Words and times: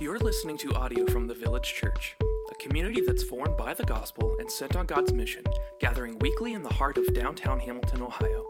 You're 0.00 0.20
listening 0.20 0.56
to 0.58 0.72
audio 0.74 1.06
from 1.06 1.26
the 1.26 1.34
Village 1.34 1.74
Church, 1.74 2.14
a 2.52 2.54
community 2.54 3.00
that's 3.00 3.24
formed 3.24 3.56
by 3.56 3.74
the 3.74 3.82
gospel 3.82 4.36
and 4.38 4.48
sent 4.48 4.76
on 4.76 4.86
God's 4.86 5.12
mission, 5.12 5.42
gathering 5.80 6.16
weekly 6.20 6.52
in 6.52 6.62
the 6.62 6.72
heart 6.72 6.98
of 6.98 7.12
downtown 7.14 7.58
Hamilton, 7.58 8.02
Ohio. 8.02 8.46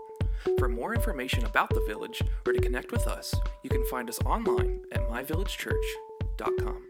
For 0.59 0.69
more 0.69 0.95
information 0.95 1.47
about 1.47 1.71
the 1.71 1.83
village 1.87 2.21
or 2.47 2.53
to 2.53 2.61
connect 2.61 2.93
with 2.93 3.07
us, 3.07 3.35
you 3.63 3.71
can 3.71 3.83
find 3.87 4.11
us 4.11 4.21
online 4.27 4.83
at 4.93 5.09
myvillagechurch.com. 5.09 6.83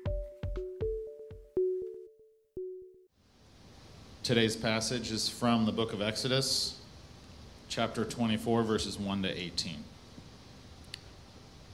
Today's 4.25 4.57
passage 4.57 5.13
is 5.13 5.29
from 5.29 5.67
the 5.67 5.73
book 5.73 5.93
of 5.93 6.03
Exodus, 6.03 6.81
chapter 7.69 8.05
24, 8.05 8.65
verses 8.65 8.99
1 8.99 9.23
to 9.23 9.41
18. 9.41 9.85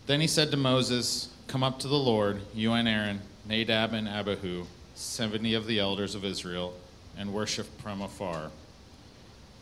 Then 0.07 0.21
he 0.21 0.27
said 0.27 0.51
to 0.51 0.59
Moses, 0.59 1.34
Come 1.55 1.63
up 1.63 1.79
to 1.79 1.87
the 1.87 1.95
Lord, 1.95 2.41
you 2.53 2.73
and 2.73 2.89
Aaron, 2.89 3.21
Nadab 3.49 3.93
and 3.93 4.09
Abihu, 4.09 4.65
seventy 4.97 5.55
of 5.55 5.69
the 5.69 5.79
elders 5.79 6.17
of 6.17 6.25
Israel, 6.25 6.75
and 7.17 7.33
worship 7.33 7.81
from 7.81 8.03
afar. 8.03 8.51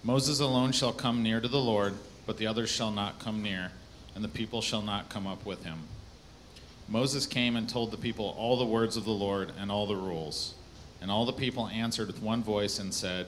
Moses 0.03 0.41
alone 0.41 0.73
shall 0.73 0.95
come 0.95 1.23
near 1.23 1.39
to 1.39 1.49
the 1.49 1.61
Lord, 1.61 1.93
but 2.25 2.39
the 2.39 2.47
others 2.47 2.71
shall 2.71 2.91
not 2.91 3.19
come 3.19 3.43
near, 3.43 3.73
and 4.15 4.25
the 4.25 4.29
people 4.29 4.63
shall 4.63 4.81
not 4.81 5.11
come 5.11 5.27
up 5.27 5.45
with 5.45 5.65
him. 5.65 5.81
Moses 6.89 7.27
came 7.27 7.57
and 7.57 7.69
told 7.69 7.91
the 7.91 7.99
people 7.99 8.35
all 8.39 8.57
the 8.57 8.65
words 8.65 8.97
of 8.97 9.05
the 9.05 9.11
Lord 9.11 9.53
and 9.61 9.71
all 9.71 9.87
the 9.87 9.95
rules. 9.95 10.55
And 11.03 11.11
all 11.11 11.27
the 11.27 11.33
people 11.35 11.69
answered 11.69 12.07
with 12.07 12.23
one 12.23 12.43
voice 12.43 12.79
and 12.79 12.95
said, 12.95 13.27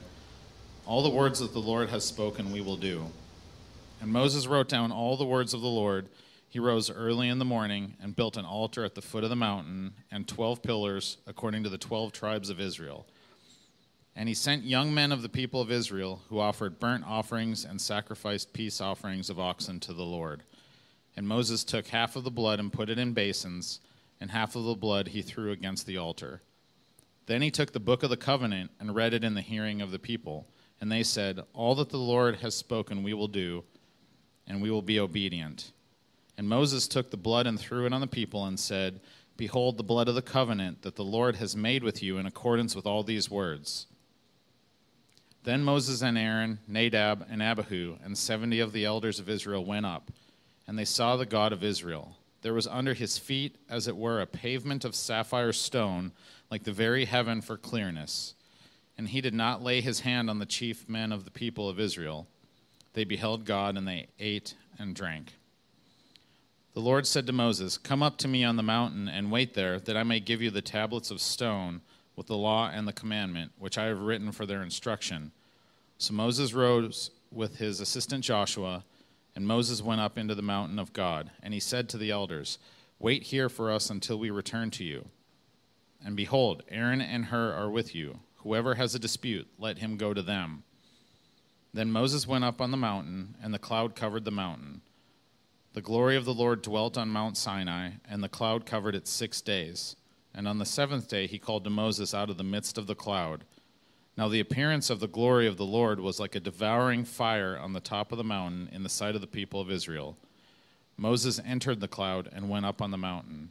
All 0.86 1.02
the 1.02 1.10
words 1.10 1.38
that 1.40 1.52
the 1.52 1.58
Lord 1.58 1.90
has 1.90 2.02
spoken 2.02 2.50
we 2.50 2.62
will 2.62 2.78
do. 2.78 3.10
And 4.00 4.10
Moses 4.10 4.46
wrote 4.46 4.70
down 4.70 4.90
all 4.90 5.18
the 5.18 5.26
words 5.26 5.52
of 5.52 5.60
the 5.60 5.66
Lord 5.66 6.08
he 6.54 6.60
rose 6.60 6.88
early 6.88 7.28
in 7.28 7.40
the 7.40 7.44
morning 7.44 7.96
and 8.00 8.14
built 8.14 8.36
an 8.36 8.44
altar 8.44 8.84
at 8.84 8.94
the 8.94 9.02
foot 9.02 9.24
of 9.24 9.30
the 9.30 9.34
mountain 9.34 9.92
and 10.12 10.28
twelve 10.28 10.62
pillars 10.62 11.16
according 11.26 11.64
to 11.64 11.68
the 11.68 11.76
twelve 11.76 12.12
tribes 12.12 12.48
of 12.48 12.60
Israel. 12.60 13.08
And 14.14 14.28
he 14.28 14.36
sent 14.36 14.62
young 14.62 14.94
men 14.94 15.10
of 15.10 15.22
the 15.22 15.28
people 15.28 15.60
of 15.60 15.72
Israel 15.72 16.22
who 16.28 16.38
offered 16.38 16.78
burnt 16.78 17.02
offerings 17.08 17.64
and 17.64 17.80
sacrificed 17.80 18.52
peace 18.52 18.80
offerings 18.80 19.28
of 19.30 19.40
oxen 19.40 19.80
to 19.80 19.92
the 19.92 20.04
Lord. 20.04 20.44
And 21.16 21.26
Moses 21.26 21.64
took 21.64 21.88
half 21.88 22.14
of 22.14 22.22
the 22.22 22.30
blood 22.30 22.60
and 22.60 22.72
put 22.72 22.88
it 22.88 23.00
in 23.00 23.14
basins, 23.14 23.80
and 24.20 24.30
half 24.30 24.54
of 24.54 24.62
the 24.62 24.76
blood 24.76 25.08
he 25.08 25.22
threw 25.22 25.50
against 25.50 25.88
the 25.88 25.96
altar. 25.96 26.40
Then 27.26 27.42
he 27.42 27.50
took 27.50 27.72
the 27.72 27.80
book 27.80 28.04
of 28.04 28.10
the 28.10 28.16
covenant 28.16 28.70
and 28.78 28.94
read 28.94 29.12
it 29.12 29.24
in 29.24 29.34
the 29.34 29.40
hearing 29.40 29.82
of 29.82 29.90
the 29.90 29.98
people. 29.98 30.46
And 30.80 30.92
they 30.92 31.02
said, 31.02 31.40
All 31.52 31.74
that 31.74 31.88
the 31.88 31.96
Lord 31.96 32.36
has 32.36 32.54
spoken 32.54 33.02
we 33.02 33.12
will 33.12 33.26
do, 33.26 33.64
and 34.46 34.62
we 34.62 34.70
will 34.70 34.82
be 34.82 35.00
obedient. 35.00 35.72
And 36.36 36.48
Moses 36.48 36.88
took 36.88 37.10
the 37.10 37.16
blood 37.16 37.46
and 37.46 37.58
threw 37.58 37.86
it 37.86 37.92
on 37.92 38.00
the 38.00 38.06
people 38.06 38.44
and 38.44 38.58
said, 38.58 39.00
Behold, 39.36 39.76
the 39.76 39.82
blood 39.82 40.08
of 40.08 40.14
the 40.14 40.22
covenant 40.22 40.82
that 40.82 40.96
the 40.96 41.04
Lord 41.04 41.36
has 41.36 41.56
made 41.56 41.82
with 41.82 42.02
you 42.02 42.18
in 42.18 42.26
accordance 42.26 42.74
with 42.74 42.86
all 42.86 43.02
these 43.02 43.30
words. 43.30 43.86
Then 45.44 45.62
Moses 45.62 46.02
and 46.02 46.16
Aaron, 46.16 46.58
Nadab 46.66 47.26
and 47.28 47.42
Abihu, 47.42 47.96
and 48.02 48.16
seventy 48.16 48.60
of 48.60 48.72
the 48.72 48.84
elders 48.84 49.18
of 49.18 49.28
Israel 49.28 49.64
went 49.64 49.86
up, 49.86 50.10
and 50.66 50.78
they 50.78 50.84
saw 50.84 51.16
the 51.16 51.26
God 51.26 51.52
of 51.52 51.62
Israel. 51.62 52.16
There 52.42 52.54
was 52.54 52.66
under 52.66 52.94
his 52.94 53.18
feet, 53.18 53.56
as 53.68 53.86
it 53.88 53.96
were, 53.96 54.20
a 54.20 54.26
pavement 54.26 54.84
of 54.84 54.94
sapphire 54.94 55.52
stone, 55.52 56.12
like 56.50 56.64
the 56.64 56.72
very 56.72 57.04
heaven 57.04 57.40
for 57.40 57.56
clearness. 57.56 58.34
And 58.96 59.08
he 59.08 59.20
did 59.20 59.34
not 59.34 59.62
lay 59.62 59.80
his 59.80 60.00
hand 60.00 60.30
on 60.30 60.38
the 60.38 60.46
chief 60.46 60.88
men 60.88 61.10
of 61.10 61.24
the 61.24 61.30
people 61.30 61.68
of 61.68 61.80
Israel. 61.80 62.26
They 62.92 63.04
beheld 63.04 63.44
God, 63.44 63.76
and 63.76 63.86
they 63.86 64.08
ate 64.18 64.54
and 64.78 64.94
drank. 64.94 65.34
The 66.74 66.80
Lord 66.80 67.06
said 67.06 67.24
to 67.28 67.32
Moses, 67.32 67.78
Come 67.78 68.02
up 68.02 68.16
to 68.18 68.26
me 68.26 68.42
on 68.42 68.56
the 68.56 68.62
mountain 68.62 69.08
and 69.08 69.30
wait 69.30 69.54
there, 69.54 69.78
that 69.78 69.96
I 69.96 70.02
may 70.02 70.18
give 70.18 70.42
you 70.42 70.50
the 70.50 70.60
tablets 70.60 71.12
of 71.12 71.20
stone 71.20 71.82
with 72.16 72.26
the 72.26 72.36
law 72.36 72.68
and 72.68 72.88
the 72.88 72.92
commandment, 72.92 73.52
which 73.60 73.78
I 73.78 73.84
have 73.84 74.00
written 74.00 74.32
for 74.32 74.44
their 74.44 74.60
instruction. 74.60 75.30
So 75.98 76.12
Moses 76.14 76.52
rose 76.52 77.12
with 77.30 77.58
his 77.58 77.78
assistant 77.78 78.24
Joshua, 78.24 78.84
and 79.36 79.46
Moses 79.46 79.82
went 79.82 80.00
up 80.00 80.18
into 80.18 80.34
the 80.34 80.42
mountain 80.42 80.80
of 80.80 80.92
God. 80.92 81.30
And 81.44 81.54
he 81.54 81.60
said 81.60 81.88
to 81.90 81.96
the 81.96 82.10
elders, 82.10 82.58
Wait 82.98 83.24
here 83.24 83.48
for 83.48 83.70
us 83.70 83.88
until 83.88 84.18
we 84.18 84.30
return 84.30 84.72
to 84.72 84.84
you. 84.84 85.06
And 86.04 86.16
behold, 86.16 86.64
Aaron 86.68 87.00
and 87.00 87.26
Hur 87.26 87.52
are 87.52 87.70
with 87.70 87.94
you. 87.94 88.18
Whoever 88.38 88.74
has 88.74 88.96
a 88.96 88.98
dispute, 88.98 89.46
let 89.60 89.78
him 89.78 89.96
go 89.96 90.12
to 90.12 90.22
them. 90.22 90.64
Then 91.72 91.92
Moses 91.92 92.26
went 92.26 92.44
up 92.44 92.60
on 92.60 92.72
the 92.72 92.76
mountain, 92.76 93.36
and 93.40 93.54
the 93.54 93.60
cloud 93.60 93.94
covered 93.94 94.24
the 94.24 94.32
mountain. 94.32 94.80
The 95.74 95.82
glory 95.82 96.16
of 96.16 96.24
the 96.24 96.32
Lord 96.32 96.62
dwelt 96.62 96.96
on 96.96 97.08
Mount 97.08 97.36
Sinai, 97.36 97.90
and 98.08 98.22
the 98.22 98.28
cloud 98.28 98.64
covered 98.64 98.94
it 98.94 99.08
six 99.08 99.40
days. 99.40 99.96
And 100.32 100.46
on 100.46 100.58
the 100.58 100.64
seventh 100.64 101.08
day 101.08 101.26
he 101.26 101.38
called 101.38 101.64
to 101.64 101.70
Moses 101.70 102.14
out 102.14 102.30
of 102.30 102.38
the 102.38 102.44
midst 102.44 102.78
of 102.78 102.86
the 102.86 102.94
cloud. 102.94 103.42
Now 104.16 104.28
the 104.28 104.38
appearance 104.38 104.88
of 104.88 105.00
the 105.00 105.08
glory 105.08 105.48
of 105.48 105.56
the 105.56 105.66
Lord 105.66 105.98
was 105.98 106.20
like 106.20 106.36
a 106.36 106.40
devouring 106.40 107.04
fire 107.04 107.58
on 107.58 107.72
the 107.72 107.80
top 107.80 108.12
of 108.12 108.18
the 108.18 108.24
mountain 108.24 108.68
in 108.72 108.84
the 108.84 108.88
sight 108.88 109.16
of 109.16 109.20
the 109.20 109.26
people 109.26 109.60
of 109.60 109.68
Israel. 109.68 110.16
Moses 110.96 111.40
entered 111.44 111.80
the 111.80 111.88
cloud 111.88 112.28
and 112.32 112.48
went 112.48 112.66
up 112.66 112.80
on 112.80 112.92
the 112.92 112.96
mountain. 112.96 113.50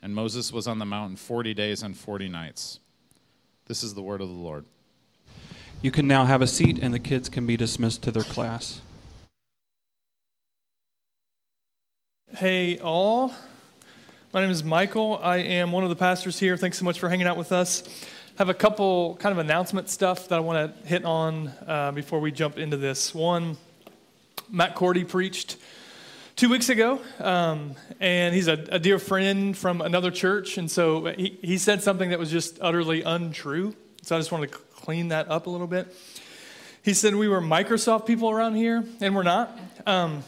And 0.00 0.14
Moses 0.14 0.52
was 0.52 0.68
on 0.68 0.78
the 0.78 0.84
mountain 0.84 1.16
forty 1.16 1.54
days 1.54 1.82
and 1.82 1.96
forty 1.96 2.28
nights. 2.28 2.78
This 3.66 3.82
is 3.82 3.94
the 3.94 4.02
word 4.02 4.20
of 4.20 4.28
the 4.28 4.34
Lord. 4.34 4.64
You 5.82 5.90
can 5.90 6.06
now 6.06 6.24
have 6.24 6.40
a 6.40 6.46
seat, 6.46 6.78
and 6.78 6.94
the 6.94 7.00
kids 7.00 7.28
can 7.28 7.46
be 7.46 7.56
dismissed 7.56 8.02
to 8.02 8.12
their 8.12 8.22
class. 8.22 8.80
Hey, 12.32 12.78
all. 12.80 13.32
My 14.32 14.40
name 14.40 14.50
is 14.50 14.64
Michael. 14.64 15.20
I 15.22 15.36
am 15.36 15.70
one 15.70 15.84
of 15.84 15.88
the 15.88 15.94
pastors 15.94 16.36
here. 16.36 16.56
Thanks 16.56 16.78
so 16.78 16.84
much 16.84 16.98
for 16.98 17.08
hanging 17.08 17.28
out 17.28 17.36
with 17.36 17.52
us. 17.52 17.84
I 17.86 18.38
have 18.38 18.48
a 18.48 18.54
couple 18.54 19.14
kind 19.20 19.30
of 19.30 19.38
announcement 19.38 19.88
stuff 19.88 20.26
that 20.28 20.36
I 20.36 20.40
want 20.40 20.82
to 20.82 20.88
hit 20.88 21.04
on 21.04 21.52
uh, 21.64 21.92
before 21.92 22.18
we 22.18 22.32
jump 22.32 22.58
into 22.58 22.76
this. 22.76 23.14
One, 23.14 23.56
Matt 24.50 24.74
Cordy 24.74 25.04
preached 25.04 25.58
two 26.34 26.48
weeks 26.48 26.70
ago, 26.70 27.00
um, 27.20 27.76
and 28.00 28.34
he's 28.34 28.48
a, 28.48 28.54
a, 28.68 28.80
dear 28.80 28.98
friend 28.98 29.56
from 29.56 29.80
another 29.80 30.10
church, 30.10 30.58
and 30.58 30.68
so 30.68 31.04
he, 31.16 31.38
he 31.40 31.56
said 31.56 31.84
something 31.84 32.10
that 32.10 32.18
was 32.18 32.32
just 32.32 32.58
utterly 32.60 33.02
untrue. 33.02 33.76
So 34.02 34.16
I 34.16 34.18
just 34.18 34.32
wanted 34.32 34.50
to 34.50 34.58
clean 34.74 35.08
that 35.08 35.30
up 35.30 35.46
a 35.46 35.50
little 35.50 35.68
bit. 35.68 35.94
He 36.82 36.94
said 36.94 37.14
we 37.14 37.28
were 37.28 37.40
Microsoft 37.40 38.06
people 38.06 38.28
around 38.28 38.56
here, 38.56 38.82
and 39.00 39.14
we're 39.14 39.22
not. 39.22 39.56
Um, 39.86 40.24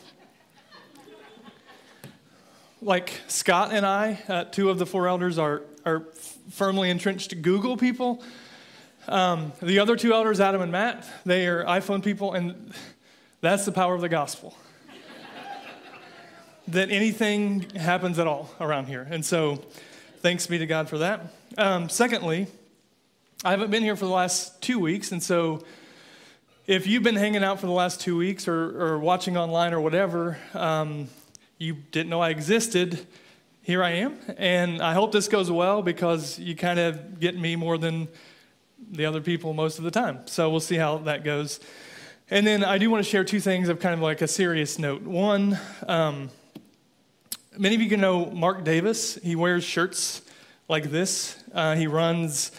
like 2.86 3.20
Scott 3.26 3.72
and 3.72 3.84
I, 3.84 4.22
uh, 4.28 4.44
two 4.44 4.70
of 4.70 4.78
the 4.78 4.86
four 4.86 5.08
elders, 5.08 5.38
are, 5.38 5.62
are 5.84 6.06
firmly 6.50 6.88
entrenched 6.88 7.42
Google 7.42 7.76
people. 7.76 8.22
Um, 9.08 9.52
the 9.60 9.80
other 9.80 9.96
two 9.96 10.12
elders, 10.12 10.38
Adam 10.40 10.62
and 10.62 10.70
Matt, 10.70 11.04
they 11.24 11.48
are 11.48 11.64
iPhone 11.64 12.02
people, 12.02 12.32
and 12.32 12.72
that's 13.40 13.64
the 13.64 13.72
power 13.72 13.96
of 13.96 14.02
the 14.02 14.08
gospel. 14.08 14.56
that 16.68 16.90
anything 16.90 17.68
happens 17.70 18.20
at 18.20 18.28
all 18.28 18.54
around 18.60 18.86
here. 18.86 19.04
And 19.10 19.24
so, 19.24 19.64
thanks 20.20 20.46
be 20.46 20.58
to 20.58 20.66
God 20.66 20.88
for 20.88 20.98
that. 20.98 21.22
Um, 21.58 21.88
secondly, 21.88 22.46
I 23.44 23.50
haven't 23.50 23.72
been 23.72 23.82
here 23.82 23.96
for 23.96 24.04
the 24.04 24.12
last 24.12 24.62
two 24.62 24.78
weeks, 24.78 25.10
and 25.10 25.20
so 25.20 25.64
if 26.68 26.86
you've 26.86 27.02
been 27.02 27.16
hanging 27.16 27.42
out 27.42 27.58
for 27.58 27.66
the 27.66 27.72
last 27.72 28.00
two 28.00 28.16
weeks 28.16 28.46
or, 28.46 28.80
or 28.80 28.98
watching 29.00 29.36
online 29.36 29.74
or 29.74 29.80
whatever, 29.80 30.38
um, 30.54 31.08
you 31.58 31.74
didn't 31.90 32.10
know 32.10 32.20
I 32.20 32.30
existed, 32.30 33.06
here 33.62 33.82
I 33.82 33.90
am. 33.92 34.18
And 34.36 34.82
I 34.82 34.94
hope 34.94 35.12
this 35.12 35.26
goes 35.28 35.50
well 35.50 35.82
because 35.82 36.38
you 36.38 36.54
kind 36.54 36.78
of 36.78 37.18
get 37.18 37.36
me 37.36 37.56
more 37.56 37.78
than 37.78 38.08
the 38.92 39.06
other 39.06 39.20
people 39.20 39.54
most 39.54 39.78
of 39.78 39.84
the 39.84 39.90
time. 39.90 40.20
So 40.26 40.50
we'll 40.50 40.60
see 40.60 40.76
how 40.76 40.98
that 40.98 41.24
goes. 41.24 41.60
And 42.30 42.46
then 42.46 42.62
I 42.62 42.78
do 42.78 42.90
want 42.90 43.04
to 43.04 43.10
share 43.10 43.24
two 43.24 43.40
things 43.40 43.68
of 43.68 43.80
kind 43.80 43.94
of 43.94 44.00
like 44.00 44.20
a 44.20 44.28
serious 44.28 44.78
note. 44.78 45.02
One, 45.02 45.58
um, 45.88 46.30
many 47.56 47.74
of 47.74 47.80
you 47.80 47.88
can 47.88 48.00
know 48.00 48.26
Mark 48.26 48.64
Davis. 48.64 49.16
He 49.16 49.34
wears 49.34 49.64
shirts 49.64 50.22
like 50.68 50.90
this. 50.90 51.42
Uh, 51.54 51.74
he 51.74 51.86
runs, 51.86 52.52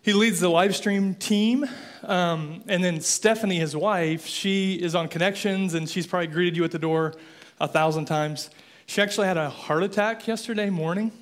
he 0.00 0.12
leads 0.14 0.40
the 0.40 0.48
live 0.48 0.74
stream 0.74 1.14
team. 1.14 1.68
Um, 2.02 2.64
and 2.68 2.82
then 2.82 3.00
Stephanie, 3.00 3.58
his 3.58 3.76
wife, 3.76 4.26
she 4.26 4.74
is 4.74 4.94
on 4.94 5.08
connections 5.08 5.74
and 5.74 5.88
she's 5.88 6.06
probably 6.06 6.28
greeted 6.28 6.56
you 6.56 6.64
at 6.64 6.70
the 6.70 6.78
door 6.78 7.14
a 7.60 7.68
thousand 7.68 8.06
times. 8.06 8.50
She 8.86 9.00
actually 9.00 9.26
had 9.26 9.36
a 9.36 9.48
heart 9.48 9.82
attack 9.82 10.26
yesterday 10.26 10.70
morning. 10.70 11.12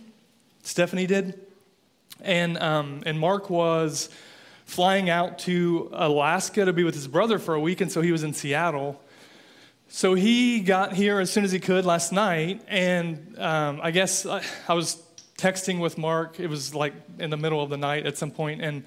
Stephanie 0.63 1.07
did. 1.07 1.41
And, 2.21 2.59
um, 2.59 3.03
and 3.05 3.19
Mark 3.19 3.51
was 3.51 4.09
flying 4.65 5.11
out 5.11 5.41
to 5.41 5.91
Alaska 5.93 6.65
to 6.65 6.73
be 6.73 6.85
with 6.85 6.95
his 6.95 7.09
brother 7.09 7.39
for 7.39 7.55
a 7.55 7.61
week, 7.61 7.81
and 7.81 7.91
so 7.91 8.01
he 8.01 8.13
was 8.13 8.23
in 8.23 8.33
Seattle. 8.33 9.01
So 9.89 10.15
he 10.15 10.61
got 10.61 10.95
here 10.95 11.21
as 11.21 11.31
soon 11.31 11.45
as 11.45 11.53
he 11.53 11.61
could 11.61 11.85
last 11.85 12.13
night, 12.13 12.63
and 12.69 13.39
um, 13.39 13.81
I 13.83 13.91
guess 13.91 14.25
I, 14.25 14.43
I 14.69 14.75
was 14.75 15.03
texting 15.37 15.81
with 15.81 15.99
Mark. 15.99 16.41
It 16.41 16.47
was 16.47 16.75
like 16.75 16.95
in 17.19 17.31
the 17.31 17.37
middle 17.37 17.63
of 17.63 17.69
the 17.69 17.77
night 17.77 18.07
at 18.07 18.17
some 18.17 18.31
point, 18.31 18.63
and 18.63 18.85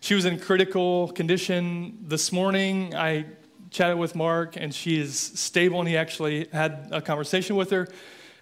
she 0.00 0.14
was 0.14 0.24
in 0.24 0.40
critical 0.40 1.08
condition 1.08 1.98
this 2.02 2.32
morning. 2.32 2.94
I 2.94 3.26
chatted 3.70 3.98
with 3.98 4.14
Mark, 4.14 4.56
and 4.56 4.74
she 4.74 4.98
is 5.00 5.18
stable, 5.18 5.80
and 5.80 5.88
he 5.88 5.96
actually 5.96 6.48
had 6.52 6.88
a 6.90 7.00
conversation 7.00 7.56
with 7.56 7.70
her. 7.70 7.88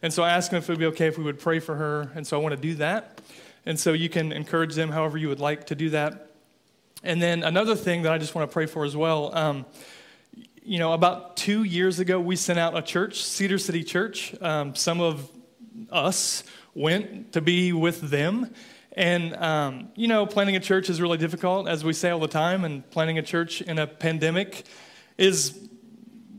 And 0.02 0.12
so 0.12 0.23
I 0.23 0.31
asked 0.31 0.52
him 0.52 0.58
if 0.58 0.69
it 0.69 0.73
would 0.73 0.78
be 0.78 0.87
okay 0.87 1.06
if 1.06 1.19
we 1.19 1.25
would 1.25 1.40
pray 1.40 1.58
for 1.58 1.75
her. 1.75 2.12
And 2.14 2.26
so 2.26 2.38
I 2.38 2.43
want 2.43 2.55
to 2.55 2.61
do 2.61 2.75
that. 2.76 3.20
And 3.64 3.78
so 3.78 3.93
you 3.93 4.08
can 4.08 4.31
encourage 4.31 4.75
them 4.75 4.90
however 4.90 5.19
you 5.19 5.28
would 5.28 5.40
like 5.40 5.67
to 5.67 5.75
do 5.75 5.90
that. 5.90 6.31
And 7.02 7.20
then 7.20 7.43
another 7.43 7.75
thing 7.75 8.02
that 8.02 8.12
I 8.12 8.19
just 8.19 8.34
want 8.34 8.49
to 8.49 8.52
pray 8.52 8.67
for 8.67 8.84
as 8.84 8.96
well. 8.96 9.34
Um, 9.34 9.67
you 10.62 10.78
know, 10.78 10.93
about 10.93 11.37
two 11.37 11.62
years 11.62 11.99
ago, 11.99 12.20
we 12.20 12.37
sent 12.37 12.58
out 12.58 12.76
a 12.76 12.82
church, 12.82 13.25
Cedar 13.25 13.58
City 13.58 13.84
Church. 13.84 14.34
Um, 14.40 14.75
some 14.75 15.00
of 15.00 15.31
us 15.90 16.44
went 16.75 17.32
to 17.32 17.40
be 17.40 17.73
with 17.73 18.00
them. 18.00 18.52
And, 18.93 19.37
um, 19.37 19.88
you 19.94 20.08
know, 20.08 20.26
planning 20.26 20.56
a 20.56 20.61
church 20.61 20.88
is 20.88 21.00
really 21.00 21.19
difficult, 21.19 21.69
as 21.69 21.84
we 21.84 21.93
say 21.93 22.11
all 22.11 22.19
the 22.19 22.28
time, 22.28 22.64
and 22.64 22.88
planning 22.90 23.19
a 23.19 23.23
church 23.23 23.61
in 23.61 23.78
a 23.78 23.87
pandemic 23.87 24.64
is 25.19 25.59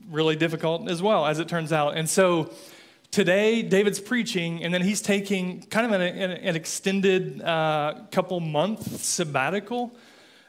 really 0.09 0.35
difficult 0.35 0.89
as 0.89 1.01
well, 1.01 1.25
as 1.25 1.39
it 1.39 1.47
turns 1.47 1.73
out. 1.73 1.97
And 1.97 2.09
so 2.09 2.53
today, 3.11 3.61
David's 3.61 3.99
preaching, 3.99 4.63
and 4.63 4.73
then 4.73 4.81
he's 4.81 5.01
taking 5.01 5.61
kind 5.63 5.85
of 5.85 5.91
an, 5.91 6.01
an 6.01 6.55
extended 6.55 7.41
uh, 7.41 7.95
couple 8.11 8.39
month 8.39 9.03
sabbatical. 9.03 9.95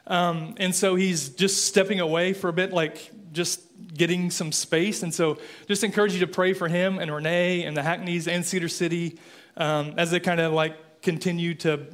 Um, 0.07 0.55
and 0.57 0.73
so 0.73 0.95
he's 0.95 1.29
just 1.29 1.65
stepping 1.65 1.99
away 1.99 2.33
for 2.33 2.49
a 2.49 2.53
bit, 2.53 2.73
like 2.73 3.11
just 3.31 3.61
getting 3.93 4.31
some 4.31 4.51
space. 4.51 5.03
And 5.03 5.13
so 5.13 5.37
just 5.67 5.83
encourage 5.83 6.13
you 6.13 6.19
to 6.21 6.27
pray 6.27 6.53
for 6.53 6.67
him 6.67 6.99
and 6.99 7.13
Renee 7.13 7.63
and 7.63 7.77
the 7.77 7.81
Hackneys 7.81 8.27
and 8.27 8.45
Cedar 8.45 8.69
City 8.69 9.19
um, 9.57 9.93
as 9.97 10.11
they 10.11 10.19
kind 10.19 10.39
of 10.39 10.53
like 10.53 11.01
continue 11.01 11.53
to 11.55 11.85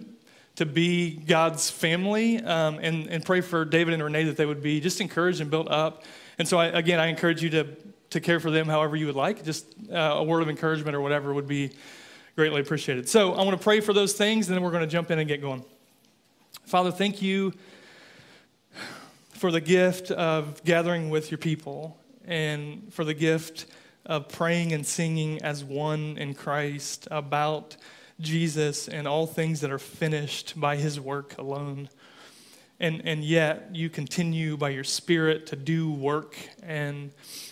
to 0.56 0.66
be 0.66 1.18
God's 1.18 1.70
family 1.70 2.42
um, 2.42 2.80
and, 2.82 3.08
and 3.08 3.26
pray 3.26 3.42
for 3.42 3.66
David 3.66 3.94
and 3.94 4.02
Renee 4.02 4.24
that 4.24 4.38
they 4.38 4.46
would 4.46 4.64
be 4.64 4.80
just 4.80 5.02
encouraged 5.02 5.42
and 5.42 5.52
built 5.52 5.70
up. 5.70 6.04
And 6.38 6.48
so, 6.48 6.58
I, 6.58 6.68
again, 6.68 7.00
I 7.00 7.08
encourage 7.08 7.42
you 7.42 7.50
to, 7.52 7.68
to 8.12 8.20
care 8.20 8.40
for 8.40 8.52
them 8.52 8.68
however 8.68 8.96
you 8.96 9.06
would 9.08 9.16
like. 9.16 9.44
Just 9.44 9.66
uh, 9.92 9.96
a 9.96 10.24
word 10.24 10.42
of 10.42 10.50
encouragement 10.50 10.96
or 10.96 11.02
whatever 11.02 11.34
would 11.34 11.48
be 11.48 11.72
greatly 12.36 12.62
appreciated. 12.62 13.08
So, 13.08 13.34
I 13.34 13.44
want 13.44 13.58
to 13.58 13.64
pray 13.64 13.80
for 13.80 13.94
those 13.94 14.14
things, 14.14 14.48
and 14.48 14.56
then 14.56 14.64
we're 14.64 14.72
going 14.72 14.84
to 14.84 14.88
jump 14.88 15.12
in 15.12 15.20
and 15.20 15.28
get 15.28 15.42
going. 15.42 15.64
Father, 16.66 16.92
thank 16.92 17.22
you 17.22 17.54
for 19.30 19.52
the 19.52 19.62
gift 19.62 20.12
of 20.12 20.64
gathering 20.64 21.10
with 21.10 21.30
your 21.30 21.38
people 21.38 21.98
and 22.26 22.92
for 22.94 23.04
the 23.04 23.14
gift 23.14 23.68
of 24.06 24.30
praying 24.30 24.72
and 24.72 24.86
singing 24.86 25.42
as 25.42 25.64
one 25.64 26.18
in 26.18 26.34
Christ 26.34 27.08
about 27.12 27.76
Jesus 28.20 28.88
and 28.88 29.08
all 29.08 29.28
things 29.28 29.62
that 29.62 29.72
are 29.72 29.80
finished 29.80 30.60
by 30.60 30.78
his 30.78 31.00
work 31.00 31.38
alone. 31.38 31.90
And, 32.80 33.02
and 33.06 33.24
yet, 33.24 33.70
you 33.74 33.90
continue 33.90 34.58
by 34.58 34.70
your 34.70 34.84
Spirit 34.84 35.48
to 35.48 35.56
do 35.56 35.92
work 35.92 36.38
and 36.62 37.12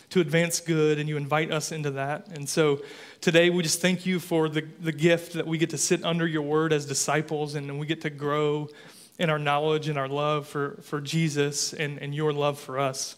to 0.09 0.19
advance 0.19 0.59
good, 0.59 0.99
and 0.99 1.07
you 1.07 1.15
invite 1.17 1.51
us 1.51 1.71
into 1.71 1.91
that. 1.91 2.27
And 2.27 2.47
so 2.47 2.81
today, 3.21 3.49
we 3.49 3.63
just 3.63 3.81
thank 3.81 4.05
you 4.05 4.19
for 4.19 4.49
the, 4.49 4.67
the 4.81 4.91
gift 4.91 5.33
that 5.33 5.47
we 5.47 5.57
get 5.57 5.69
to 5.69 5.77
sit 5.77 6.03
under 6.03 6.27
your 6.27 6.41
word 6.41 6.73
as 6.73 6.85
disciples, 6.85 7.55
and 7.55 7.79
we 7.79 7.85
get 7.85 8.01
to 8.01 8.09
grow 8.09 8.69
in 9.17 9.29
our 9.29 9.39
knowledge 9.39 9.87
and 9.87 9.97
our 9.97 10.09
love 10.09 10.47
for, 10.47 10.79
for 10.83 10.99
Jesus 10.99 11.73
and, 11.73 11.99
and 11.99 12.13
your 12.13 12.33
love 12.33 12.59
for 12.59 12.77
us. 12.77 13.15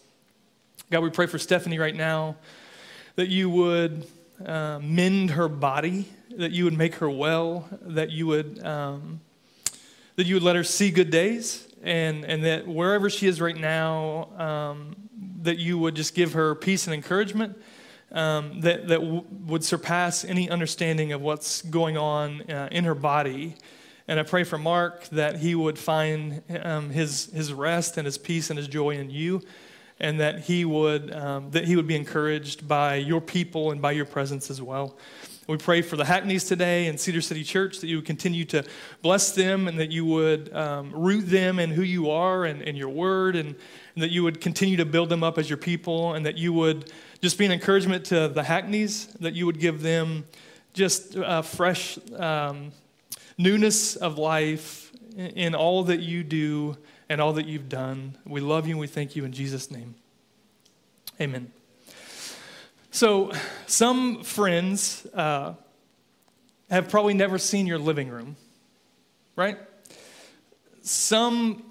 God, 0.90 1.02
we 1.02 1.10
pray 1.10 1.26
for 1.26 1.38
Stephanie 1.38 1.78
right 1.78 1.94
now 1.94 2.36
that 3.16 3.28
you 3.28 3.50
would 3.50 4.06
uh, 4.44 4.78
mend 4.80 5.30
her 5.32 5.48
body 5.48 6.06
that 6.36 6.52
you 6.52 6.64
would 6.64 6.76
make 6.76 6.96
her 6.96 7.10
well, 7.10 7.68
that 7.82 8.10
you 8.10 8.26
would, 8.26 8.64
um, 8.64 9.20
that 10.16 10.26
you 10.26 10.34
would 10.34 10.42
let 10.42 10.56
her 10.56 10.64
see 10.64 10.90
good 10.90 11.10
days, 11.10 11.65
and, 11.86 12.24
and 12.24 12.44
that 12.44 12.66
wherever 12.66 13.08
she 13.08 13.28
is 13.28 13.40
right 13.40 13.56
now, 13.56 14.28
um, 14.36 14.96
that 15.42 15.58
you 15.58 15.78
would 15.78 15.94
just 15.94 16.14
give 16.14 16.32
her 16.32 16.54
peace 16.56 16.86
and 16.86 16.94
encouragement 16.94 17.56
um, 18.10 18.60
that, 18.62 18.88
that 18.88 19.00
w- 19.00 19.24
would 19.46 19.62
surpass 19.62 20.24
any 20.24 20.50
understanding 20.50 21.12
of 21.12 21.20
what's 21.20 21.62
going 21.62 21.96
on 21.96 22.42
uh, 22.50 22.68
in 22.72 22.84
her 22.84 22.94
body. 22.94 23.54
And 24.08 24.18
I 24.18 24.24
pray 24.24 24.42
for 24.42 24.58
Mark 24.58 25.08
that 25.10 25.36
he 25.36 25.54
would 25.54 25.78
find 25.78 26.42
um, 26.62 26.90
his, 26.90 27.26
his 27.26 27.52
rest 27.52 27.96
and 27.96 28.04
his 28.04 28.18
peace 28.18 28.50
and 28.50 28.58
his 28.58 28.68
joy 28.68 28.96
in 28.96 29.08
you, 29.08 29.42
and 30.00 30.18
that 30.20 30.40
he 30.40 30.64
would, 30.64 31.14
um, 31.14 31.50
that 31.52 31.66
he 31.66 31.76
would 31.76 31.86
be 31.86 31.96
encouraged 31.96 32.66
by 32.66 32.96
your 32.96 33.20
people 33.20 33.70
and 33.70 33.80
by 33.80 33.92
your 33.92 34.04
presence 34.04 34.50
as 34.50 34.60
well. 34.60 34.96
We 35.48 35.56
pray 35.56 35.80
for 35.80 35.96
the 35.96 36.04
Hackneys 36.04 36.48
today 36.48 36.88
and 36.88 36.98
Cedar 36.98 37.20
City 37.20 37.44
Church 37.44 37.78
that 37.78 37.86
you 37.86 37.96
would 37.96 38.04
continue 38.04 38.44
to 38.46 38.64
bless 39.00 39.30
them 39.30 39.68
and 39.68 39.78
that 39.78 39.92
you 39.92 40.04
would 40.04 40.52
um, 40.52 40.90
root 40.90 41.22
them 41.22 41.60
in 41.60 41.70
who 41.70 41.82
you 41.82 42.10
are 42.10 42.44
and, 42.44 42.62
in 42.62 42.74
your 42.74 42.88
word 42.88 43.36
and, 43.36 43.54
and, 43.94 44.02
that 44.02 44.10
you 44.10 44.24
would 44.24 44.40
continue 44.40 44.76
to 44.76 44.84
build 44.84 45.08
them 45.08 45.22
up 45.22 45.38
as 45.38 45.48
your 45.48 45.56
people 45.56 46.14
and 46.14 46.26
that 46.26 46.36
you 46.36 46.52
would 46.52 46.90
just 47.22 47.38
be 47.38 47.46
an 47.46 47.52
encouragement 47.52 48.04
to 48.06 48.26
the 48.26 48.42
Hackneys, 48.42 49.06
that 49.20 49.34
you 49.34 49.46
would 49.46 49.60
give 49.60 49.82
them 49.82 50.26
just 50.72 51.14
a 51.16 51.44
fresh 51.44 51.96
um, 52.16 52.72
newness 53.38 53.94
of 53.94 54.18
life 54.18 54.90
in 55.16 55.54
all 55.54 55.84
that 55.84 56.00
you 56.00 56.24
do 56.24 56.76
and 57.08 57.20
all 57.20 57.34
that 57.34 57.46
you've 57.46 57.68
done. 57.68 58.18
We 58.26 58.40
love 58.40 58.66
you 58.66 58.72
and 58.72 58.80
we 58.80 58.88
thank 58.88 59.14
you 59.14 59.24
in 59.24 59.30
Jesus' 59.30 59.70
name. 59.70 59.94
Amen. 61.20 61.52
So, 62.96 63.30
some 63.66 64.22
friends 64.22 65.06
uh, 65.12 65.52
have 66.70 66.88
probably 66.88 67.12
never 67.12 67.36
seen 67.36 67.66
your 67.66 67.78
living 67.78 68.08
room, 68.08 68.36
right? 69.36 69.58
Some 70.80 71.62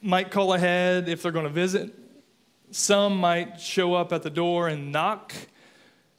might 0.00 0.30
call 0.30 0.54
ahead 0.54 1.06
if 1.06 1.20
they're 1.20 1.32
going 1.32 1.44
to 1.44 1.52
visit. 1.52 1.92
Some 2.70 3.18
might 3.18 3.60
show 3.60 3.92
up 3.92 4.10
at 4.14 4.22
the 4.22 4.30
door 4.30 4.68
and 4.68 4.90
knock. 4.90 5.34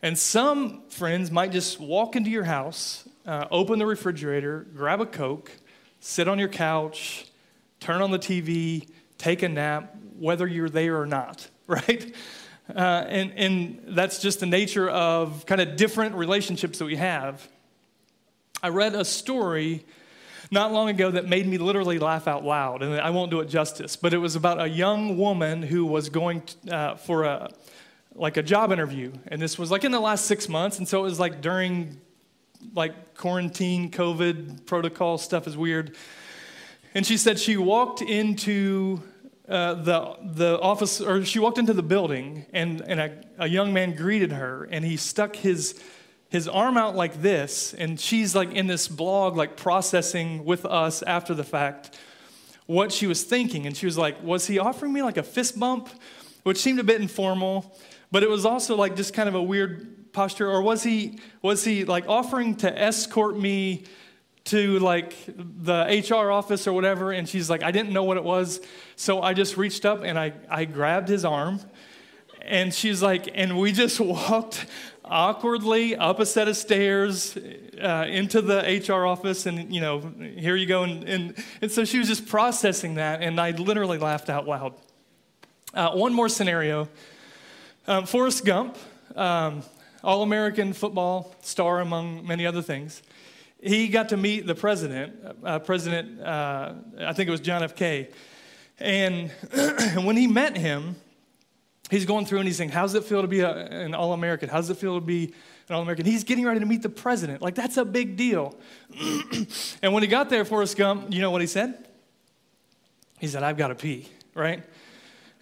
And 0.04 0.16
some 0.16 0.84
friends 0.90 1.32
might 1.32 1.52
just 1.52 1.80
walk 1.80 2.16
into 2.16 2.30
your 2.30 2.44
house, 2.44 3.10
uh, 3.26 3.48
open 3.50 3.80
the 3.80 3.88
refrigerator, 3.88 4.68
grab 4.76 5.02
a 5.02 5.08
Coke, 5.08 5.52
sit 6.02 6.28
on 6.28 6.38
your 6.38 6.50
couch, 6.50 7.26
turn 7.80 8.04
on 8.04 8.12
the 8.12 8.20
TV, 8.20 8.88
take 9.18 9.42
a 9.42 9.50
nap, 9.50 9.96
whether 10.20 10.46
you're 10.46 10.70
there 10.70 11.02
or 11.02 11.08
not, 11.08 11.50
right? 11.66 12.14
Uh, 12.76 13.06
and, 13.08 13.34
and 13.36 13.82
that's 13.96 14.22
just 14.22 14.40
the 14.40 14.46
nature 14.46 14.90
of 14.90 15.46
kind 15.46 15.62
of 15.62 15.76
different 15.76 16.16
relationships 16.16 16.80
that 16.80 16.86
we 16.86 16.96
have. 16.96 17.48
I 18.64 18.70
read 18.70 18.96
a 18.96 19.04
story 19.04 19.86
not 20.52 20.72
long 20.72 20.90
ago 20.90 21.12
that 21.12 21.28
made 21.28 21.48
me 21.48 21.58
literally 21.58 21.98
laugh 21.98 22.28
out 22.28 22.44
loud, 22.44 22.84
and 22.84 23.00
I 23.00 23.10
won't 23.10 23.32
do 23.32 23.40
it 23.40 23.46
justice, 23.46 23.96
but 23.96 24.14
it 24.14 24.18
was 24.18 24.36
about 24.36 24.62
a 24.62 24.68
young 24.68 25.18
woman 25.18 25.64
who 25.64 25.86
was 25.86 26.10
going 26.10 26.42
to, 26.42 26.76
uh, 26.76 26.96
for 26.96 27.24
a 27.24 27.50
like 28.14 28.36
a 28.36 28.44
job 28.44 28.74
interview, 28.74 29.14
and 29.28 29.42
this 29.42 29.58
was 29.58 29.72
like 29.72 29.86
in 29.86 29.92
the 29.94 30.00
last 30.00 30.26
six 30.26 30.50
months, 30.50 30.80
and 30.80 30.88
so 30.88 31.00
it 31.00 31.04
was 31.04 31.20
like 31.20 31.40
during 31.42 32.00
like 32.76 33.16
quarantine, 33.16 33.90
COVID 33.90 34.66
protocol 34.66 35.18
stuff 35.18 35.48
is 35.48 35.56
weird. 35.56 35.96
And 36.94 37.06
she 37.06 37.16
said 37.16 37.40
she 37.40 37.56
walked 37.56 38.02
into 38.02 39.02
uh, 39.52 39.74
the, 39.74 40.18
the 40.24 40.60
office, 40.62 41.02
or 41.02 41.26
she 41.26 41.40
walked 41.40 41.58
into 41.58 41.74
the 41.74 41.84
building, 41.84 42.46
and, 42.54 42.82
and 42.82 43.00
a, 43.00 43.24
a 43.38 43.48
young 43.48 43.74
man 43.74 43.96
greeted 43.96 44.32
her, 44.32 44.64
and 44.72 44.86
he 44.86 44.96
stuck 44.96 45.36
his, 45.36 45.82
his 46.30 46.48
arm 46.48 46.78
out 46.78 46.96
like 46.96 47.22
this, 47.22 47.74
and 47.74 48.00
she's 48.00 48.34
like 48.34 48.52
in 48.54 48.68
this 48.68 48.88
blog, 48.88 49.36
like 49.36 49.58
processing 49.58 50.46
with 50.46 50.66
us 50.66 51.04
after 51.04 51.34
the 51.34 51.44
fact 51.44 51.98
what 52.66 52.94
she 52.94 53.06
was 53.06 53.24
thinking. 53.24 53.68
And 53.68 53.76
she 53.76 53.86
was 53.86 53.98
like, 53.98 54.24
Was 54.24 54.48
he 54.48 54.58
offering 54.58 54.94
me 54.94 55.02
like 55.02 55.18
a 55.18 55.24
fist 55.24 55.60
bump? 55.60 55.90
Which 56.44 56.58
seemed 56.58 56.80
a 56.80 56.84
bit 56.84 57.02
informal, 57.02 57.78
but 58.12 58.24
it 58.24 58.30
was 58.30 58.46
also 58.46 58.76
like 58.76 58.96
just 58.96 59.14
kind 59.14 59.30
of 59.30 59.36
a 59.36 59.44
weird 59.44 60.14
posture. 60.14 60.50
Or 60.50 60.62
was 60.62 60.82
he, 60.82 61.20
was 61.42 61.64
he 61.64 61.86
like 61.86 62.08
offering 62.08 62.56
to 62.58 62.82
escort 62.82 63.38
me 63.38 63.84
to 64.46 64.80
like 64.80 65.16
the 65.36 66.06
HR 66.10 66.32
office 66.32 66.68
or 66.68 66.74
whatever, 66.74 67.12
and 67.12 67.28
she's 67.28 67.50
like, 67.50 67.64
I 67.64 67.72
didn't 67.72 67.94
know 67.94 68.04
what 68.04 68.18
it 68.18 68.24
was. 68.24 68.60
So 68.96 69.22
I 69.22 69.34
just 69.34 69.58
reached 69.58 69.86
up 69.86 70.04
and 70.04 70.18
I, 70.18 70.34
I 70.50 70.66
grabbed 70.66 71.10
his 71.10 71.26
arm. 71.26 71.60
And 72.42 72.74
she's 72.74 73.04
like, 73.04 73.30
and 73.34 73.60
we 73.60 73.72
just 73.72 74.00
walked 74.00 74.66
awkwardly 75.06 75.96
up 75.96 76.20
a 76.20 76.26
set 76.26 76.48
of 76.48 76.58
stairs 76.58 77.38
uh, 77.80 78.06
into 78.10 78.42
the 78.42 78.84
HR 78.88 79.06
office, 79.06 79.46
and 79.46 79.74
you 79.74 79.82
know, 79.82 80.00
here 80.38 80.56
you 80.56 80.66
go. 80.66 80.84
And, 80.84 81.04
and, 81.04 81.34
and 81.62 81.72
so 81.72 81.86
she 81.86 82.00
was 82.00 82.08
just 82.08 82.26
processing 82.26 82.96
that, 82.96 83.22
and 83.22 83.40
I 83.40 83.52
literally 83.52 84.00
laughed 84.00 84.30
out 84.30 84.48
loud. 84.48 84.74
Uh, 85.74 85.92
one 85.92 86.14
more 86.14 86.30
scenario 86.30 86.90
um, 87.88 88.06
Forrest 88.06 88.44
Gump, 88.44 88.78
um, 89.16 89.64
All 90.04 90.24
American 90.24 90.74
football 90.74 91.36
star, 91.42 91.80
among 91.80 92.26
many 92.26 92.46
other 92.46 92.62
things 92.62 93.04
he 93.62 93.88
got 93.88 94.10
to 94.10 94.18
meet 94.18 94.48
the 94.48 94.56
president, 94.56 95.14
uh, 95.44 95.60
President, 95.60 96.20
uh, 96.20 96.74
I 97.00 97.14
think 97.14 97.28
it 97.28 97.32
was 97.32 97.42
John 97.42 97.62
F. 97.62 97.76
K. 97.76 98.10
And 98.80 99.30
when 100.04 100.18
he 100.18 100.26
met 100.26 100.58
him, 100.58 100.96
he's 101.92 102.06
going 102.06 102.26
through 102.26 102.40
and 102.40 102.48
he's 102.48 102.58
saying, 102.58 102.72
How's 102.72 102.96
it 102.96 103.04
feel 103.04 103.22
to 103.22 103.28
be 103.28 103.42
a, 103.42 103.52
an 103.52 103.94
All 103.94 104.14
American? 104.14 104.50
How's 104.50 104.70
it 104.72 104.78
feel 104.78 104.96
to 104.96 105.06
be 105.06 105.34
an 105.70 105.76
All 105.76 105.82
American? 105.84 106.06
He's 106.06 106.24
getting 106.24 106.44
ready 106.44 106.60
to 106.60 106.66
meet 106.66 106.82
the 106.82 106.90
president. 106.90 107.42
Like, 107.42 107.54
that's 107.54 107.78
a 107.78 107.86
big 107.86 108.18
deal. 108.18 108.58
and 109.84 109.94
when 109.94 110.02
he 110.02 110.08
got 110.08 110.30
there, 110.30 110.44
Forrest 110.44 110.76
Gump, 110.76 111.14
you 111.14 111.22
know 111.22 111.30
what 111.30 111.42
he 111.42 111.48
said? 111.48 111.88
He 113.20 113.28
said, 113.28 113.44
I've 113.44 113.58
got 113.58 113.68
to 113.68 113.76
pee, 113.76 114.10
right? 114.34 114.64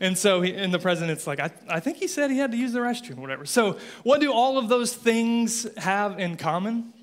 And 0.02 0.18
so, 0.18 0.42
he, 0.42 0.54
and 0.54 0.74
the 0.74 0.80
president's 0.80 1.26
like, 1.26 1.40
I, 1.40 1.52
I 1.70 1.80
think 1.80 1.98
he 1.98 2.08
said 2.08 2.32
he 2.32 2.38
had 2.38 2.52
to 2.52 2.58
use 2.58 2.74
the 2.74 2.80
restroom 2.80 3.18
or 3.18 3.22
whatever. 3.22 3.46
So, 3.46 3.78
what 4.04 4.20
do 4.20 4.34
all 4.34 4.58
of 4.58 4.68
those 4.68 4.94
things 4.94 5.66
have 5.78 6.20
in 6.20 6.36
common? 6.36 6.94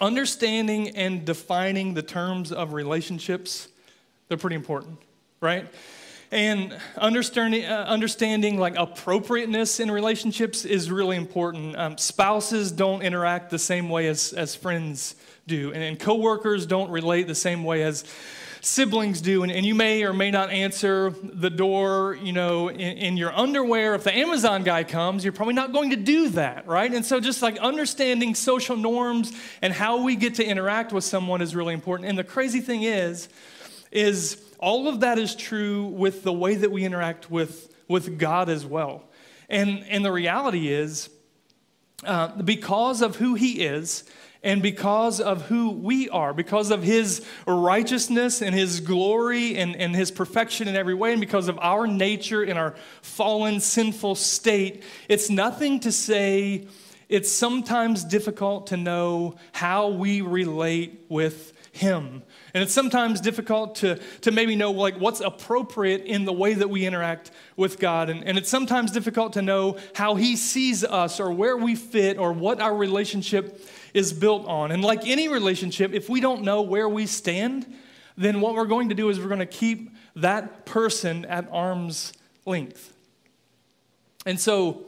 Understanding 0.00 0.90
and 0.96 1.24
defining 1.24 1.94
the 1.94 2.02
terms 2.02 2.52
of 2.52 2.72
relationships, 2.72 3.68
they're 4.28 4.38
pretty 4.38 4.56
important, 4.56 4.98
right? 5.40 5.66
And 6.30 6.78
understanding, 6.96 7.64
uh, 7.64 7.86
understanding 7.88 8.58
like 8.58 8.76
appropriateness 8.76 9.80
in 9.80 9.90
relationships 9.90 10.64
is 10.64 10.90
really 10.90 11.16
important. 11.16 11.76
Um, 11.76 11.96
spouses 11.96 12.70
don't 12.70 13.02
interact 13.02 13.50
the 13.50 13.58
same 13.58 13.88
way 13.88 14.08
as, 14.08 14.34
as 14.34 14.54
friends 14.54 15.14
do, 15.46 15.72
and, 15.72 15.82
and 15.82 15.98
coworkers 15.98 16.66
don't 16.66 16.90
relate 16.90 17.26
the 17.26 17.34
same 17.34 17.64
way 17.64 17.82
as 17.82 18.04
siblings 18.60 19.20
do. 19.20 19.42
And, 19.42 19.52
and 19.52 19.64
you 19.64 19.74
may 19.74 20.04
or 20.04 20.12
may 20.12 20.30
not 20.30 20.50
answer 20.50 21.14
the 21.22 21.50
door, 21.50 22.18
you 22.22 22.32
know, 22.32 22.68
in, 22.68 22.78
in 22.78 23.16
your 23.16 23.32
underwear. 23.32 23.94
If 23.94 24.04
the 24.04 24.16
Amazon 24.16 24.62
guy 24.64 24.84
comes, 24.84 25.24
you're 25.24 25.32
probably 25.32 25.54
not 25.54 25.72
going 25.72 25.90
to 25.90 25.96
do 25.96 26.28
that, 26.30 26.66
right? 26.66 26.92
And 26.92 27.04
so 27.04 27.20
just 27.20 27.42
like 27.42 27.58
understanding 27.58 28.34
social 28.34 28.76
norms 28.76 29.32
and 29.62 29.72
how 29.72 30.02
we 30.02 30.16
get 30.16 30.36
to 30.36 30.44
interact 30.44 30.92
with 30.92 31.04
someone 31.04 31.40
is 31.42 31.54
really 31.54 31.74
important. 31.74 32.08
And 32.08 32.18
the 32.18 32.24
crazy 32.24 32.60
thing 32.60 32.82
is, 32.82 33.28
is 33.90 34.42
all 34.58 34.88
of 34.88 35.00
that 35.00 35.18
is 35.18 35.34
true 35.34 35.86
with 35.86 36.22
the 36.22 36.32
way 36.32 36.54
that 36.54 36.70
we 36.70 36.84
interact 36.84 37.30
with, 37.30 37.74
with 37.88 38.18
God 38.18 38.48
as 38.48 38.66
well. 38.66 39.04
And, 39.48 39.84
and 39.88 40.04
the 40.04 40.12
reality 40.12 40.68
is, 40.68 41.08
uh, 42.04 42.28
because 42.42 43.02
of 43.02 43.16
who 43.16 43.34
He 43.34 43.60
is, 43.60 44.04
and 44.48 44.62
because 44.62 45.20
of 45.20 45.42
who 45.42 45.68
we 45.68 46.08
are, 46.08 46.32
because 46.32 46.70
of 46.70 46.82
his 46.82 47.22
righteousness 47.46 48.40
and 48.40 48.54
his 48.54 48.80
glory 48.80 49.58
and, 49.58 49.76
and 49.76 49.94
his 49.94 50.10
perfection 50.10 50.68
in 50.68 50.74
every 50.74 50.94
way, 50.94 51.12
and 51.12 51.20
because 51.20 51.48
of 51.48 51.58
our 51.58 51.86
nature 51.86 52.42
and 52.42 52.58
our 52.58 52.74
fallen, 53.02 53.60
sinful 53.60 54.14
state, 54.14 54.84
it's 55.06 55.28
nothing 55.28 55.80
to 55.80 55.92
say 55.92 56.66
it's 57.10 57.30
sometimes 57.30 58.04
difficult 58.04 58.68
to 58.68 58.78
know 58.78 59.34
how 59.52 59.88
we 59.88 60.22
relate 60.22 61.04
with 61.10 61.52
him. 61.72 62.22
And 62.54 62.62
it's 62.62 62.72
sometimes 62.72 63.20
difficult 63.20 63.74
to, 63.76 64.00
to 64.22 64.30
maybe 64.30 64.56
know 64.56 64.70
like 64.70 64.96
what's 64.96 65.20
appropriate 65.20 66.04
in 66.04 66.24
the 66.24 66.32
way 66.32 66.54
that 66.54 66.70
we 66.70 66.86
interact 66.86 67.30
with 67.54 67.78
God. 67.78 68.08
And, 68.08 68.24
and 68.24 68.38
it's 68.38 68.48
sometimes 68.48 68.92
difficult 68.92 69.34
to 69.34 69.42
know 69.42 69.76
how 69.94 70.14
he 70.14 70.36
sees 70.36 70.84
us 70.84 71.20
or 71.20 71.32
where 71.32 71.56
we 71.56 71.74
fit 71.74 72.16
or 72.16 72.32
what 72.32 72.62
our 72.62 72.74
relationship 72.74 73.60
is 73.98 74.12
built 74.12 74.46
on. 74.46 74.70
And 74.70 74.82
like 74.82 75.06
any 75.06 75.28
relationship, 75.28 75.92
if 75.92 76.08
we 76.08 76.20
don't 76.20 76.42
know 76.42 76.62
where 76.62 76.88
we 76.88 77.04
stand, 77.04 77.66
then 78.16 78.40
what 78.40 78.54
we're 78.54 78.66
going 78.66 78.90
to 78.90 78.94
do 78.94 79.10
is 79.10 79.18
we're 79.18 79.26
going 79.26 79.40
to 79.40 79.46
keep 79.46 79.90
that 80.14 80.64
person 80.64 81.24
at 81.24 81.48
arm's 81.50 82.12
length. 82.46 82.94
And 84.24 84.38
so 84.40 84.84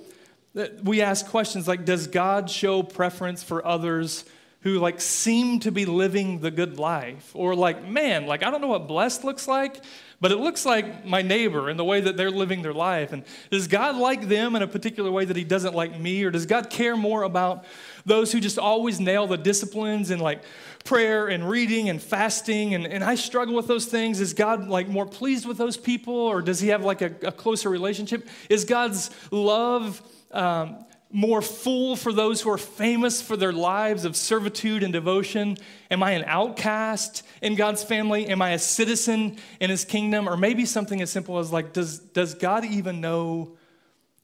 we 0.84 1.02
ask 1.02 1.26
questions 1.26 1.66
like 1.66 1.84
Does 1.84 2.06
God 2.06 2.48
show 2.48 2.84
preference 2.84 3.42
for 3.42 3.66
others 3.66 4.24
who 4.62 4.78
like 4.78 5.00
seem 5.00 5.60
to 5.60 5.72
be 5.72 5.86
living 5.86 6.40
the 6.40 6.50
good 6.50 6.78
life? 6.78 7.30
Or 7.34 7.54
like, 7.54 7.86
man, 7.86 8.26
like 8.26 8.42
I 8.42 8.50
don't 8.50 8.60
know 8.60 8.68
what 8.68 8.86
blessed 8.86 9.24
looks 9.24 9.48
like, 9.48 9.82
but 10.20 10.32
it 10.32 10.36
looks 10.36 10.66
like 10.66 11.06
my 11.06 11.22
neighbor 11.22 11.70
in 11.70 11.78
the 11.78 11.84
way 11.84 12.02
that 12.02 12.18
they're 12.18 12.30
living 12.30 12.60
their 12.60 12.74
life. 12.74 13.12
And 13.12 13.24
does 13.50 13.68
God 13.68 13.96
like 13.96 14.28
them 14.28 14.54
in 14.54 14.62
a 14.62 14.66
particular 14.66 15.10
way 15.10 15.24
that 15.24 15.36
He 15.36 15.44
doesn't 15.44 15.74
like 15.74 15.98
me? 15.98 16.22
Or 16.24 16.30
does 16.30 16.44
God 16.44 16.68
care 16.68 16.94
more 16.94 17.22
about 17.22 17.64
those 18.04 18.30
who 18.32 18.38
just 18.38 18.58
always 18.58 19.00
nail 19.00 19.26
the 19.26 19.38
disciplines 19.38 20.10
and 20.10 20.20
like 20.20 20.42
prayer 20.84 21.28
and 21.28 21.48
reading 21.48 21.88
and 21.88 22.02
fasting? 22.02 22.74
And, 22.74 22.86
and 22.86 23.02
I 23.02 23.14
struggle 23.14 23.54
with 23.54 23.66
those 23.66 23.86
things. 23.86 24.20
Is 24.20 24.34
God 24.34 24.68
like 24.68 24.88
more 24.88 25.06
pleased 25.06 25.46
with 25.46 25.56
those 25.56 25.78
people? 25.78 26.14
Or 26.14 26.42
does 26.42 26.60
He 26.60 26.68
have 26.68 26.84
like 26.84 27.00
a, 27.00 27.14
a 27.22 27.32
closer 27.32 27.70
relationship? 27.70 28.28
Is 28.50 28.66
God's 28.66 29.10
love 29.30 30.02
um, 30.32 30.84
more 31.12 31.42
full 31.42 31.96
for 31.96 32.12
those 32.12 32.40
who 32.40 32.50
are 32.50 32.58
famous 32.58 33.20
for 33.20 33.36
their 33.36 33.52
lives 33.52 34.04
of 34.04 34.16
servitude 34.16 34.82
and 34.82 34.92
devotion? 34.92 35.56
Am 35.90 36.02
I 36.02 36.12
an 36.12 36.24
outcast 36.26 37.24
in 37.42 37.56
God's 37.56 37.82
family? 37.82 38.28
Am 38.28 38.40
I 38.40 38.50
a 38.50 38.58
citizen 38.58 39.38
in 39.58 39.70
his 39.70 39.84
kingdom? 39.84 40.28
Or 40.28 40.36
maybe 40.36 40.64
something 40.64 41.00
as 41.00 41.10
simple 41.10 41.38
as 41.38 41.52
like, 41.52 41.72
does, 41.72 41.98
does 41.98 42.34
God 42.34 42.64
even 42.64 43.00
know 43.00 43.56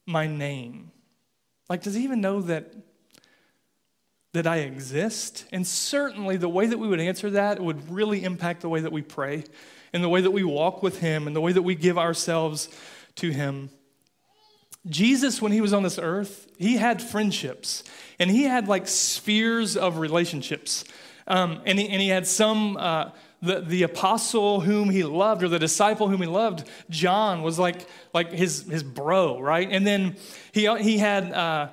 my 0.06 0.26
name? 0.26 0.92
Like, 1.68 1.82
does 1.82 1.94
he 1.94 2.04
even 2.04 2.20
know 2.20 2.40
that, 2.42 2.72
that 4.32 4.46
I 4.46 4.58
exist? 4.58 5.46
And 5.52 5.66
certainly 5.66 6.36
the 6.36 6.48
way 6.48 6.66
that 6.66 6.78
we 6.78 6.86
would 6.86 7.00
answer 7.00 7.30
that 7.30 7.60
would 7.60 7.90
really 7.90 8.22
impact 8.22 8.60
the 8.60 8.68
way 8.68 8.80
that 8.80 8.92
we 8.92 9.02
pray 9.02 9.42
and 9.92 10.04
the 10.04 10.08
way 10.08 10.20
that 10.20 10.30
we 10.30 10.44
walk 10.44 10.82
with 10.82 11.00
him 11.00 11.26
and 11.26 11.34
the 11.34 11.40
way 11.40 11.52
that 11.52 11.62
we 11.62 11.74
give 11.74 11.98
ourselves 11.98 12.68
to 13.16 13.30
him. 13.30 13.70
Jesus, 14.88 15.42
when 15.42 15.52
he 15.52 15.60
was 15.60 15.72
on 15.72 15.82
this 15.82 15.98
earth, 15.98 16.50
he 16.58 16.76
had 16.76 17.02
friendships 17.02 17.82
and 18.18 18.30
he 18.30 18.44
had 18.44 18.68
like 18.68 18.86
spheres 18.86 19.76
of 19.76 19.98
relationships. 19.98 20.84
Um, 21.26 21.60
and, 21.64 21.78
he, 21.78 21.88
and 21.88 22.00
he 22.00 22.08
had 22.08 22.26
some, 22.26 22.76
uh, 22.76 23.10
the, 23.42 23.60
the 23.60 23.82
apostle 23.82 24.60
whom 24.60 24.90
he 24.90 25.04
loved 25.04 25.42
or 25.42 25.48
the 25.48 25.58
disciple 25.58 26.08
whom 26.08 26.20
he 26.20 26.26
loved, 26.26 26.68
John, 26.88 27.42
was 27.42 27.58
like, 27.58 27.86
like 28.14 28.30
his, 28.30 28.62
his 28.62 28.82
bro, 28.82 29.40
right? 29.40 29.68
And 29.70 29.86
then 29.86 30.16
he, 30.52 30.72
he 30.76 30.98
had 30.98 31.32
uh, 31.32 31.70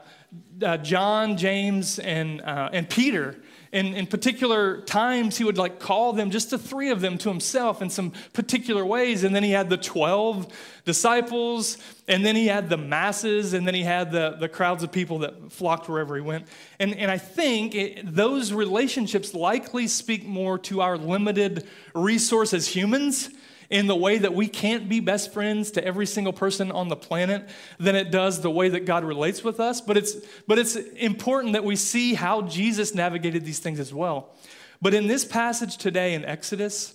uh, 0.62 0.78
John, 0.78 1.38
James, 1.38 2.00
and, 2.00 2.42
uh, 2.42 2.70
and 2.74 2.90
Peter 2.90 3.38
in, 3.74 3.96
in 3.96 4.06
particular 4.06 4.82
times, 4.82 5.36
he 5.36 5.44
would 5.44 5.58
like 5.58 5.80
call 5.80 6.14
them, 6.14 6.30
just 6.30 6.52
the 6.52 6.60
three 6.60 6.92
of 6.92 7.02
them, 7.02 7.18
to 7.18 7.28
himself 7.28 7.82
in 7.82 7.90
some 7.90 8.14
particular 8.32 8.86
ways. 8.86 9.24
And 9.24 9.36
then 9.36 9.42
he 9.42 9.50
had 9.50 9.68
the 9.68 9.78
12 9.78 10.48
disciples, 10.86 11.80
and 12.08 12.24
then 12.24 12.36
he 12.36 12.46
had 12.46 12.70
the 12.70 12.78
masses, 12.78 13.54
and 13.54 13.66
then 13.66 13.74
he 13.74 13.82
had 13.82 14.12
the, 14.12 14.38
the 14.40 14.48
crowds 14.48 14.84
of 14.84 14.92
people 14.92 15.20
that 15.20 15.52
flocked 15.52 15.90
wherever 15.90 16.16
he 16.16 16.22
went. 16.22 16.48
And, 16.80 16.94
and 16.96 17.10
I 17.10 17.18
think 17.18 17.74
it, 17.74 18.16
those 18.16 18.54
relationships 18.54 19.34
likely 19.34 19.88
speak 19.88 20.24
more 20.24 20.60
to 20.60 20.82
our 20.82 20.96
limited 20.96 21.68
resource 21.96 22.54
as 22.54 22.68
humans 22.68 23.32
in 23.70 23.88
the 23.88 23.96
way 23.96 24.18
that 24.18 24.34
we 24.34 24.48
can't 24.48 24.90
be 24.90 25.00
best 25.00 25.34
friends 25.34 25.72
to 25.72 25.86
every 25.86 26.06
single 26.06 26.34
person 26.34 26.72
on 26.72 26.88
the 26.88 26.96
planet 26.96 27.48
than 27.80 27.96
it 27.96 28.12
does 28.12 28.42
the 28.42 28.52
way 28.52 28.70
that 28.70 28.86
God 28.86 29.04
relates 29.04 29.44
with 29.44 29.60
us. 29.60 29.82
But 29.82 29.98
it's, 29.98 30.16
but 30.48 30.60
it's 30.60 30.76
important 30.76 31.54
that 31.54 31.64
we 31.64 31.76
see 31.76 32.14
how 32.14 32.44
Jesus 32.44 32.94
navigated 32.94 33.46
these 33.46 33.60
things 33.60 33.80
as 33.80 33.94
well. 33.94 34.36
But 34.82 34.94
in 34.94 35.08
this 35.08 35.26
passage 35.26 35.78
today 35.78 36.14
in 36.14 36.26
Exodus, 36.26 36.94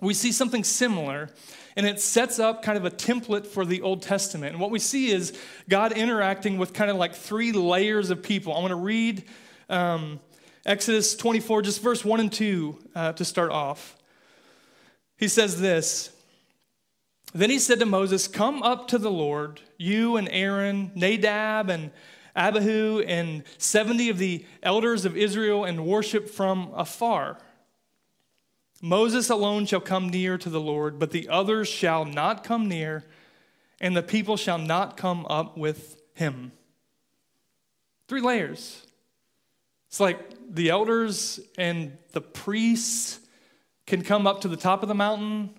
we 0.00 0.14
see 0.14 0.32
something 0.32 0.64
similar, 0.64 1.30
and 1.76 1.86
it 1.86 2.00
sets 2.00 2.38
up 2.38 2.62
kind 2.62 2.76
of 2.76 2.84
a 2.84 2.90
template 2.90 3.46
for 3.46 3.64
the 3.64 3.82
Old 3.82 4.02
Testament. 4.02 4.52
And 4.52 4.60
what 4.60 4.70
we 4.70 4.78
see 4.78 5.10
is 5.10 5.38
God 5.68 5.92
interacting 5.92 6.58
with 6.58 6.72
kind 6.72 6.90
of 6.90 6.96
like 6.96 7.14
three 7.14 7.52
layers 7.52 8.10
of 8.10 8.22
people. 8.22 8.54
I 8.54 8.60
want 8.60 8.70
to 8.70 8.76
read 8.76 9.24
um, 9.68 10.20
Exodus 10.64 11.16
24, 11.16 11.62
just 11.62 11.82
verse 11.82 12.04
1 12.04 12.20
and 12.20 12.32
2 12.32 12.78
uh, 12.94 13.12
to 13.14 13.24
start 13.24 13.52
off. 13.52 13.95
He 15.16 15.28
says 15.28 15.60
this 15.60 16.10
Then 17.32 17.50
he 17.50 17.58
said 17.58 17.78
to 17.80 17.86
Moses, 17.86 18.28
Come 18.28 18.62
up 18.62 18.88
to 18.88 18.98
the 18.98 19.10
Lord, 19.10 19.60
you 19.78 20.16
and 20.16 20.28
Aaron, 20.30 20.92
Nadab 20.94 21.70
and 21.70 21.90
Abihu, 22.34 23.00
and 23.00 23.44
70 23.58 24.10
of 24.10 24.18
the 24.18 24.44
elders 24.62 25.04
of 25.04 25.16
Israel, 25.16 25.64
and 25.64 25.86
worship 25.86 26.28
from 26.28 26.70
afar. 26.74 27.38
Moses 28.82 29.30
alone 29.30 29.64
shall 29.64 29.80
come 29.80 30.10
near 30.10 30.36
to 30.36 30.50
the 30.50 30.60
Lord, 30.60 30.98
but 30.98 31.10
the 31.10 31.28
others 31.30 31.66
shall 31.66 32.04
not 32.04 32.44
come 32.44 32.68
near, 32.68 33.04
and 33.80 33.96
the 33.96 34.02
people 34.02 34.36
shall 34.36 34.58
not 34.58 34.98
come 34.98 35.24
up 35.30 35.56
with 35.56 36.00
him. 36.14 36.52
Three 38.06 38.20
layers. 38.20 38.86
It's 39.88 39.98
like 39.98 40.20
the 40.48 40.68
elders 40.68 41.40
and 41.56 41.96
the 42.12 42.20
priests 42.20 43.20
can 43.86 44.02
come 44.02 44.26
up 44.26 44.40
to 44.42 44.48
the 44.48 44.56
top 44.56 44.82
of 44.82 44.88
the 44.88 44.94
mountain 44.94 45.50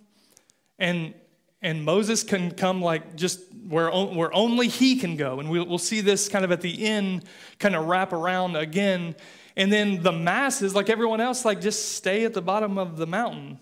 and 0.80 1.14
and 1.62 1.84
Moses 1.84 2.24
can 2.24 2.52
come 2.52 2.82
like 2.82 3.16
just 3.16 3.40
where, 3.68 3.90
where 3.90 4.34
only 4.34 4.68
he 4.68 4.98
can 4.98 5.18
go. 5.18 5.40
And 5.40 5.50
we'll, 5.50 5.66
we'll 5.66 5.78
see 5.78 6.02
this 6.02 6.30
kind 6.30 6.46
of 6.46 6.52
at 6.52 6.62
the 6.62 6.86
end, 6.86 7.26
kind 7.60 7.76
of 7.76 7.88
wrap 7.88 8.14
around 8.14 8.56
again. 8.56 9.16
And 9.56 9.74
then 9.74 10.04
the 10.04 10.12
masses, 10.12 10.76
like 10.76 10.90
everyone 10.90 11.20
else, 11.20 11.44
like 11.44 11.60
just 11.60 11.94
stay 11.94 12.26
at 12.26 12.34
the 12.34 12.42
bottom 12.42 12.78
of 12.78 12.98
the 12.98 13.08
mountain. 13.08 13.60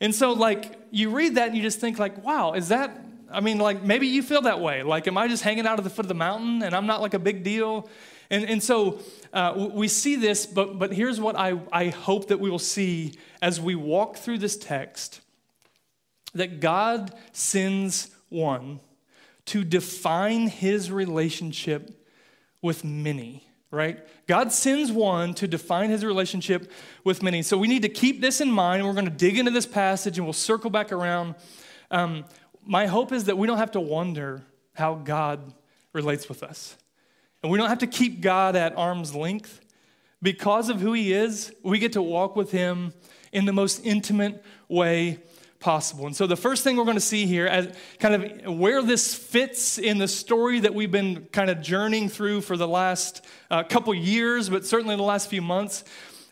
And 0.00 0.14
so, 0.14 0.32
like, 0.32 0.78
you 0.90 1.10
read 1.10 1.36
that 1.36 1.48
and 1.48 1.56
you 1.56 1.62
just 1.62 1.80
think, 1.80 1.98
like, 1.98 2.24
wow, 2.24 2.54
is 2.54 2.68
that, 2.68 3.00
I 3.30 3.40
mean, 3.40 3.58
like, 3.58 3.82
maybe 3.82 4.08
you 4.08 4.22
feel 4.22 4.42
that 4.42 4.60
way. 4.60 4.82
Like, 4.82 5.06
am 5.06 5.16
I 5.16 5.28
just 5.28 5.42
hanging 5.42 5.66
out 5.66 5.78
at 5.78 5.84
the 5.84 5.90
foot 5.90 6.04
of 6.04 6.08
the 6.08 6.14
mountain 6.14 6.62
and 6.62 6.74
I'm 6.74 6.86
not 6.86 7.00
like 7.00 7.14
a 7.14 7.18
big 7.18 7.44
deal? 7.44 7.88
And, 8.34 8.50
and 8.50 8.60
so 8.60 8.98
uh, 9.32 9.68
we 9.72 9.86
see 9.86 10.16
this, 10.16 10.44
but, 10.44 10.76
but 10.76 10.92
here's 10.92 11.20
what 11.20 11.36
I, 11.36 11.60
I 11.70 11.90
hope 11.90 12.26
that 12.28 12.40
we 12.40 12.50
will 12.50 12.58
see 12.58 13.14
as 13.40 13.60
we 13.60 13.76
walk 13.76 14.16
through 14.16 14.38
this 14.38 14.56
text 14.56 15.20
that 16.34 16.58
God 16.58 17.14
sends 17.30 18.10
one 18.30 18.80
to 19.46 19.62
define 19.62 20.48
his 20.48 20.90
relationship 20.90 22.04
with 22.60 22.82
many, 22.82 23.46
right? 23.70 24.04
God 24.26 24.50
sends 24.50 24.90
one 24.90 25.32
to 25.34 25.46
define 25.46 25.90
his 25.90 26.04
relationship 26.04 26.72
with 27.04 27.22
many. 27.22 27.42
So 27.42 27.56
we 27.56 27.68
need 27.68 27.82
to 27.82 27.88
keep 27.88 28.20
this 28.20 28.40
in 28.40 28.50
mind. 28.50 28.84
We're 28.84 28.94
going 28.94 29.04
to 29.04 29.12
dig 29.12 29.38
into 29.38 29.52
this 29.52 29.66
passage 29.66 30.18
and 30.18 30.26
we'll 30.26 30.32
circle 30.32 30.70
back 30.70 30.90
around. 30.90 31.36
Um, 31.92 32.24
my 32.66 32.86
hope 32.86 33.12
is 33.12 33.26
that 33.26 33.38
we 33.38 33.46
don't 33.46 33.58
have 33.58 33.72
to 33.72 33.80
wonder 33.80 34.42
how 34.72 34.96
God 34.96 35.54
relates 35.92 36.28
with 36.28 36.42
us. 36.42 36.76
And 37.44 37.50
we 37.50 37.58
don't 37.58 37.68
have 37.68 37.80
to 37.80 37.86
keep 37.86 38.22
God 38.22 38.56
at 38.56 38.74
arm's 38.74 39.14
length. 39.14 39.60
Because 40.22 40.70
of 40.70 40.80
who 40.80 40.94
He 40.94 41.12
is, 41.12 41.52
we 41.62 41.78
get 41.78 41.92
to 41.92 42.00
walk 42.00 42.36
with 42.36 42.50
Him 42.50 42.94
in 43.32 43.44
the 43.44 43.52
most 43.52 43.84
intimate 43.84 44.42
way 44.66 45.18
possible. 45.60 46.06
And 46.06 46.16
so, 46.16 46.26
the 46.26 46.38
first 46.38 46.64
thing 46.64 46.78
we're 46.78 46.84
going 46.84 46.96
to 46.96 47.02
see 47.02 47.26
here, 47.26 47.46
as 47.46 47.76
kind 47.98 48.14
of 48.14 48.56
where 48.56 48.80
this 48.80 49.14
fits 49.14 49.76
in 49.76 49.98
the 49.98 50.08
story 50.08 50.60
that 50.60 50.72
we've 50.72 50.90
been 50.90 51.26
kind 51.32 51.50
of 51.50 51.60
journeying 51.60 52.08
through 52.08 52.40
for 52.40 52.56
the 52.56 52.66
last 52.66 53.22
uh, 53.50 53.62
couple 53.62 53.94
years, 53.94 54.48
but 54.48 54.64
certainly 54.64 54.96
the 54.96 55.02
last 55.02 55.28
few 55.28 55.42
months, 55.42 55.84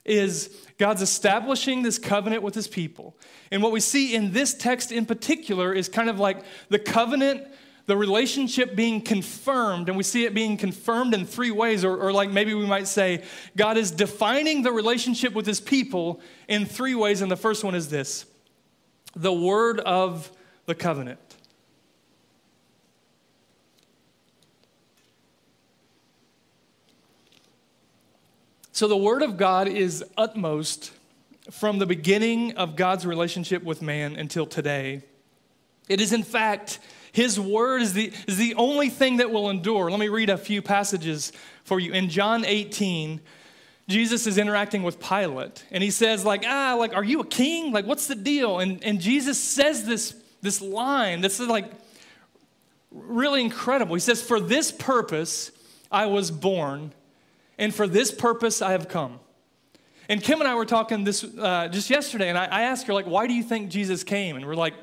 is 0.07 0.49
God's 0.79 1.03
establishing 1.03 1.83
this 1.83 1.99
covenant 1.99 2.43
with 2.43 2.55
his 2.55 2.69
people. 2.69 3.19
And 3.51 3.63
what 3.63 3.71
we 3.71 3.81
see 3.81 4.15
in 4.15 4.33
this 4.33 4.55
text 4.55 4.91
in 4.91 5.05
particular 5.05 5.75
is 5.75 5.91
kind 5.91 6.09
of 6.09 6.19
like 6.19 6.43
the 6.71 6.79
covenant, 6.79 7.47
the 7.87 7.97
relationship 7.97 8.77
being 8.77 9.01
confirmed. 9.01 9.89
And 9.89 9.97
we 9.97 10.05
see 10.05 10.25
it 10.25 10.35
being 10.35 10.57
confirmed 10.57 11.15
in 11.15 11.27
three 11.27 11.51
ways, 11.51 11.85
or, 11.85 11.97
or 11.97 12.13
like 12.13 12.31
maybe 12.31 12.55
we 12.55 12.67
might 12.67 12.87
say, 12.87 13.23
God 13.57 13.77
is 13.77 13.91
defining 13.91 14.63
the 14.63 14.73
relationship 14.73 15.35
with 15.35 15.47
his 15.47 15.61
people 15.61 16.21
in 16.49 16.67
three 16.67 16.95
ways. 16.95 17.21
And 17.23 17.31
the 17.31 17.37
first 17.37 17.65
one 17.65 17.75
is 17.75 17.89
this 17.89 18.27
the 19.15 19.33
word 19.33 19.81
of 19.81 20.31
the 20.67 20.75
covenant. 20.75 21.19
So, 28.75 28.89
the 28.89 28.97
Word 28.97 29.23
of 29.23 29.37
God 29.37 29.69
is 29.69 30.03
utmost 30.17 30.93
from 31.51 31.79
the 31.79 31.85
beginning 31.85 32.57
of 32.57 32.75
God's 32.75 33.05
relationship 33.05 33.63
with 33.63 33.83
man 33.83 34.17
until 34.17 34.47
today. 34.47 35.03
It 35.91 36.01
is, 36.01 36.15
in 36.15 36.23
fact, 36.23 36.79
His 37.13 37.39
Word 37.39 37.83
is 37.83 37.93
the, 37.93 38.13
is 38.27 38.37
the 38.37 38.55
only 38.55 38.89
thing 38.89 39.19
that 39.19 39.31
will 39.31 39.51
endure. 39.51 39.91
Let 39.91 40.01
me 40.01 40.09
read 40.09 40.31
a 40.31 40.39
few 40.39 40.63
passages 40.63 41.33
for 41.65 41.79
you. 41.79 41.93
In 41.93 42.09
John 42.09 42.45
18, 42.45 43.21
Jesus 43.89 44.27
is 44.27 44.39
interacting 44.39 44.83
with 44.83 44.99
Pilate, 44.99 45.65
and 45.71 45.83
he 45.83 45.91
says, 45.91 46.25
like, 46.25 46.45
ah, 46.47 46.75
like, 46.79 46.95
are 46.95 47.05
you 47.05 47.21
a 47.21 47.27
king? 47.27 47.73
Like, 47.73 47.85
what's 47.85 48.07
the 48.07 48.15
deal? 48.15 48.61
And, 48.61 48.83
and 48.83 49.01
Jesus 49.01 49.39
says 49.39 49.85
this, 49.85 50.15
this 50.41 50.61
line 50.61 51.21
that's 51.21 51.39
like 51.41 51.71
really 52.91 53.41
incredible. 53.41 53.95
He 53.95 54.01
says, 54.01 54.21
For 54.21 54.41
this 54.41 54.71
purpose 54.71 55.53
I 55.91 56.07
was 56.07 56.31
born 56.31 56.93
and 57.59 57.75
for 57.75 57.87
this 57.87 58.11
purpose 58.13 58.61
I 58.61 58.73
have 58.73 58.89
come. 58.89 59.21
And 60.09 60.23
Kim 60.23 60.41
and 60.41 60.49
I 60.49 60.55
were 60.55 60.67
talking 60.67 61.05
this 61.05 61.25
uh, 61.25 61.69
just 61.69 61.89
yesterday, 61.89 62.29
and 62.29 62.37
I, 62.37 62.47
I 62.47 62.63
asked 62.63 62.87
her, 62.87 62.93
like, 62.93 63.07
why 63.07 63.27
do 63.27 63.35
you 63.35 63.43
think 63.43 63.71
Jesus 63.71 64.03
came? 64.03 64.37
And 64.37 64.45
we're 64.45 64.57
like, 64.57 64.75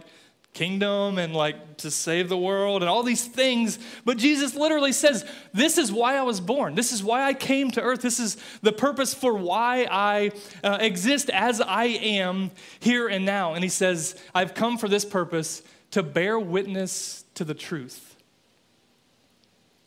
kingdom 0.53 1.17
and 1.17 1.33
like 1.33 1.77
to 1.77 1.91
save 1.91 2.27
the 2.29 2.37
world 2.37 2.81
and 2.81 2.89
all 2.89 3.03
these 3.03 3.25
things. 3.25 3.79
But 4.03 4.17
Jesus 4.17 4.55
literally 4.55 4.91
says, 4.91 5.25
This 5.53 5.77
is 5.77 5.91
why 5.91 6.15
I 6.15 6.23
was 6.23 6.41
born. 6.41 6.75
This 6.75 6.91
is 6.91 7.03
why 7.03 7.23
I 7.23 7.33
came 7.33 7.71
to 7.71 7.81
earth. 7.81 8.01
This 8.01 8.19
is 8.19 8.37
the 8.61 8.71
purpose 8.71 9.13
for 9.13 9.33
why 9.33 9.87
I 9.89 10.31
uh, 10.63 10.77
exist 10.81 11.29
as 11.29 11.61
I 11.61 11.85
am 11.85 12.51
here 12.79 13.07
and 13.07 13.25
now. 13.25 13.53
And 13.53 13.63
he 13.63 13.69
says, 13.69 14.21
I've 14.33 14.53
come 14.53 14.77
for 14.77 14.87
this 14.87 15.05
purpose 15.05 15.61
to 15.91 16.03
bear 16.03 16.39
witness 16.39 17.25
to 17.35 17.43
the 17.43 17.53
truth. 17.53 18.15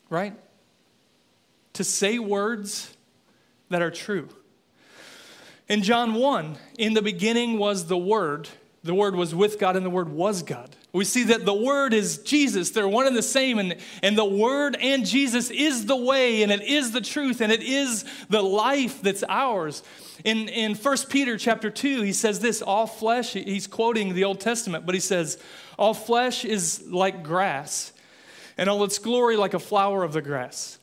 Right? 0.08 0.34
to 1.74 1.84
say 1.84 2.18
words 2.18 2.94
that 3.70 3.82
are 3.82 3.90
true. 3.90 4.28
In 5.68 5.82
John 5.82 6.14
1, 6.14 6.58
in 6.78 6.94
the 6.94 7.02
beginning 7.02 7.58
was 7.58 7.86
the 7.86 7.96
Word. 7.96 8.48
The 8.84 8.94
Word 8.94 9.14
was 9.14 9.34
with 9.34 9.60
God, 9.60 9.76
and 9.76 9.86
the 9.86 9.90
Word 9.90 10.08
was 10.08 10.42
God. 10.42 10.74
We 10.92 11.04
see 11.04 11.24
that 11.24 11.46
the 11.46 11.54
Word 11.54 11.94
is 11.94 12.18
Jesus. 12.18 12.70
They're 12.70 12.88
one 12.88 13.06
and 13.06 13.16
the 13.16 13.22
same, 13.22 13.58
and, 13.58 13.76
and 14.02 14.18
the 14.18 14.24
Word 14.24 14.76
and 14.80 15.06
Jesus 15.06 15.50
is 15.50 15.86
the 15.86 15.96
way, 15.96 16.42
and 16.42 16.50
it 16.50 16.62
is 16.62 16.90
the 16.90 17.00
truth, 17.00 17.40
and 17.40 17.52
it 17.52 17.62
is 17.62 18.04
the 18.28 18.42
life 18.42 19.00
that's 19.00 19.22
ours. 19.28 19.84
In, 20.24 20.48
in 20.48 20.74
1 20.74 20.96
Peter 21.08 21.38
chapter 21.38 21.70
2, 21.70 22.02
he 22.02 22.12
says 22.12 22.40
this 22.40 22.60
all 22.60 22.88
flesh, 22.88 23.34
he's 23.34 23.68
quoting 23.68 24.14
the 24.14 24.24
Old 24.24 24.40
Testament, 24.40 24.84
but 24.84 24.94
he 24.94 25.00
says, 25.00 25.38
All 25.78 25.94
flesh 25.94 26.44
is 26.44 26.84
like 26.88 27.22
grass, 27.22 27.92
and 28.58 28.68
all 28.68 28.82
its 28.82 28.98
glory 28.98 29.36
like 29.36 29.54
a 29.54 29.60
flower 29.60 30.02
of 30.02 30.12
the 30.12 30.22
grass. 30.22 30.78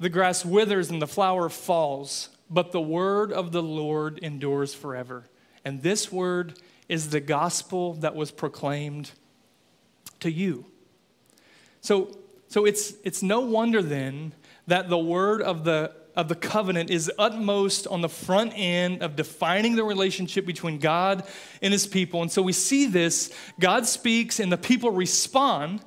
The 0.00 0.10
grass 0.10 0.44
withers 0.44 0.90
and 0.90 1.00
the 1.00 1.06
flower 1.06 1.48
falls, 1.48 2.30
but 2.50 2.72
the 2.72 2.80
word 2.80 3.32
of 3.32 3.52
the 3.52 3.62
Lord 3.62 4.18
endures 4.18 4.74
forever. 4.74 5.24
And 5.64 5.82
this 5.82 6.10
word 6.10 6.58
is 6.88 7.10
the 7.10 7.20
gospel 7.20 7.94
that 7.94 8.14
was 8.14 8.30
proclaimed 8.30 9.10
to 10.20 10.30
you. 10.30 10.66
So, 11.80 12.16
so 12.48 12.64
it's, 12.64 12.94
it's 13.04 13.22
no 13.22 13.40
wonder 13.40 13.82
then 13.82 14.32
that 14.66 14.88
the 14.88 14.98
word 14.98 15.42
of 15.42 15.64
the, 15.64 15.92
of 16.16 16.28
the 16.28 16.34
covenant 16.34 16.90
is 16.90 17.10
utmost 17.18 17.86
on 17.86 18.00
the 18.00 18.08
front 18.08 18.52
end 18.54 19.02
of 19.02 19.16
defining 19.16 19.76
the 19.76 19.84
relationship 19.84 20.46
between 20.46 20.78
God 20.78 21.24
and 21.60 21.72
his 21.72 21.86
people. 21.86 22.22
And 22.22 22.30
so 22.30 22.42
we 22.42 22.52
see 22.52 22.86
this 22.86 23.32
God 23.58 23.86
speaks, 23.86 24.40
and 24.40 24.50
the 24.50 24.58
people 24.58 24.90
respond 24.90 25.84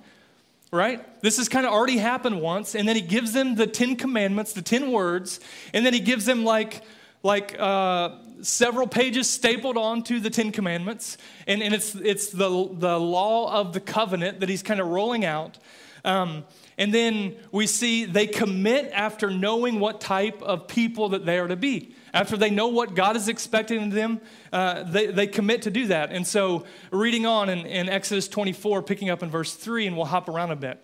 right? 0.72 1.22
This 1.22 1.38
has 1.38 1.48
kind 1.48 1.66
of 1.66 1.72
already 1.72 1.98
happened 1.98 2.42
once, 2.42 2.76
and 2.76 2.88
then 2.88 2.96
he 2.96 3.02
gives 3.02 3.34
them 3.34 3.56
the 3.56 3.68
Ten 3.68 3.96
Commandments, 3.96 4.54
the 4.54 4.62
ten 4.62 4.92
words, 4.92 5.40
and 5.74 5.86
then 5.86 5.94
he 5.94 6.00
gives 6.00 6.26
them 6.26 6.44
like 6.44 6.84
like 7.24 7.56
uh, 7.60 8.18
several 8.42 8.88
pages 8.88 9.30
stapled 9.30 9.78
onto 9.78 10.20
the 10.20 10.30
Ten 10.30 10.52
Commandments, 10.52 11.18
and, 11.46 11.62
and 11.62 11.74
it's 11.74 11.96
it's 11.96 12.30
the 12.30 12.70
the 12.74 13.00
law 13.00 13.60
of 13.60 13.74
the 13.74 13.80
covenant 13.80 14.40
that 14.40 14.50
he's 14.50 14.64
kind 14.64 14.80
of 14.80 14.88
rolling 14.88 15.26
out. 15.26 15.58
Um, 16.06 16.46
and 16.78 16.94
then 16.94 17.36
we 17.52 17.68
see 17.68 18.06
they 18.06 18.28
commit 18.28 18.92
after 18.94 19.30
knowing 19.30 19.80
what 19.80 20.00
type 20.00 20.42
of 20.42 20.68
people 20.68 21.10
that 21.10 21.26
they 21.26 21.40
are 21.40 21.48
to 21.48 21.56
be. 21.56 21.96
After 22.14 22.38
they 22.38 22.50
know 22.50 22.68
what 22.68 22.96
God 22.96 23.16
is 23.16 23.28
expecting 23.28 23.84
of 23.84 23.92
them, 23.92 24.22
uh, 24.54 24.84
they, 24.84 25.08
they 25.08 25.28
commit 25.28 25.64
to 25.64 25.72
do 25.72 25.88
that. 25.88 26.12
And 26.12 26.26
so, 26.26 26.66
reading 26.92 27.26
on 27.26 27.50
in, 27.50 27.66
in 27.66 27.90
Exodus 27.90 28.28
24, 28.28 28.84
picking 28.84 29.10
up 29.10 29.22
in 29.22 29.30
verse 29.30 29.54
3, 29.54 29.88
and 29.88 29.98
we'll 29.98 30.06
hop 30.06 30.30
around 30.30 30.52
a 30.52 30.56
bit. 30.56 30.80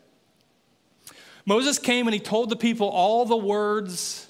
Moses 1.46 1.80
came 1.80 2.08
and 2.08 2.14
he 2.14 2.20
told 2.20 2.50
the 2.50 2.56
people 2.56 2.90
all 2.90 3.26
the 3.26 3.38
words 3.38 4.28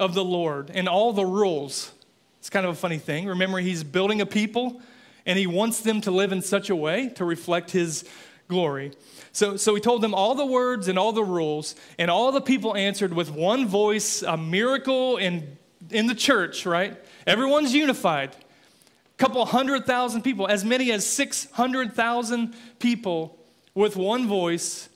of 0.00 0.14
the 0.14 0.24
Lord 0.24 0.70
and 0.74 0.88
all 0.88 1.12
the 1.12 1.24
rules. 1.24 1.92
It's 2.40 2.50
kind 2.50 2.66
of 2.66 2.72
a 2.72 2.76
funny 2.76 2.98
thing. 2.98 3.26
Remember, 3.26 3.58
he's 3.58 3.84
building 3.84 4.20
a 4.20 4.26
people 4.26 4.80
and 5.26 5.38
he 5.38 5.46
wants 5.46 5.80
them 5.80 6.00
to 6.00 6.10
live 6.10 6.32
in 6.32 6.42
such 6.42 6.70
a 6.70 6.74
way 6.74 7.10
to 7.10 7.24
reflect 7.24 7.70
his 7.70 8.04
glory. 8.48 8.92
So, 9.32 9.56
so 9.56 9.74
he 9.74 9.80
told 9.80 10.02
them 10.02 10.14
all 10.14 10.34
the 10.34 10.46
words 10.46 10.88
and 10.88 10.98
all 10.98 11.12
the 11.12 11.22
rules, 11.22 11.76
and 11.98 12.10
all 12.10 12.32
the 12.32 12.40
people 12.40 12.74
answered 12.74 13.14
with 13.14 13.30
one 13.30 13.68
voice, 13.68 14.22
a 14.22 14.36
miracle 14.36 15.18
in, 15.18 15.56
in 15.90 16.06
the 16.06 16.14
church, 16.14 16.66
right? 16.66 16.98
Everyone's 17.26 17.72
unified. 17.72 18.30
A 18.30 19.18
couple 19.18 19.44
hundred 19.44 19.86
thousand 19.86 20.22
people, 20.22 20.48
as 20.48 20.64
many 20.64 20.90
as 20.90 21.06
600,000 21.06 22.54
people 22.80 23.38
with 23.74 23.94
one 23.94 24.26
voice. 24.26 24.88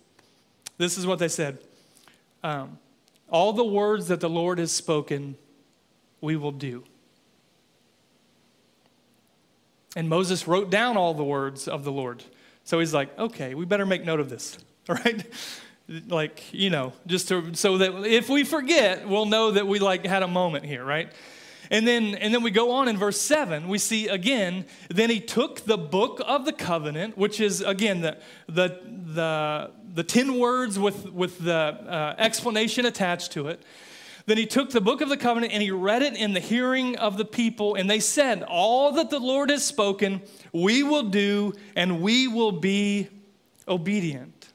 This 0.78 0.98
is 0.98 1.06
what 1.06 1.20
they 1.20 1.28
said 1.28 1.58
um, 2.42 2.78
All 3.30 3.52
the 3.52 3.64
words 3.64 4.08
that 4.08 4.20
the 4.20 4.28
Lord 4.28 4.58
has 4.58 4.72
spoken, 4.72 5.36
we 6.20 6.36
will 6.36 6.52
do. 6.52 6.84
And 9.96 10.08
Moses 10.08 10.48
wrote 10.48 10.70
down 10.70 10.96
all 10.96 11.14
the 11.14 11.24
words 11.24 11.68
of 11.68 11.84
the 11.84 11.92
Lord. 11.92 12.24
So 12.64 12.80
he's 12.80 12.94
like, 12.94 13.16
okay, 13.18 13.54
we 13.54 13.64
better 13.64 13.86
make 13.86 14.04
note 14.04 14.20
of 14.20 14.28
this, 14.28 14.58
right? 14.88 15.24
like, 16.08 16.42
you 16.52 16.70
know, 16.70 16.92
just 17.06 17.28
to, 17.28 17.54
so 17.54 17.78
that 17.78 18.06
if 18.06 18.28
we 18.28 18.44
forget, 18.44 19.08
we'll 19.08 19.26
know 19.26 19.50
that 19.50 19.66
we 19.66 19.78
like 19.78 20.06
had 20.06 20.22
a 20.22 20.28
moment 20.28 20.64
here, 20.64 20.84
right? 20.84 21.12
And 21.70 21.86
then, 21.86 22.14
and 22.14 22.32
then 22.32 22.42
we 22.42 22.50
go 22.50 22.72
on 22.72 22.88
in 22.88 22.96
verse 22.96 23.20
7, 23.20 23.68
we 23.68 23.78
see 23.78 24.08
again, 24.08 24.66
then 24.88 25.10
he 25.10 25.20
took 25.20 25.60
the 25.60 25.78
book 25.78 26.20
of 26.26 26.44
the 26.44 26.52
covenant, 26.52 27.16
which 27.16 27.40
is 27.40 27.60
again 27.60 28.00
the, 28.00 28.18
the, 28.48 28.80
the, 28.84 29.70
the 29.94 30.04
10 30.04 30.38
words 30.38 30.78
with, 30.78 31.10
with 31.10 31.38
the 31.38 31.52
uh, 31.52 32.14
explanation 32.18 32.86
attached 32.86 33.32
to 33.32 33.48
it. 33.48 33.62
Then 34.26 34.38
he 34.38 34.46
took 34.46 34.70
the 34.70 34.80
book 34.80 35.00
of 35.00 35.08
the 35.08 35.16
covenant 35.16 35.52
and 35.52 35.62
he 35.62 35.70
read 35.70 36.02
it 36.02 36.16
in 36.16 36.32
the 36.32 36.40
hearing 36.40 36.96
of 36.96 37.18
the 37.18 37.26
people, 37.26 37.74
and 37.74 37.90
they 37.90 38.00
said, 38.00 38.42
All 38.42 38.92
that 38.92 39.10
the 39.10 39.18
Lord 39.18 39.50
has 39.50 39.64
spoken, 39.64 40.22
we 40.52 40.82
will 40.82 41.02
do, 41.02 41.52
and 41.76 42.00
we 42.00 42.26
will 42.26 42.52
be 42.52 43.08
obedient. 43.68 44.48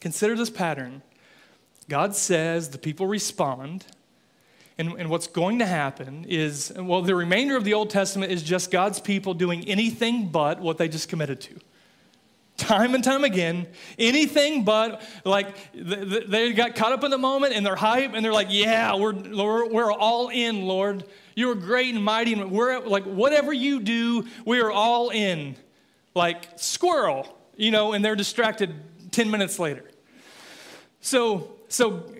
Consider 0.00 0.34
this 0.34 0.50
pattern 0.50 1.02
God 1.90 2.14
says, 2.14 2.70
the 2.70 2.78
people 2.78 3.08
respond. 3.08 3.84
And, 4.80 4.98
and 4.98 5.10
what's 5.10 5.26
going 5.26 5.58
to 5.58 5.66
happen 5.66 6.24
is, 6.26 6.72
well, 6.74 7.02
the 7.02 7.14
remainder 7.14 7.54
of 7.56 7.64
the 7.64 7.74
Old 7.74 7.90
Testament 7.90 8.32
is 8.32 8.42
just 8.42 8.70
God's 8.70 8.98
people 8.98 9.34
doing 9.34 9.68
anything 9.68 10.28
but 10.28 10.58
what 10.58 10.78
they 10.78 10.88
just 10.88 11.08
committed 11.10 11.42
to 11.42 11.60
time 12.56 12.94
and 12.94 13.02
time 13.02 13.24
again, 13.24 13.66
anything 13.98 14.64
but 14.64 15.02
like 15.24 15.56
they 15.74 16.52
got 16.52 16.74
caught 16.74 16.92
up 16.92 17.04
in 17.04 17.10
the 17.10 17.18
moment 17.18 17.54
and 17.54 17.64
they're 17.64 17.76
hype 17.76 18.12
and 18.14 18.24
they're 18.24 18.32
like, 18.32 18.48
yeah, 18.50 18.94
we're, 18.96 19.14
we're, 19.14 19.66
we're 19.66 19.92
all 19.92 20.28
in, 20.28 20.62
Lord. 20.62 21.04
You 21.34 21.50
are 21.50 21.54
great 21.54 21.94
and 21.94 22.04
mighty. 22.04 22.34
And 22.34 22.50
we're 22.50 22.80
like, 22.80 23.04
whatever 23.04 23.52
you 23.52 23.80
do, 23.80 24.26
we 24.44 24.60
are 24.60 24.70
all 24.70 25.10
in. 25.10 25.56
like 26.14 26.48
squirrel, 26.56 27.38
you 27.56 27.70
know, 27.70 27.92
and 27.92 28.04
they're 28.04 28.16
distracted 28.16 28.74
10 29.10 29.30
minutes 29.30 29.58
later. 29.58 29.84
So, 31.00 31.52
so 31.68 32.12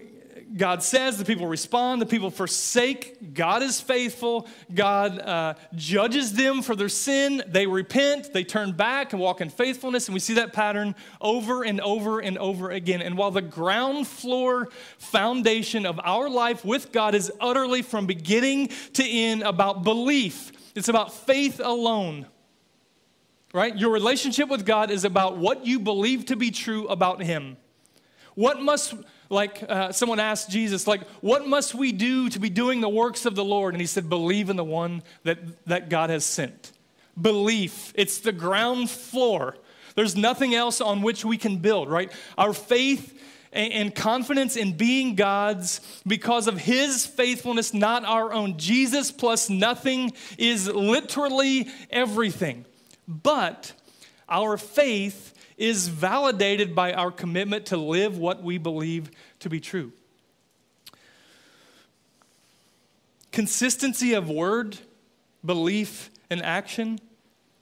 God 0.57 0.83
says, 0.83 1.17
the 1.17 1.25
people 1.25 1.47
respond, 1.47 2.03
the 2.03 2.07
people 2.07 2.31
forsake. 2.31 3.35
God 3.35 3.63
is 3.63 3.81
faithful. 3.81 4.49
God 4.75 5.19
uh, 5.21 5.55
judges 5.75 6.33
them 6.33 6.63
for 6.63 6.75
their 6.75 6.89
sin. 6.89 7.43
They 7.47 7.67
repent, 7.67 8.33
they 8.33 8.43
turn 8.43 8.73
back 8.73 9.13
and 9.13 9.21
walk 9.21 9.41
in 9.41 9.49
faithfulness. 9.49 10.09
And 10.09 10.15
we 10.15 10.21
see 10.21 10.35
that 10.35 10.53
pattern 10.53 10.97
over 11.21 11.63
and 11.63 11.81
over 11.81 12.21
and 12.21 12.37
over 12.39 12.71
again. 12.71 13.01
And 13.01 13.17
while 13.17 13.31
the 13.31 13.43
ground 13.43 14.09
floor 14.09 14.69
foundation 14.99 15.87
of 15.87 16.01
our 16.03 16.29
life 16.29 16.65
with 16.65 16.91
God 16.91 17.15
is 17.15 17.31
utterly 17.41 17.83
from 17.83 18.07
beginning 18.07 18.71
to 18.95 19.09
end 19.09 19.43
about 19.43 19.85
belief, 19.85 20.53
it's 20.75 20.89
about 20.89 21.13
faith 21.13 21.61
alone. 21.61 22.27
Right? 23.53 23.77
Your 23.77 23.91
relationship 23.91 24.49
with 24.49 24.65
God 24.65 24.91
is 24.91 25.05
about 25.05 25.37
what 25.37 25.67
you 25.67 25.81
believe 25.81 26.27
to 26.27 26.37
be 26.37 26.51
true 26.51 26.87
about 26.89 27.23
Him. 27.23 27.57
What 28.35 28.63
must 28.63 28.95
like 29.31 29.65
uh, 29.69 29.93
someone 29.93 30.21
asked 30.21 30.51
Jesus, 30.51 30.87
like, 30.87 31.07
what 31.21 31.47
must 31.47 31.75
we 31.75 31.93
do 31.93 32.29
to 32.29 32.39
be 32.39 32.51
doing 32.51 32.81
the 32.81 32.89
works 32.89 33.25
of 33.25 33.37
the 33.37 33.45
Lord? 33.45 33.73
And 33.73 33.81
he 33.81 33.87
said, 33.87 34.09
believe 34.09 34.51
in 34.51 34.57
the 34.57 34.65
one 34.65 35.03
that, 35.23 35.39
that 35.67 35.89
God 35.89 36.11
has 36.11 36.25
sent. 36.25 36.73
Belief, 37.19 37.93
it's 37.95 38.19
the 38.19 38.33
ground 38.33 38.91
floor. 38.91 39.57
There's 39.95 40.17
nothing 40.17 40.55
else 40.55 40.81
on 40.81 41.01
which 41.01 41.25
we 41.25 41.37
can 41.39 41.59
build, 41.59 41.89
right? 41.89 42.13
Our 42.37 42.53
faith 42.53 43.17
and 43.53 43.95
confidence 43.95 44.57
in 44.57 44.77
being 44.77 45.17
God's 45.17 45.81
because 46.07 46.47
of 46.47 46.59
His 46.59 47.05
faithfulness, 47.05 47.75
not 47.75 48.05
our 48.05 48.33
own. 48.33 48.59
Jesus 48.59 49.11
plus 49.11 49.51
nothing 49.51 50.13
is 50.39 50.69
literally 50.69 51.69
everything. 51.91 52.65
But 53.09 53.73
our 54.29 54.57
faith 54.57 55.35
is 55.61 55.89
validated 55.89 56.75
by 56.75 56.93
our 56.95 57.11
commitment 57.11 57.67
to 57.67 57.77
live 57.77 58.17
what 58.17 58.43
we 58.43 58.59
believe 58.59 59.11
to 59.41 59.51
be 59.51 59.61
true. 59.61 59.93
Consistency 63.31 64.15
of 64.15 64.29
word, 64.29 64.79
belief, 65.45 66.11
and 66.31 66.43
action, 66.43 66.99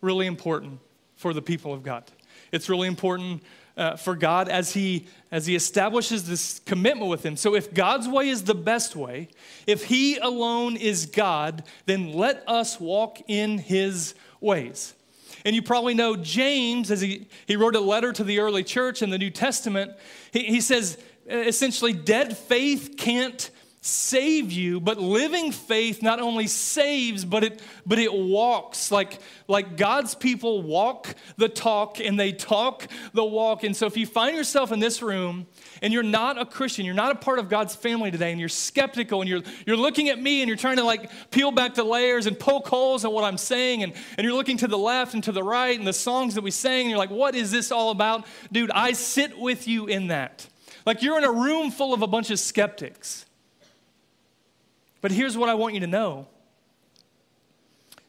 really 0.01 0.27
important 0.27 0.79
for 1.17 1.35
the 1.35 1.43
people 1.43 1.75
of 1.75 1.83
God. 1.83 2.05
It's 2.53 2.69
really 2.69 2.89
important 2.89 3.43
uh, 3.77 3.97
for 3.97 4.17
God 4.17 4.49
as 4.49 4.73
he 4.73 5.07
as 5.31 5.47
he 5.47 5.55
establishes 5.55 6.27
this 6.27 6.61
commitment 6.61 7.11
with 7.11 7.25
him. 7.25 7.37
So 7.37 7.55
if 7.55 7.75
God's 7.75 8.09
way 8.09 8.29
is 8.29 8.45
the 8.45 8.55
best 8.55 8.97
way, 8.97 9.29
if 9.67 9.85
he 9.85 10.17
alone 10.19 10.77
is 10.77 11.05
God, 11.07 11.65
then 11.87 12.13
let 12.13 12.43
us 12.49 12.81
walk 12.81 13.19
in 13.29 13.59
his 13.59 14.15
ways. 14.41 14.95
And 15.45 15.55
you 15.55 15.63
probably 15.63 15.95
know 15.95 16.17
James, 16.17 16.91
as 16.91 17.01
he, 17.01 17.29
he 17.47 17.57
wrote 17.57 17.77
a 17.77 17.81
letter 17.81 18.13
to 18.13 18.25
the 18.25 18.41
early 18.41 18.65
church 18.65 19.03
in 19.03 19.11
the 19.11 19.19
New 19.19 19.31
Testament, 19.31 19.93
he, 20.33 20.45
he 20.45 20.61
says 20.61 20.99
essentially, 21.29 21.93
dead 21.93 22.37
faith 22.37 22.95
can't 22.97 23.51
save 23.89 24.53
you 24.53 24.81
but 24.81 24.99
living 24.99 25.53
faith 25.53 26.03
not 26.03 26.21
only 26.21 26.47
saves 26.47 27.25
but 27.25 27.45
it 27.45 27.63
but 27.87 27.99
it 27.99 28.13
walks. 28.13 28.91
Like 28.91 29.19
like 29.47 29.77
god's 29.77 30.15
people 30.15 30.63
walk 30.63 31.15
the 31.37 31.49
talk 31.49 32.01
and 32.01 32.19
they 32.19 32.33
talk 32.33 32.87
the 33.13 33.25
walk. 33.25 33.65
And 33.65 33.75
so 33.75 33.87
if 33.87 33.97
you 33.97 34.07
find 34.07 34.37
yourself 34.37 34.73
in 34.73 34.81
this 34.81 35.03
room 35.03 35.47
and 35.83 35.93
you're 35.93 36.03
not 36.03 36.41
a 36.41 36.45
christian 36.45 36.85
you're 36.85 36.95
not 36.95 37.13
a 37.13 37.15
part 37.15 37.39
of 37.39 37.49
god's 37.49 37.75
family 37.75 38.11
today 38.11 38.31
and 38.31 38.41
you're 38.41 38.49
skeptical 38.49 39.21
and 39.21 39.31
you're 39.31 39.43
you're 39.67 39.77
looking 39.77 40.09
at 40.09 40.21
me 40.21 40.41
and 40.41 40.49
you're 40.49 40.57
trying 40.57 40.77
to 40.77 40.85
like 40.85 41.11
peel 41.31 41.53
back 41.53 41.75
the 41.75 41.85
layers 41.85 42.27
and 42.27 42.39
poke 42.39 42.67
holes 42.67 43.05
in 43.05 43.11
what 43.11 43.25
i'm 43.25 43.39
saying 43.39 43.83
and 43.83 43.93
and 44.17 44.25
you're 44.25 44.35
looking 44.35 44.57
to 44.57 44.67
the 44.67 44.79
left 44.79 45.15
and 45.15 45.23
to 45.25 45.33
the 45.33 45.43
right 45.43 45.79
and 45.79 45.87
the 45.87 45.93
songs 45.93 46.35
that 46.35 46.43
we 46.43 46.51
sang 46.51 46.83
and 46.83 46.91
you're 46.91 46.99
like 46.99 47.11
what 47.11 47.35
is 47.35 47.51
this 47.51 47.71
all 47.71 47.91
about? 47.91 48.27
Dude 48.53 48.71
i 48.71 48.93
sit 48.93 49.39
with 49.39 49.67
you 49.69 49.87
in 49.87 50.09
that. 50.09 50.47
Like 50.87 51.03
you're 51.03 51.19
in 51.19 51.25
a 51.25 51.33
room 51.33 51.71
full 51.71 51.93
of 51.93 52.03
a 52.03 52.07
bunch 52.07 52.31
of 52.31 52.39
skeptics 52.39 53.27
but 55.01 55.11
here's 55.11 55.37
what 55.37 55.49
I 55.49 55.55
want 55.55 55.75
you 55.75 55.81
to 55.81 55.87
know 55.87 56.27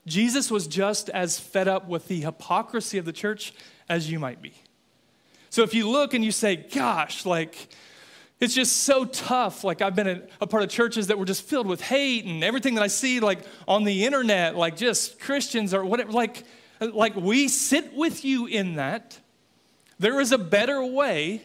Jesus 0.05 0.49
was 0.49 0.67
just 0.67 1.09
as 1.09 1.39
fed 1.39 1.67
up 1.67 1.87
with 1.87 2.07
the 2.07 2.21
hypocrisy 2.21 2.97
of 2.97 3.05
the 3.05 3.13
church 3.13 3.53
as 3.87 4.11
you 4.11 4.19
might 4.19 4.41
be. 4.41 4.53
So 5.49 5.63
if 5.63 5.73
you 5.73 5.89
look 5.89 6.13
and 6.13 6.23
you 6.23 6.31
say, 6.31 6.55
gosh, 6.55 7.25
like, 7.25 7.69
it's 8.39 8.53
just 8.53 8.83
so 8.83 9.05
tough. 9.05 9.63
Like, 9.63 9.81
I've 9.81 9.95
been 9.95 10.07
a, 10.07 10.21
a, 10.41 10.47
part 10.47 10.63
of 10.63 10.69
churches 10.69 11.07
that 11.07 11.17
were 11.17 11.25
just 11.25 11.43
filled 11.43 11.67
with 11.67 11.81
hate 11.81 12.25
and 12.25 12.43
everything 12.43 12.75
that 12.75 12.83
I 12.83 12.87
see, 12.87 13.19
like, 13.19 13.39
on 13.67 13.83
the 13.83 14.05
internet, 14.05 14.55
like, 14.55 14.77
just 14.77 15.19
Christians 15.19 15.73
or 15.73 15.83
whatever. 15.83 16.11
Like, 16.11 16.43
uh, 16.79 16.89
like 16.93 17.15
we 17.15 17.47
sit 17.47 17.93
with 17.93 18.23
you 18.23 18.45
in 18.45 18.75
that. 18.75 19.19
There 19.97 20.19
is 20.21 20.31
a 20.31 20.37
better 20.37 20.83
way 20.83 21.43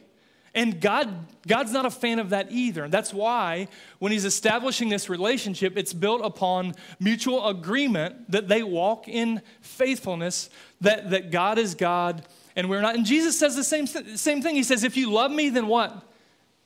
and 0.54 0.80
God, 0.80 1.26
God's 1.46 1.72
not 1.72 1.84
a 1.84 1.90
fan 1.90 2.18
of 2.18 2.30
that 2.30 2.52
either. 2.52 2.88
That's 2.88 3.12
why 3.12 3.68
when 3.98 4.12
He's 4.12 4.24
establishing 4.24 4.88
this 4.88 5.08
relationship, 5.08 5.76
it's 5.76 5.92
built 5.92 6.20
upon 6.24 6.74
mutual 7.00 7.48
agreement 7.48 8.30
that 8.30 8.48
they 8.48 8.62
walk 8.62 9.08
in 9.08 9.42
faithfulness, 9.60 10.50
that, 10.80 11.10
that 11.10 11.30
God 11.30 11.58
is 11.58 11.74
God 11.74 12.24
and 12.56 12.70
we're 12.70 12.80
not. 12.80 12.94
And 12.94 13.04
Jesus 13.04 13.38
says 13.38 13.56
the 13.56 13.64
same, 13.64 13.86
same 13.86 14.42
thing. 14.42 14.54
He 14.54 14.62
says, 14.62 14.84
If 14.84 14.96
you 14.96 15.10
love 15.10 15.30
me, 15.30 15.48
then 15.48 15.66
what? 15.66 16.02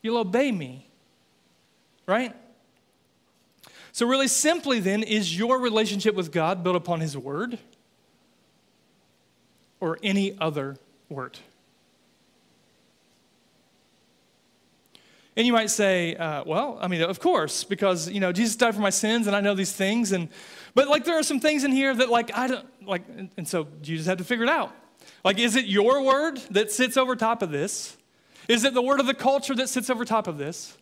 You'll 0.02 0.18
obey 0.18 0.52
me. 0.52 0.86
Right? 2.06 2.34
So, 3.92 4.06
really 4.06 4.28
simply, 4.28 4.80
then, 4.80 5.02
is 5.02 5.36
your 5.36 5.58
relationship 5.58 6.14
with 6.14 6.30
God 6.30 6.62
built 6.62 6.76
upon 6.76 7.00
His 7.00 7.16
Word 7.16 7.58
or 9.80 9.98
any 10.02 10.36
other 10.38 10.76
word? 11.08 11.38
And 15.38 15.46
you 15.46 15.52
might 15.52 15.70
say, 15.70 16.16
uh, 16.16 16.42
well, 16.44 16.78
I 16.80 16.88
mean, 16.88 17.00
of 17.00 17.20
course, 17.20 17.62
because, 17.62 18.10
you 18.10 18.18
know, 18.18 18.32
Jesus 18.32 18.56
died 18.56 18.74
for 18.74 18.80
my 18.80 18.90
sins 18.90 19.28
and 19.28 19.36
I 19.36 19.40
know 19.40 19.54
these 19.54 19.70
things. 19.70 20.10
And, 20.10 20.30
but 20.74 20.88
like, 20.88 21.04
there 21.04 21.16
are 21.16 21.22
some 21.22 21.38
things 21.38 21.62
in 21.62 21.70
here 21.70 21.94
that, 21.94 22.08
like, 22.08 22.36
I 22.36 22.48
don't, 22.48 22.66
like, 22.84 23.04
and, 23.16 23.30
and 23.36 23.46
so 23.46 23.68
you 23.84 23.96
just 23.96 24.08
have 24.08 24.18
to 24.18 24.24
figure 24.24 24.42
it 24.42 24.50
out. 24.50 24.72
Like, 25.24 25.38
is 25.38 25.54
it 25.54 25.66
your 25.66 26.02
word 26.02 26.38
that 26.50 26.72
sits 26.72 26.96
over 26.96 27.14
top 27.14 27.40
of 27.42 27.52
this? 27.52 27.96
Is 28.48 28.64
it 28.64 28.74
the 28.74 28.82
word 28.82 28.98
of 28.98 29.06
the 29.06 29.14
culture 29.14 29.54
that 29.54 29.68
sits 29.68 29.88
over 29.88 30.04
top 30.04 30.26
of 30.26 30.38
this? 30.38 30.76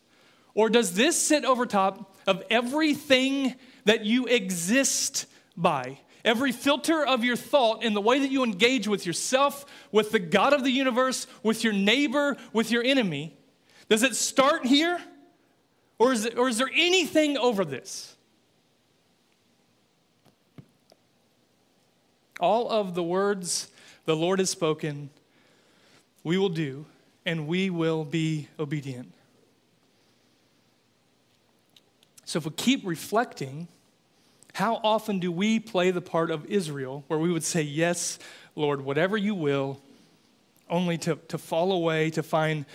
Or 0.55 0.71
does 0.71 0.95
this 0.95 1.21
sit 1.21 1.45
over 1.45 1.67
top 1.67 2.17
of 2.27 2.43
everything 2.49 3.57
that 3.85 4.07
you 4.07 4.25
exist 4.25 5.27
by? 5.55 5.99
Every 6.25 6.53
filter 6.53 7.05
of 7.05 7.25
your 7.25 7.37
thought 7.37 7.85
in 7.85 7.93
the 7.93 8.01
way 8.01 8.21
that 8.21 8.31
you 8.31 8.43
engage 8.43 8.89
with 8.89 9.05
yourself, 9.05 9.67
with 9.93 10.13
the 10.13 10.19
God 10.19 10.55
of 10.55 10.65
the 10.65 10.71
universe, 10.71 11.27
with 11.43 11.63
your 11.63 11.75
neighbor, 11.75 12.39
with 12.55 12.71
your 12.71 12.83
enemy, 12.83 13.37
does 13.89 14.03
it 14.03 14.17
start 14.17 14.67
here? 14.67 14.99
Or 15.99 16.13
is, 16.13 16.25
it, 16.27 16.37
or 16.37 16.49
is 16.49 16.59
there 16.59 16.71
anything 16.75 17.39
over 17.39 17.65
this? 17.65 18.17
All 22.39 22.71
of 22.71 22.95
the 22.95 23.03
words 23.03 23.69
the 24.05 24.15
Lord 24.15 24.39
has 24.39 24.51
spoken, 24.51 25.11
we 26.23 26.37
will 26.37 26.51
do, 26.51 26.85
and 27.25 27.47
we 27.47 27.71
will 27.71 28.05
be 28.05 28.49
obedient. 28.59 29.13
So 32.27 32.39
if 32.39 32.45
we 32.45 32.51
keep 32.53 32.85
reflecting, 32.85 33.69
how 34.53 34.81
often 34.83 35.19
do 35.19 35.33
we 35.33 35.61
play 35.61 35.91
the 35.91 36.01
part 36.01 36.31
of 36.31 36.45
Israel 36.47 37.05
where 37.07 37.19
we 37.19 37.33
would 37.33 37.45
say, 37.45 37.63
Yes, 37.63 38.19
Lord, 38.55 38.83
whatever 38.83 39.17
you 39.17 39.35
will, 39.35 39.81
only 40.69 40.99
to, 40.99 41.17
to 41.29 41.39
fall 41.39 41.73
away, 41.73 42.11
to 42.11 42.23
find 42.23 42.67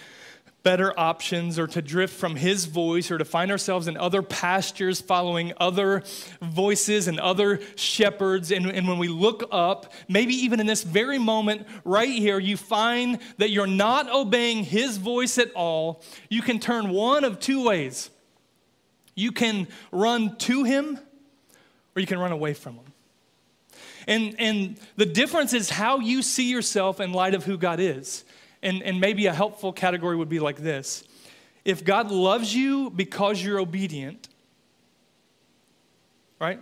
better 0.64 0.98
options 1.00 1.58
or 1.58 1.66
to 1.68 1.82
drift 1.82 2.14
from 2.14 2.36
his 2.36 2.66
voice 2.66 3.10
or 3.10 3.18
to 3.18 3.26
find 3.26 3.52
ourselves 3.52 3.88
in 3.88 3.98
other 3.98 4.22
pastures 4.22 5.02
following 5.02 5.54
other 5.58 6.04
voices 6.42 7.08
and 7.08 7.20
other 7.20 7.60
shepherds. 7.76 8.52
And, 8.52 8.68
and, 8.68 8.88
when 8.88 9.00
we 9.00 9.08
look 9.08 9.48
up, 9.52 9.92
maybe 10.08 10.34
even 10.34 10.60
in 10.60 10.68
this 10.68 10.84
very 10.84 11.18
moment 11.18 11.66
right 11.84 12.10
here, 12.10 12.40
you 12.40 12.58
find 12.58 13.20
that 13.38 13.50
you're 13.50 13.66
not 13.68 14.12
obeying 14.12 14.64
his 14.64 14.98
voice 14.98 15.38
at 15.38 15.52
all, 15.54 16.04
you 16.30 16.42
can 16.42 16.60
turn 16.60 16.90
one 16.90 17.24
of 17.24 17.40
two 17.40 17.64
ways. 17.64 18.10
You 19.16 19.32
can 19.32 19.68
run 19.92 20.36
to 20.38 20.64
him 20.64 21.00
or 21.96 22.00
you 22.00 22.08
can 22.08 22.20
run 22.20 22.32
away 22.32 22.54
from 22.54 22.76
him. 22.76 22.86
And, 24.08 24.36
and 24.40 24.80
the 24.96 25.06
difference 25.06 25.54
is 25.54 25.70
how 25.70 26.00
you 26.00 26.22
see 26.22 26.50
yourself 26.50 27.00
in 27.00 27.14
light 27.14 27.34
of 27.36 27.46
who 27.46 27.58
God 27.58 27.80
is. 27.80 28.24
And, 28.64 28.84
and 28.84 29.00
maybe 29.00 29.26
a 29.26 29.34
helpful 29.34 29.74
category 29.74 30.16
would 30.16 30.30
be 30.30 30.40
like 30.40 30.58
this 30.58 31.04
If 31.66 31.84
God 31.84 32.12
loves 32.12 32.56
you 32.56 32.90
because 32.90 33.44
you're 33.44 33.60
obedient, 33.60 34.28
right? 36.40 36.60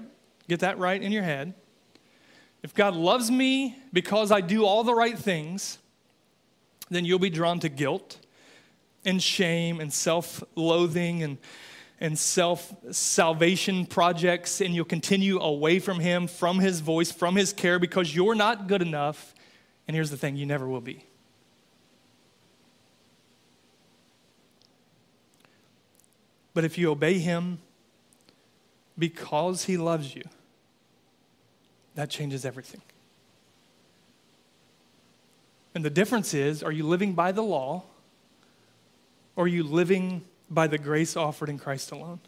Get 0.47 0.61
that 0.61 0.77
right 0.77 1.01
in 1.01 1.11
your 1.11 1.23
head. 1.23 1.53
If 2.61 2.73
God 2.73 2.95
loves 2.95 3.31
me 3.31 3.77
because 3.93 4.31
I 4.31 4.41
do 4.41 4.65
all 4.65 4.83
the 4.83 4.93
right 4.93 5.17
things, 5.17 5.77
then 6.89 7.05
you'll 7.05 7.19
be 7.19 7.29
drawn 7.29 7.59
to 7.61 7.69
guilt 7.69 8.17
and 9.05 9.21
shame 9.21 9.79
and 9.79 9.93
self 9.93 10.43
loathing 10.55 11.23
and, 11.23 11.37
and 11.99 12.17
self 12.17 12.73
salvation 12.91 13.85
projects, 13.85 14.59
and 14.59 14.75
you'll 14.75 14.85
continue 14.85 15.39
away 15.39 15.79
from 15.79 15.99
Him, 15.99 16.27
from 16.27 16.59
His 16.59 16.81
voice, 16.81 17.11
from 17.11 17.35
His 17.35 17.53
care, 17.53 17.79
because 17.79 18.13
you're 18.13 18.35
not 18.35 18.67
good 18.67 18.81
enough 18.81 19.33
And 19.87 19.95
here's 19.95 20.11
the 20.11 20.17
thing 20.17 20.35
you 20.35 20.45
never 20.45 20.67
will 20.67 20.81
be. 20.81 21.03
But 26.53 26.65
if 26.65 26.77
you 26.77 26.91
obey 26.91 27.19
him 27.19 27.59
because 28.97 29.65
he 29.65 29.77
loves 29.77 30.15
you, 30.15 30.23
that 31.95 32.09
changes 32.09 32.45
everything. 32.45 32.81
And 35.75 35.85
the 35.85 35.89
difference 35.89 36.33
is 36.33 36.63
are 36.63 36.71
you 36.71 36.85
living 36.85 37.13
by 37.13 37.31
the 37.31 37.43
law 37.43 37.83
or 39.35 39.45
are 39.45 39.47
you 39.47 39.63
living 39.63 40.25
by 40.49 40.67
the 40.67 40.77
grace 40.77 41.15
offered 41.15 41.49
in 41.49 41.57
Christ 41.57 41.91
alone? 41.91 42.19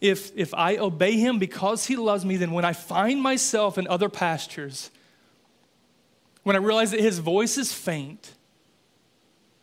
If, 0.00 0.36
if 0.36 0.52
I 0.52 0.76
obey 0.78 1.12
him 1.12 1.38
because 1.38 1.86
he 1.86 1.96
loves 1.96 2.24
me, 2.24 2.36
then 2.36 2.50
when 2.50 2.64
I 2.64 2.72
find 2.72 3.22
myself 3.22 3.78
in 3.78 3.86
other 3.86 4.08
pastures, 4.08 4.90
when 6.42 6.56
I 6.56 6.58
realize 6.58 6.90
that 6.90 7.00
his 7.00 7.20
voice 7.20 7.56
is 7.56 7.72
faint, 7.72 8.34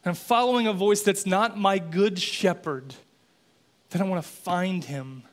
I'm 0.09 0.15
following 0.15 0.67
a 0.67 0.73
voice 0.73 1.01
that's 1.01 1.25
not 1.25 1.57
my 1.57 1.77
good 1.77 2.19
shepherd, 2.19 2.95
then 3.89 4.01
I 4.01 4.05
want 4.05 4.23
to 4.23 4.29
find 4.29 4.83
him. 4.83 5.23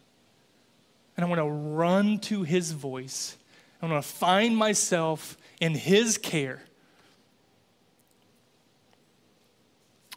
And 1.16 1.24
I 1.24 1.28
want 1.28 1.40
to 1.40 1.48
run 1.48 2.18
to 2.20 2.42
his 2.42 2.72
voice. 2.72 3.36
I 3.80 3.86
want 3.86 4.02
to 4.02 4.08
find 4.08 4.56
myself 4.56 5.38
in 5.60 5.74
his 5.74 6.18
care. 6.18 6.62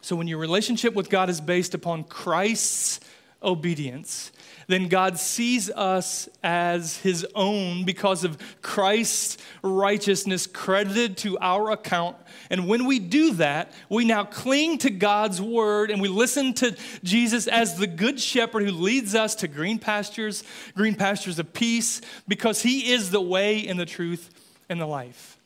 So 0.02 0.16
when 0.16 0.28
your 0.28 0.38
relationship 0.38 0.94
with 0.94 1.08
God 1.08 1.30
is 1.30 1.40
based 1.40 1.74
upon 1.74 2.04
Christ's 2.04 3.00
obedience, 3.42 4.32
then 4.66 4.88
God 4.88 5.18
sees 5.18 5.70
us 5.70 6.28
as 6.42 6.98
his 6.98 7.26
own 7.34 7.84
because 7.84 8.22
of 8.22 8.38
Christ's 8.62 9.38
righteousness 9.62 10.46
credited 10.46 11.16
to 11.18 11.38
our 11.40 11.70
account. 11.72 12.16
And 12.50 12.68
when 12.68 12.84
we 12.84 12.98
do 12.98 13.34
that, 13.34 13.72
we 13.88 14.04
now 14.04 14.24
cling 14.24 14.78
to 14.78 14.90
God's 14.90 15.40
word 15.40 15.90
and 15.90 16.00
we 16.00 16.08
listen 16.08 16.54
to 16.54 16.76
Jesus 17.02 17.48
as 17.48 17.78
the 17.78 17.86
good 17.86 18.20
shepherd 18.20 18.62
who 18.62 18.72
leads 18.72 19.14
us 19.14 19.34
to 19.36 19.48
green 19.48 19.78
pastures, 19.78 20.44
green 20.76 20.94
pastures 20.94 21.38
of 21.38 21.52
peace, 21.52 22.00
because 22.28 22.62
he 22.62 22.92
is 22.92 23.10
the 23.10 23.20
way 23.20 23.66
and 23.66 23.78
the 23.78 23.86
truth 23.86 24.30
and 24.68 24.80
the 24.80 24.86
life. 24.86 25.36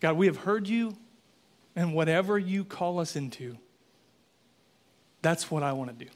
God, 0.00 0.16
we 0.16 0.26
have 0.26 0.38
heard 0.38 0.66
you, 0.66 0.96
and 1.76 1.94
whatever 1.94 2.38
you 2.38 2.64
call 2.64 2.98
us 3.00 3.16
into, 3.16 3.58
that's 5.22 5.50
what 5.50 5.62
I 5.62 5.72
want 5.72 5.96
to 5.96 6.04
do. 6.04 6.10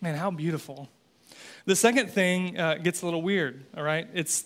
Man, 0.00 0.14
how 0.14 0.30
beautiful. 0.30 0.88
The 1.64 1.76
second 1.76 2.10
thing 2.10 2.58
uh, 2.58 2.76
gets 2.76 3.02
a 3.02 3.04
little 3.04 3.22
weird, 3.22 3.64
all 3.76 3.82
right? 3.82 4.08
It's, 4.14 4.44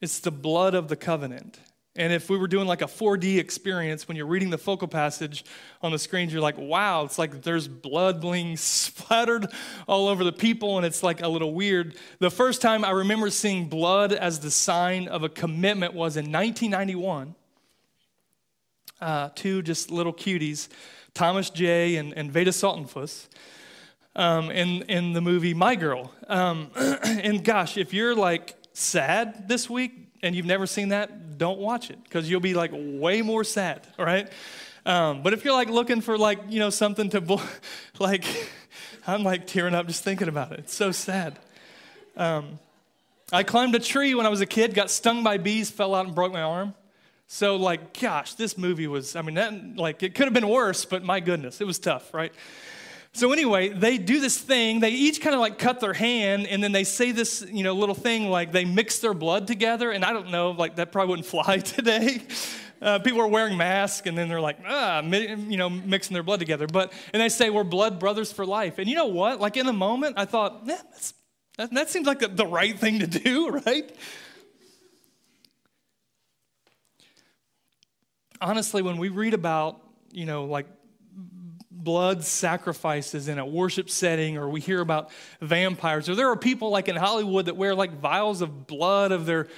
it's 0.00 0.18
the 0.20 0.30
blood 0.30 0.74
of 0.74 0.88
the 0.88 0.96
covenant. 0.96 1.58
And 1.98 2.12
if 2.12 2.28
we 2.28 2.36
were 2.36 2.46
doing 2.46 2.66
like 2.66 2.82
a 2.82 2.86
4D 2.86 3.38
experience, 3.38 4.06
when 4.06 4.16
you're 4.16 4.26
reading 4.26 4.50
the 4.50 4.58
focal 4.58 4.86
passage 4.86 5.44
on 5.82 5.92
the 5.92 5.98
screens, 5.98 6.32
you're 6.32 6.42
like, 6.42 6.58
wow, 6.58 7.04
it's 7.04 7.18
like 7.18 7.42
there's 7.42 7.68
blood 7.68 8.20
being 8.20 8.56
splattered 8.58 9.46
all 9.86 10.08
over 10.08 10.22
the 10.22 10.32
people, 10.32 10.76
and 10.76 10.84
it's 10.84 11.02
like 11.02 11.22
a 11.22 11.28
little 11.28 11.54
weird. 11.54 11.96
The 12.18 12.30
first 12.30 12.60
time 12.60 12.84
I 12.84 12.90
remember 12.90 13.30
seeing 13.30 13.68
blood 13.68 14.12
as 14.12 14.40
the 14.40 14.50
sign 14.50 15.08
of 15.08 15.22
a 15.22 15.28
commitment 15.28 15.94
was 15.94 16.16
in 16.16 16.30
1991. 16.30 17.34
Uh, 19.00 19.28
two 19.34 19.62
just 19.62 19.90
little 19.90 20.12
cuties, 20.12 20.68
Thomas 21.16 21.48
J. 21.48 21.96
and, 21.96 22.12
and 22.12 22.30
Vada 22.30 22.50
Sultenfuss 22.50 23.26
um, 24.14 24.50
in, 24.50 24.82
in 24.82 25.14
the 25.14 25.22
movie 25.22 25.54
My 25.54 25.74
Girl. 25.74 26.12
Um, 26.28 26.70
and 26.76 27.42
gosh, 27.42 27.78
if 27.78 27.94
you're 27.94 28.14
like 28.14 28.54
sad 28.74 29.48
this 29.48 29.70
week 29.70 30.10
and 30.22 30.36
you've 30.36 30.44
never 30.44 30.66
seen 30.66 30.90
that, 30.90 31.38
don't 31.38 31.58
watch 31.58 31.88
it 31.88 31.98
because 32.04 32.30
you'll 32.30 32.40
be 32.40 32.52
like 32.52 32.70
way 32.74 33.22
more 33.22 33.44
sad, 33.44 33.86
all 33.98 34.04
right? 34.04 34.30
Um, 34.84 35.22
but 35.22 35.32
if 35.32 35.42
you're 35.42 35.54
like 35.54 35.70
looking 35.70 36.02
for 36.02 36.18
like, 36.18 36.38
you 36.50 36.58
know, 36.58 36.68
something 36.68 37.08
to, 37.10 37.40
like, 37.98 38.26
I'm 39.06 39.24
like 39.24 39.46
tearing 39.46 39.74
up 39.74 39.86
just 39.86 40.04
thinking 40.04 40.28
about 40.28 40.52
it. 40.52 40.58
It's 40.60 40.74
so 40.74 40.92
sad. 40.92 41.38
Um, 42.14 42.58
I 43.32 43.42
climbed 43.42 43.74
a 43.74 43.80
tree 43.80 44.14
when 44.14 44.26
I 44.26 44.28
was 44.28 44.42
a 44.42 44.46
kid, 44.46 44.74
got 44.74 44.90
stung 44.90 45.24
by 45.24 45.38
bees, 45.38 45.70
fell 45.70 45.94
out 45.94 46.04
and 46.04 46.14
broke 46.14 46.34
my 46.34 46.42
arm. 46.42 46.74
So, 47.28 47.56
like, 47.56 47.98
gosh, 47.98 48.34
this 48.34 48.56
movie 48.56 48.86
was, 48.86 49.16
I 49.16 49.22
mean, 49.22 49.34
that, 49.34 49.76
like, 49.76 50.02
it 50.02 50.14
could 50.14 50.26
have 50.26 50.34
been 50.34 50.48
worse, 50.48 50.84
but 50.84 51.02
my 51.02 51.18
goodness, 51.20 51.60
it 51.60 51.66
was 51.66 51.78
tough, 51.78 52.14
right? 52.14 52.32
So 53.16 53.32
anyway, 53.32 53.70
they 53.70 53.96
do 53.96 54.20
this 54.20 54.36
thing. 54.36 54.80
They 54.80 54.90
each 54.90 55.22
kind 55.22 55.34
of 55.34 55.40
like 55.40 55.58
cut 55.58 55.80
their 55.80 55.94
hand, 55.94 56.46
and 56.46 56.62
then 56.62 56.72
they 56.72 56.84
say 56.84 57.12
this, 57.12 57.44
you 57.50 57.64
know, 57.64 57.72
little 57.72 57.94
thing 57.94 58.28
like 58.28 58.52
they 58.52 58.66
mix 58.66 58.98
their 58.98 59.14
blood 59.14 59.46
together. 59.46 59.90
And 59.90 60.04
I 60.04 60.12
don't 60.12 60.30
know, 60.30 60.50
like 60.50 60.76
that 60.76 60.92
probably 60.92 61.12
wouldn't 61.12 61.26
fly 61.46 61.58
today. 61.58 62.20
Uh, 62.82 62.98
people 62.98 63.22
are 63.22 63.26
wearing 63.26 63.56
masks, 63.56 64.06
and 64.06 64.18
then 64.18 64.28
they're 64.28 64.40
like, 64.40 64.58
ah, 64.66 65.00
you 65.00 65.56
know, 65.56 65.70
mixing 65.70 66.12
their 66.12 66.22
blood 66.22 66.40
together. 66.40 66.66
But 66.66 66.92
and 67.14 67.22
they 67.22 67.30
say 67.30 67.48
we're 67.48 67.64
blood 67.64 67.98
brothers 67.98 68.32
for 68.32 68.44
life. 68.44 68.78
And 68.78 68.86
you 68.86 68.96
know 68.96 69.06
what? 69.06 69.40
Like 69.40 69.56
in 69.56 69.64
the 69.64 69.72
moment, 69.72 70.16
I 70.18 70.26
thought, 70.26 70.64
yeah, 70.66 70.82
that, 71.56 71.72
that 71.72 71.88
seems 71.88 72.06
like 72.06 72.36
the 72.36 72.46
right 72.46 72.78
thing 72.78 72.98
to 72.98 73.06
do, 73.06 73.48
right? 73.66 73.96
Honestly, 78.40 78.82
when 78.82 78.98
we 78.98 79.08
read 79.08 79.34
about, 79.34 79.80
you 80.12 80.26
know, 80.26 80.44
like 80.44 80.66
blood 81.70 82.24
sacrifices 82.24 83.28
in 83.28 83.38
a 83.38 83.46
worship 83.46 83.88
setting, 83.88 84.36
or 84.36 84.48
we 84.48 84.60
hear 84.60 84.80
about 84.80 85.10
vampires, 85.40 86.08
or 86.08 86.14
there 86.14 86.28
are 86.28 86.36
people 86.36 86.70
like 86.70 86.88
in 86.88 86.96
Hollywood 86.96 87.46
that 87.46 87.56
wear 87.56 87.74
like 87.74 87.92
vials 88.00 88.42
of 88.42 88.66
blood 88.66 89.12
of 89.12 89.24
their 89.24 89.48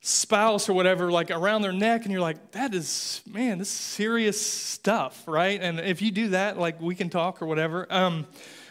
spouse 0.00 0.68
or 0.68 0.72
whatever, 0.72 1.12
like 1.12 1.30
around 1.30 1.62
their 1.62 1.72
neck, 1.72 2.02
and 2.02 2.10
you're 2.10 2.20
like, 2.20 2.52
that 2.52 2.74
is, 2.74 3.20
man, 3.26 3.58
this 3.58 3.68
is 3.68 3.74
serious 3.74 4.44
stuff, 4.44 5.22
right? 5.28 5.60
And 5.60 5.78
if 5.78 6.02
you 6.02 6.10
do 6.10 6.28
that, 6.28 6.58
like 6.58 6.80
we 6.80 6.94
can 6.94 7.08
talk 7.08 7.40
or 7.40 7.46
whatever. 7.46 7.86
Um, 7.88 8.26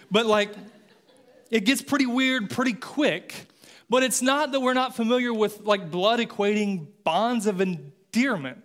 but 0.10 0.26
like, 0.26 0.52
it 1.50 1.66
gets 1.66 1.82
pretty 1.82 2.06
weird 2.06 2.50
pretty 2.50 2.74
quick. 2.74 3.48
But 3.90 4.04
it's 4.04 4.22
not 4.22 4.54
that 4.54 4.62
we're 4.62 4.74
not 4.74 4.96
familiar 4.96 5.34
with 5.34 5.62
like 5.62 5.92
blood 5.92 6.20
equating 6.20 6.88
bonds 7.04 7.46
of 7.46 7.60
endearment. 7.62 8.64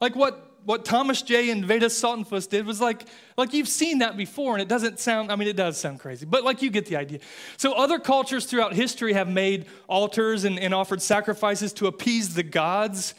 Like 0.00 0.14
what 0.14 0.48
what 0.64 0.84
Thomas 0.84 1.22
J. 1.22 1.48
and 1.48 1.64
Vada 1.64 1.86
Sultenfuss 1.86 2.46
did 2.46 2.66
was 2.66 2.78
like, 2.78 3.06
like 3.38 3.54
you've 3.54 3.68
seen 3.68 4.00
that 4.00 4.18
before, 4.18 4.52
and 4.52 4.60
it 4.60 4.68
doesn't 4.68 5.00
sound, 5.00 5.32
I 5.32 5.36
mean, 5.36 5.48
it 5.48 5.56
does 5.56 5.78
sound 5.78 5.98
crazy, 5.98 6.26
but 6.26 6.44
like 6.44 6.60
you 6.60 6.68
get 6.68 6.84
the 6.84 6.96
idea. 6.96 7.20
So 7.56 7.72
other 7.72 7.98
cultures 7.98 8.44
throughout 8.44 8.74
history 8.74 9.14
have 9.14 9.28
made 9.28 9.64
altars 9.88 10.44
and, 10.44 10.58
and 10.58 10.74
offered 10.74 11.00
sacrifices 11.00 11.72
to 11.74 11.86
appease 11.86 12.34
the 12.34 12.42
gods, 12.42 13.14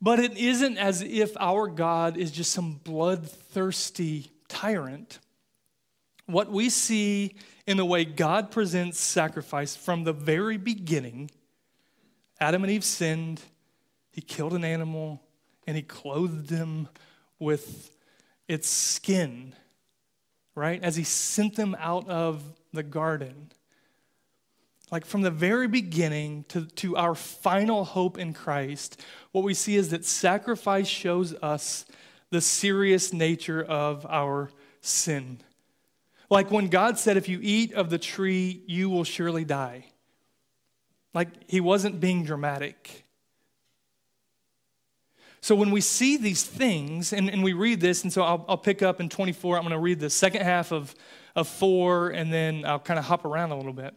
but 0.00 0.18
it 0.18 0.38
isn't 0.38 0.78
as 0.78 1.02
if 1.02 1.36
our 1.38 1.68
God 1.68 2.16
is 2.16 2.30
just 2.30 2.52
some 2.52 2.80
bloodthirsty 2.84 4.30
tyrant. 4.48 5.18
What 6.24 6.50
we 6.50 6.70
see 6.70 7.34
in 7.66 7.76
the 7.76 7.84
way 7.84 8.06
God 8.06 8.50
presents 8.50 8.98
sacrifice 8.98 9.76
from 9.76 10.04
the 10.04 10.14
very 10.14 10.56
beginning, 10.56 11.30
Adam 12.40 12.64
and 12.64 12.72
Eve 12.72 12.84
sinned, 12.84 13.42
he 14.10 14.22
killed 14.22 14.54
an 14.54 14.64
animal, 14.64 15.21
and 15.66 15.76
he 15.76 15.82
clothed 15.82 16.48
them 16.48 16.88
with 17.38 17.90
its 18.48 18.68
skin, 18.68 19.54
right? 20.54 20.82
As 20.82 20.96
he 20.96 21.04
sent 21.04 21.56
them 21.56 21.76
out 21.78 22.08
of 22.08 22.42
the 22.72 22.82
garden. 22.82 23.52
Like 24.90 25.06
from 25.06 25.22
the 25.22 25.30
very 25.30 25.68
beginning 25.68 26.44
to, 26.48 26.66
to 26.66 26.96
our 26.96 27.14
final 27.14 27.84
hope 27.84 28.18
in 28.18 28.34
Christ, 28.34 29.00
what 29.32 29.42
we 29.42 29.54
see 29.54 29.76
is 29.76 29.90
that 29.90 30.04
sacrifice 30.04 30.86
shows 30.86 31.34
us 31.42 31.86
the 32.30 32.40
serious 32.40 33.12
nature 33.12 33.62
of 33.62 34.04
our 34.06 34.50
sin. 34.80 35.40
Like 36.28 36.50
when 36.50 36.68
God 36.68 36.98
said, 36.98 37.16
if 37.16 37.28
you 37.28 37.38
eat 37.42 37.72
of 37.74 37.90
the 37.90 37.98
tree, 37.98 38.62
you 38.66 38.90
will 38.90 39.04
surely 39.04 39.44
die. 39.44 39.86
Like 41.14 41.28
he 41.46 41.60
wasn't 41.60 42.00
being 42.00 42.24
dramatic. 42.24 43.04
So 45.42 45.56
when 45.56 45.72
we 45.72 45.80
see 45.80 46.16
these 46.16 46.44
things, 46.44 47.12
and, 47.12 47.28
and 47.28 47.42
we 47.42 47.52
read 47.52 47.80
this, 47.80 48.04
and 48.04 48.12
so 48.12 48.22
I'll, 48.22 48.44
I'll 48.48 48.56
pick 48.56 48.80
up 48.80 49.00
in 49.00 49.08
24, 49.08 49.56
I'm 49.56 49.62
going 49.62 49.72
to 49.72 49.78
read 49.78 49.98
the 49.98 50.08
second 50.08 50.42
half 50.42 50.70
of, 50.70 50.94
of 51.34 51.48
4, 51.48 52.10
and 52.10 52.32
then 52.32 52.64
I'll 52.64 52.78
kind 52.78 52.96
of 52.96 53.06
hop 53.06 53.24
around 53.24 53.50
a 53.50 53.56
little 53.56 53.72
bit. 53.72 53.92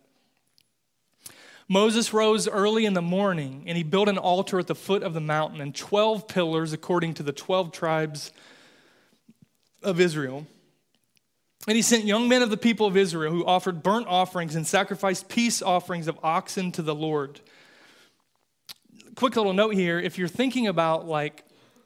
Moses 1.67 2.13
rose 2.13 2.47
early 2.47 2.86
in 2.86 2.95
the 2.95 3.01
morning, 3.01 3.63
and 3.67 3.77
he 3.77 3.84
built 3.84 4.10
an 4.10 4.17
altar 4.17 4.58
at 4.58 4.65
the 4.65 4.73
foot 4.73 5.03
of 5.03 5.13
the 5.13 5.21
mountain, 5.21 5.62
and 5.62 5.75
12 5.75 6.27
pillars 6.27 6.73
according 6.73 7.13
to 7.13 7.23
the 7.23 7.31
12 7.31 7.71
tribes 7.71 8.31
of 9.84 9.99
Israel. 9.99 10.47
And 11.67 11.75
he 11.75 11.84
sent 11.84 12.05
young 12.05 12.27
men 12.27 12.41
of 12.41 12.49
the 12.49 12.58
people 12.58 12.88
of 12.88 12.97
Israel 12.97 13.31
who 13.31 13.45
offered 13.45 13.84
burnt 13.84 14.08
offerings 14.08 14.55
and 14.55 14.65
sacrificed 14.65 15.29
peace 15.29 15.62
offerings 15.62 16.08
of 16.08 16.17
oxen 16.23 16.71
to 16.71 16.81
the 16.81 16.95
Lord 16.95 17.39
quick 19.15 19.36
little 19.36 19.54
note 19.54 19.73
here 19.73 19.99
if 19.99 20.17
you're 20.17 20.28
thinking 20.28 20.67
about 20.67 21.08
like 21.08 21.43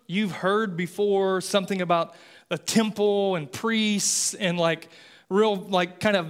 you've 0.07 0.31
heard 0.31 0.75
before 0.75 1.41
something 1.41 1.81
about 1.81 2.15
a 2.49 2.57
temple 2.57 3.35
and 3.35 3.51
priests 3.51 4.33
and 4.33 4.57
like 4.57 4.89
real 5.29 5.55
like 5.55 5.99
kind 5.99 6.17
of 6.17 6.27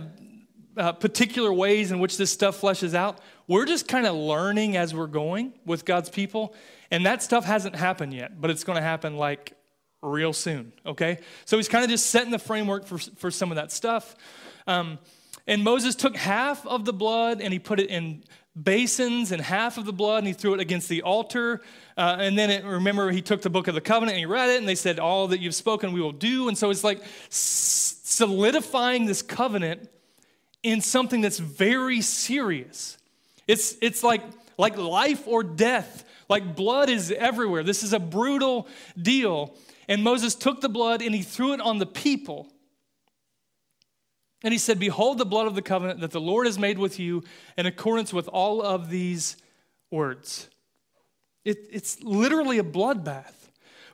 uh, 0.78 0.92
particular 0.92 1.52
ways 1.52 1.92
in 1.92 2.00
which 2.00 2.18
this 2.18 2.32
stuff 2.32 2.60
fleshes 2.60 2.94
out 2.94 3.20
we're 3.50 3.66
just 3.66 3.88
kind 3.88 4.06
of 4.06 4.16
learning 4.16 4.78
as 4.78 4.94
we're 4.94 5.08
going 5.08 5.54
with 5.66 5.84
God's 5.84 6.08
people. 6.08 6.54
And 6.92 7.08
that 7.08 7.24
stuff 7.24 7.46
hasn't 7.46 7.76
happened 7.76 8.14
yet, 8.14 8.40
but 8.40 8.52
it's 8.52 8.64
going 8.64 8.76
to 8.76 8.82
happen 8.82 9.18
like 9.18 9.54
real 10.04 10.34
soon, 10.34 10.72
okay? 10.86 11.18
So 11.46 11.58
he's 11.58 11.68
kind 11.68 11.84
of 11.84 11.90
just 11.90 12.06
setting 12.12 12.30
the 12.30 12.38
framework 12.38 12.86
for, 12.86 13.00
for 13.00 13.32
some 13.32 13.52
of 13.52 13.56
that 13.56 13.72
stuff. 13.72 14.16
Um, 14.68 15.00
and 15.48 15.64
Moses 15.64 15.96
took 15.96 16.16
half 16.16 16.66
of 16.68 16.86
the 16.86 16.94
blood 16.94 17.42
and 17.42 17.52
he 17.52 17.58
put 17.58 17.80
it 17.80 17.90
in 17.90 18.24
basins 18.64 19.32
and 19.32 19.42
half 19.42 19.78
of 19.78 19.86
the 19.86 19.94
blood 19.94 20.20
and 20.20 20.28
he 20.28 20.34
threw 20.34 20.54
it 20.54 20.60
against 20.60 20.90
the 20.90 21.02
altar. 21.02 21.62
Uh, 21.98 22.18
and 22.20 22.38
then 22.38 22.50
it, 22.50 22.64
remember, 22.64 23.12
he 23.12 23.22
took 23.22 23.42
the 23.42 23.50
book 23.50 23.68
of 23.68 23.76
the 23.76 23.82
covenant 23.82 24.16
and 24.16 24.20
he 24.20 24.26
read 24.26 24.50
it 24.50 24.58
and 24.58 24.68
they 24.68 24.76
said, 24.76 25.00
All 25.00 25.28
that 25.28 25.40
you've 25.40 25.56
spoken 25.56 25.94
we 25.94 26.02
will 26.02 26.12
do. 26.12 26.48
And 26.48 26.58
so 26.58 26.70
it's 26.70 26.84
like 26.84 27.02
solidifying 27.30 29.06
this 29.06 29.22
covenant 29.22 29.90
in 30.64 30.82
something 30.82 31.22
that's 31.22 31.40
very 31.40 32.02
serious. 32.02 32.98
It's, 33.48 33.76
it's 33.82 34.04
like, 34.04 34.22
like 34.58 34.78
life 34.78 35.28
or 35.28 35.44
death, 35.44 36.04
like 36.28 36.56
blood 36.56 36.90
is 36.90 37.12
everywhere. 37.12 37.64
This 37.64 37.84
is 37.84 37.94
a 37.94 38.00
brutal 38.00 38.68
deal. 39.02 39.56
And 39.88 40.04
Moses 40.04 40.36
took 40.36 40.62
the 40.62 40.70
blood 40.70 41.02
and 41.02 41.16
he 41.16 41.22
threw 41.22 41.54
it 41.54 41.62
on 41.62 41.80
the 41.80 41.86
people. 41.86 42.48
And 44.44 44.54
he 44.54 44.58
said, 44.58 44.80
Behold 44.80 45.18
the 45.18 45.26
blood 45.26 45.48
of 45.48 45.56
the 45.56 45.62
covenant 45.62 46.00
that 46.02 46.12
the 46.12 46.22
Lord 46.22 46.46
has 46.46 46.58
made 46.58 46.80
with 46.80 47.00
you 47.00 47.24
in 47.58 47.66
accordance 47.66 48.14
with 48.14 48.28
all 48.30 48.62
of 48.62 48.90
these 48.90 49.36
words. 49.92 50.50
It, 51.44 51.58
it's 51.72 52.02
literally 52.04 52.58
a 52.58 52.64
bloodbath, 52.64 53.34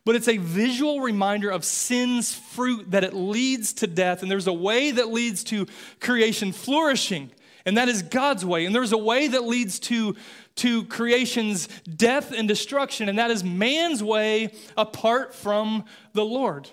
but 0.03 0.15
it's 0.15 0.27
a 0.27 0.37
visual 0.37 1.01
reminder 1.01 1.49
of 1.49 1.65
sin's 1.65 2.33
fruit 2.33 2.91
that 2.91 3.03
it 3.03 3.13
leads 3.13 3.73
to 3.73 3.87
death. 3.87 4.21
And 4.21 4.29
there's 4.29 4.47
a 4.47 4.53
way 4.53 4.91
that 4.91 5.09
leads 5.09 5.43
to 5.45 5.65
creation 5.99 6.51
flourishing, 6.51 7.31
and 7.65 7.77
that 7.77 7.89
is 7.89 8.03
God's 8.03 8.45
way. 8.45 8.65
And 8.65 8.75
there's 8.75 8.91
a 8.91 8.97
way 8.97 9.27
that 9.27 9.45
leads 9.45 9.79
to 9.81 10.15
to 10.55 10.85
creation's 10.85 11.67
death 11.83 12.31
and 12.31 12.47
destruction, 12.47 13.09
and 13.09 13.19
that 13.19 13.29
is 13.29 13.43
man's 13.43 14.01
way 14.01 14.53
apart 14.77 15.35
from 15.35 15.83
the 16.13 16.23
Lord. 16.23 16.69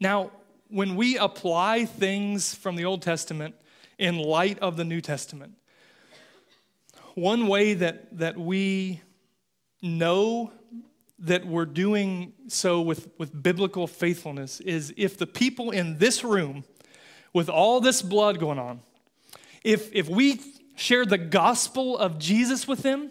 Now, 0.00 0.32
when 0.68 0.96
we 0.96 1.18
apply 1.18 1.84
things 1.84 2.54
from 2.54 2.76
the 2.76 2.84
Old 2.84 3.02
Testament 3.02 3.54
in 3.98 4.18
light 4.18 4.58
of 4.58 4.76
the 4.76 4.84
New 4.84 5.00
Testament, 5.00 5.54
one 7.14 7.46
way 7.46 7.74
that, 7.74 8.18
that 8.18 8.36
we 8.36 9.00
know 9.82 10.50
that 11.20 11.46
we're 11.46 11.66
doing 11.66 12.32
so 12.48 12.80
with, 12.80 13.08
with 13.18 13.42
biblical 13.42 13.86
faithfulness 13.86 14.60
is 14.60 14.92
if 14.96 15.16
the 15.16 15.26
people 15.26 15.70
in 15.70 15.98
this 15.98 16.24
room, 16.24 16.64
with 17.32 17.48
all 17.48 17.80
this 17.80 18.02
blood 18.02 18.40
going 18.40 18.58
on, 18.58 18.80
if, 19.62 19.92
if 19.94 20.08
we 20.08 20.40
share 20.76 21.06
the 21.06 21.18
gospel 21.18 21.96
of 21.96 22.18
Jesus 22.18 22.66
with 22.66 22.82
them, 22.82 23.10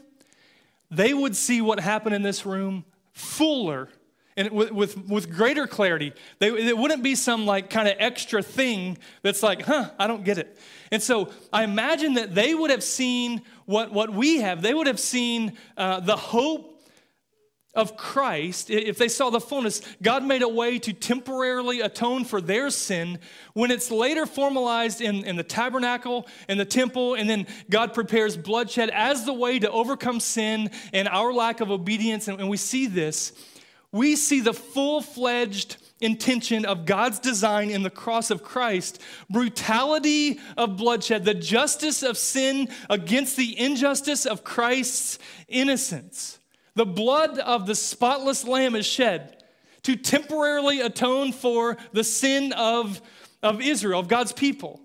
they 0.91 1.13
would 1.13 1.35
see 1.35 1.61
what 1.61 1.79
happened 1.79 2.13
in 2.13 2.21
this 2.21 2.45
room 2.45 2.85
fuller 3.13 3.89
and 4.35 4.51
with, 4.51 4.71
with, 4.71 4.97
with 5.07 5.31
greater 5.31 5.67
clarity. 5.67 6.13
They, 6.39 6.49
it 6.49 6.77
wouldn't 6.77 7.03
be 7.03 7.15
some 7.15 7.45
like 7.45 7.69
kind 7.69 7.87
of 7.87 7.95
extra 7.99 8.41
thing 8.41 8.97
that's 9.21 9.43
like, 9.43 9.63
huh, 9.63 9.91
I 9.99 10.07
don't 10.07 10.23
get 10.23 10.37
it. 10.37 10.57
And 10.91 11.01
so 11.01 11.29
I 11.51 11.63
imagine 11.63 12.15
that 12.15 12.35
they 12.35 12.53
would 12.53 12.71
have 12.71 12.83
seen 12.83 13.41
what, 13.65 13.91
what 13.91 14.11
we 14.11 14.41
have. 14.41 14.61
They 14.61 14.73
would 14.73 14.87
have 14.87 14.99
seen 14.99 15.53
uh, 15.77 15.99
the 15.99 16.15
hope 16.15 16.73
of 17.75 17.97
Christ, 17.97 18.69
if 18.69 18.99
they 18.99 19.07
saw 19.07 19.31
the 19.31 19.39
fullness, 19.39 19.81
God 20.01 20.23
made 20.23 20.43
a 20.43 20.47
way 20.47 20.77
to 20.77 20.93
temporarily 20.93 21.81
atone 21.81 22.23
for 22.23 22.39
their 22.39 22.69
sin 22.69 23.17
when 23.53 23.71
it's 23.71 23.89
later 23.89 24.27
formalized 24.27 25.01
in, 25.01 25.25
in 25.25 25.37
the 25.37 25.43
tabernacle 25.43 26.27
and 26.47 26.59
the 26.59 26.65
temple, 26.65 27.15
and 27.15 27.27
then 27.27 27.47
God 27.71 27.95
prepares 27.95 28.37
bloodshed 28.37 28.91
as 28.91 29.25
the 29.25 29.33
way 29.33 29.57
to 29.57 29.71
overcome 29.71 30.19
sin 30.19 30.69
and 30.93 31.07
our 31.07 31.33
lack 31.33 31.61
of 31.61 31.71
obedience. 31.71 32.27
And, 32.27 32.39
and 32.39 32.47
we 32.47 32.57
see 32.57 32.85
this. 32.85 33.33
We 33.93 34.15
see 34.15 34.41
the 34.41 34.53
full 34.53 35.01
fledged 35.01 35.77
intention 36.01 36.65
of 36.65 36.85
God's 36.85 37.19
design 37.19 37.69
in 37.69 37.83
the 37.83 37.89
cross 37.89 38.29
of 38.31 38.43
Christ 38.43 38.99
brutality 39.29 40.39
of 40.57 40.75
bloodshed, 40.75 41.23
the 41.23 41.33
justice 41.33 42.03
of 42.03 42.17
sin 42.17 42.67
against 42.89 43.37
the 43.37 43.57
injustice 43.57 44.25
of 44.25 44.43
Christ's 44.43 45.19
innocence. 45.47 46.39
The 46.75 46.87
blood 46.87 47.37
of 47.39 47.67
the 47.67 47.75
spotless 47.75 48.45
lamb 48.45 48.75
is 48.75 48.85
shed 48.85 49.43
to 49.83 49.95
temporarily 49.95 50.81
atone 50.81 51.31
for 51.31 51.77
the 51.91 52.03
sin 52.03 52.51
of, 52.53 52.99
of 53.43 53.61
Israel, 53.61 53.99
of 53.99 54.07
God's 54.07 54.33
people. 54.33 54.81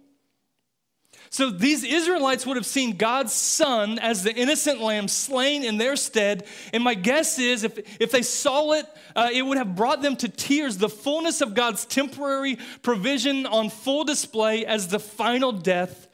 So 1.30 1.50
these 1.50 1.84
Israelites 1.84 2.46
would 2.46 2.56
have 2.56 2.66
seen 2.66 2.96
God's 2.96 3.32
son 3.32 3.98
as 3.98 4.22
the 4.22 4.34
innocent 4.34 4.80
lamb 4.80 5.08
slain 5.08 5.64
in 5.64 5.76
their 5.76 5.96
stead. 5.96 6.46
And 6.72 6.82
my 6.82 6.94
guess 6.94 7.38
is 7.38 7.64
if, 7.64 8.00
if 8.00 8.10
they 8.10 8.22
saw 8.22 8.72
it, 8.72 8.86
uh, 9.14 9.28
it 9.32 9.42
would 9.42 9.58
have 9.58 9.76
brought 9.76 10.00
them 10.02 10.16
to 10.16 10.28
tears, 10.28 10.78
the 10.78 10.88
fullness 10.88 11.40
of 11.40 11.54
God's 11.54 11.84
temporary 11.84 12.58
provision 12.82 13.46
on 13.46 13.68
full 13.70 14.04
display 14.04 14.64
as 14.64 14.88
the 14.88 14.98
final 14.98 15.52
death 15.52 16.08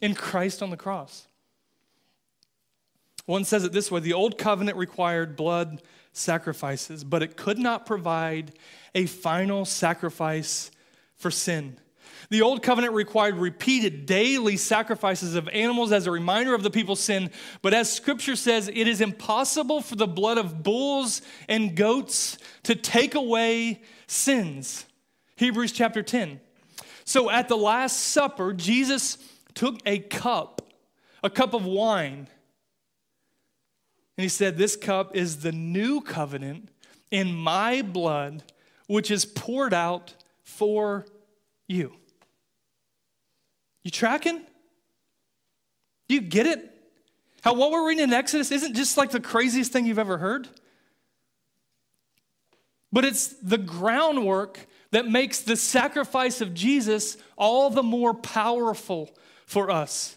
in 0.00 0.14
Christ 0.14 0.62
on 0.62 0.70
the 0.70 0.76
cross. 0.76 1.26
One 3.26 3.44
says 3.44 3.64
it 3.64 3.72
this 3.72 3.90
way 3.90 4.00
the 4.00 4.12
old 4.12 4.38
covenant 4.38 4.76
required 4.76 5.36
blood 5.36 5.82
sacrifices, 6.12 7.04
but 7.04 7.22
it 7.22 7.36
could 7.36 7.58
not 7.58 7.86
provide 7.86 8.52
a 8.94 9.06
final 9.06 9.64
sacrifice 9.64 10.70
for 11.16 11.30
sin. 11.30 11.78
The 12.30 12.42
old 12.42 12.62
covenant 12.62 12.94
required 12.94 13.36
repeated 13.36 14.06
daily 14.06 14.56
sacrifices 14.56 15.34
of 15.34 15.48
animals 15.48 15.92
as 15.92 16.06
a 16.06 16.10
reminder 16.10 16.54
of 16.54 16.62
the 16.62 16.70
people's 16.70 17.00
sin, 17.00 17.30
but 17.62 17.74
as 17.74 17.92
scripture 17.92 18.36
says, 18.36 18.68
it 18.68 18.88
is 18.88 19.00
impossible 19.00 19.80
for 19.80 19.96
the 19.96 20.06
blood 20.06 20.38
of 20.38 20.62
bulls 20.62 21.22
and 21.48 21.76
goats 21.76 22.38
to 22.64 22.74
take 22.74 23.14
away 23.14 23.82
sins. 24.06 24.86
Hebrews 25.36 25.72
chapter 25.72 26.02
10. 26.02 26.40
So 27.04 27.30
at 27.30 27.48
the 27.48 27.56
Last 27.56 27.98
Supper, 27.98 28.52
Jesus 28.52 29.18
took 29.54 29.80
a 29.84 29.98
cup, 29.98 30.62
a 31.22 31.30
cup 31.30 31.54
of 31.54 31.64
wine, 31.64 32.28
and 34.16 34.22
he 34.22 34.28
said, 34.28 34.56
This 34.56 34.76
cup 34.76 35.16
is 35.16 35.38
the 35.38 35.52
new 35.52 36.00
covenant 36.00 36.68
in 37.10 37.34
my 37.34 37.82
blood, 37.82 38.44
which 38.86 39.10
is 39.10 39.24
poured 39.24 39.74
out 39.74 40.14
for 40.42 41.06
you. 41.66 41.94
You 43.84 43.90
tracking? 43.90 44.40
Do 46.08 46.14
you 46.14 46.20
get 46.20 46.46
it? 46.46 46.70
How 47.42 47.54
what 47.54 47.70
we're 47.70 47.86
reading 47.86 48.04
in 48.04 48.12
Exodus 48.12 48.50
isn't 48.50 48.74
just 48.74 48.96
like 48.96 49.10
the 49.10 49.20
craziest 49.20 49.70
thing 49.70 49.86
you've 49.86 49.98
ever 49.98 50.16
heard, 50.16 50.48
but 52.90 53.04
it's 53.04 53.28
the 53.28 53.58
groundwork 53.58 54.66
that 54.92 55.06
makes 55.06 55.40
the 55.40 55.56
sacrifice 55.56 56.40
of 56.40 56.54
Jesus 56.54 57.18
all 57.36 57.68
the 57.68 57.82
more 57.82 58.14
powerful 58.14 59.10
for 59.44 59.70
us. 59.70 60.16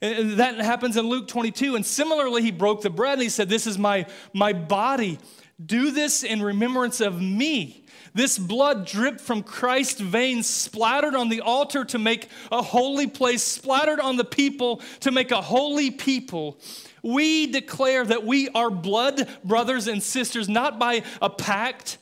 And 0.00 0.32
that 0.32 0.56
happens 0.56 0.96
in 0.96 1.06
Luke 1.06 1.28
22. 1.28 1.76
And 1.76 1.84
similarly, 1.84 2.42
he 2.42 2.50
broke 2.50 2.82
the 2.82 2.90
bread 2.90 3.14
and 3.14 3.22
he 3.22 3.28
said, 3.28 3.48
This 3.48 3.66
is 3.66 3.78
my, 3.78 4.06
my 4.32 4.52
body. 4.52 5.18
Do 5.64 5.90
this 5.90 6.22
in 6.22 6.40
remembrance 6.40 7.00
of 7.00 7.20
me. 7.20 7.84
This 8.18 8.36
blood 8.36 8.84
dripped 8.84 9.20
from 9.20 9.44
Christ's 9.44 10.00
veins, 10.00 10.48
splattered 10.48 11.14
on 11.14 11.28
the 11.28 11.40
altar 11.40 11.84
to 11.84 12.00
make 12.00 12.26
a 12.50 12.60
holy 12.60 13.06
place, 13.06 13.44
splattered 13.44 14.00
on 14.00 14.16
the 14.16 14.24
people 14.24 14.82
to 15.02 15.12
make 15.12 15.30
a 15.30 15.40
holy 15.40 15.92
people. 15.92 16.58
We 17.00 17.46
declare 17.46 18.04
that 18.04 18.26
we 18.26 18.48
are 18.48 18.70
blood 18.70 19.28
brothers 19.44 19.86
and 19.86 20.02
sisters, 20.02 20.48
not 20.48 20.80
by 20.80 21.04
a 21.22 21.30
pact, 21.30 21.98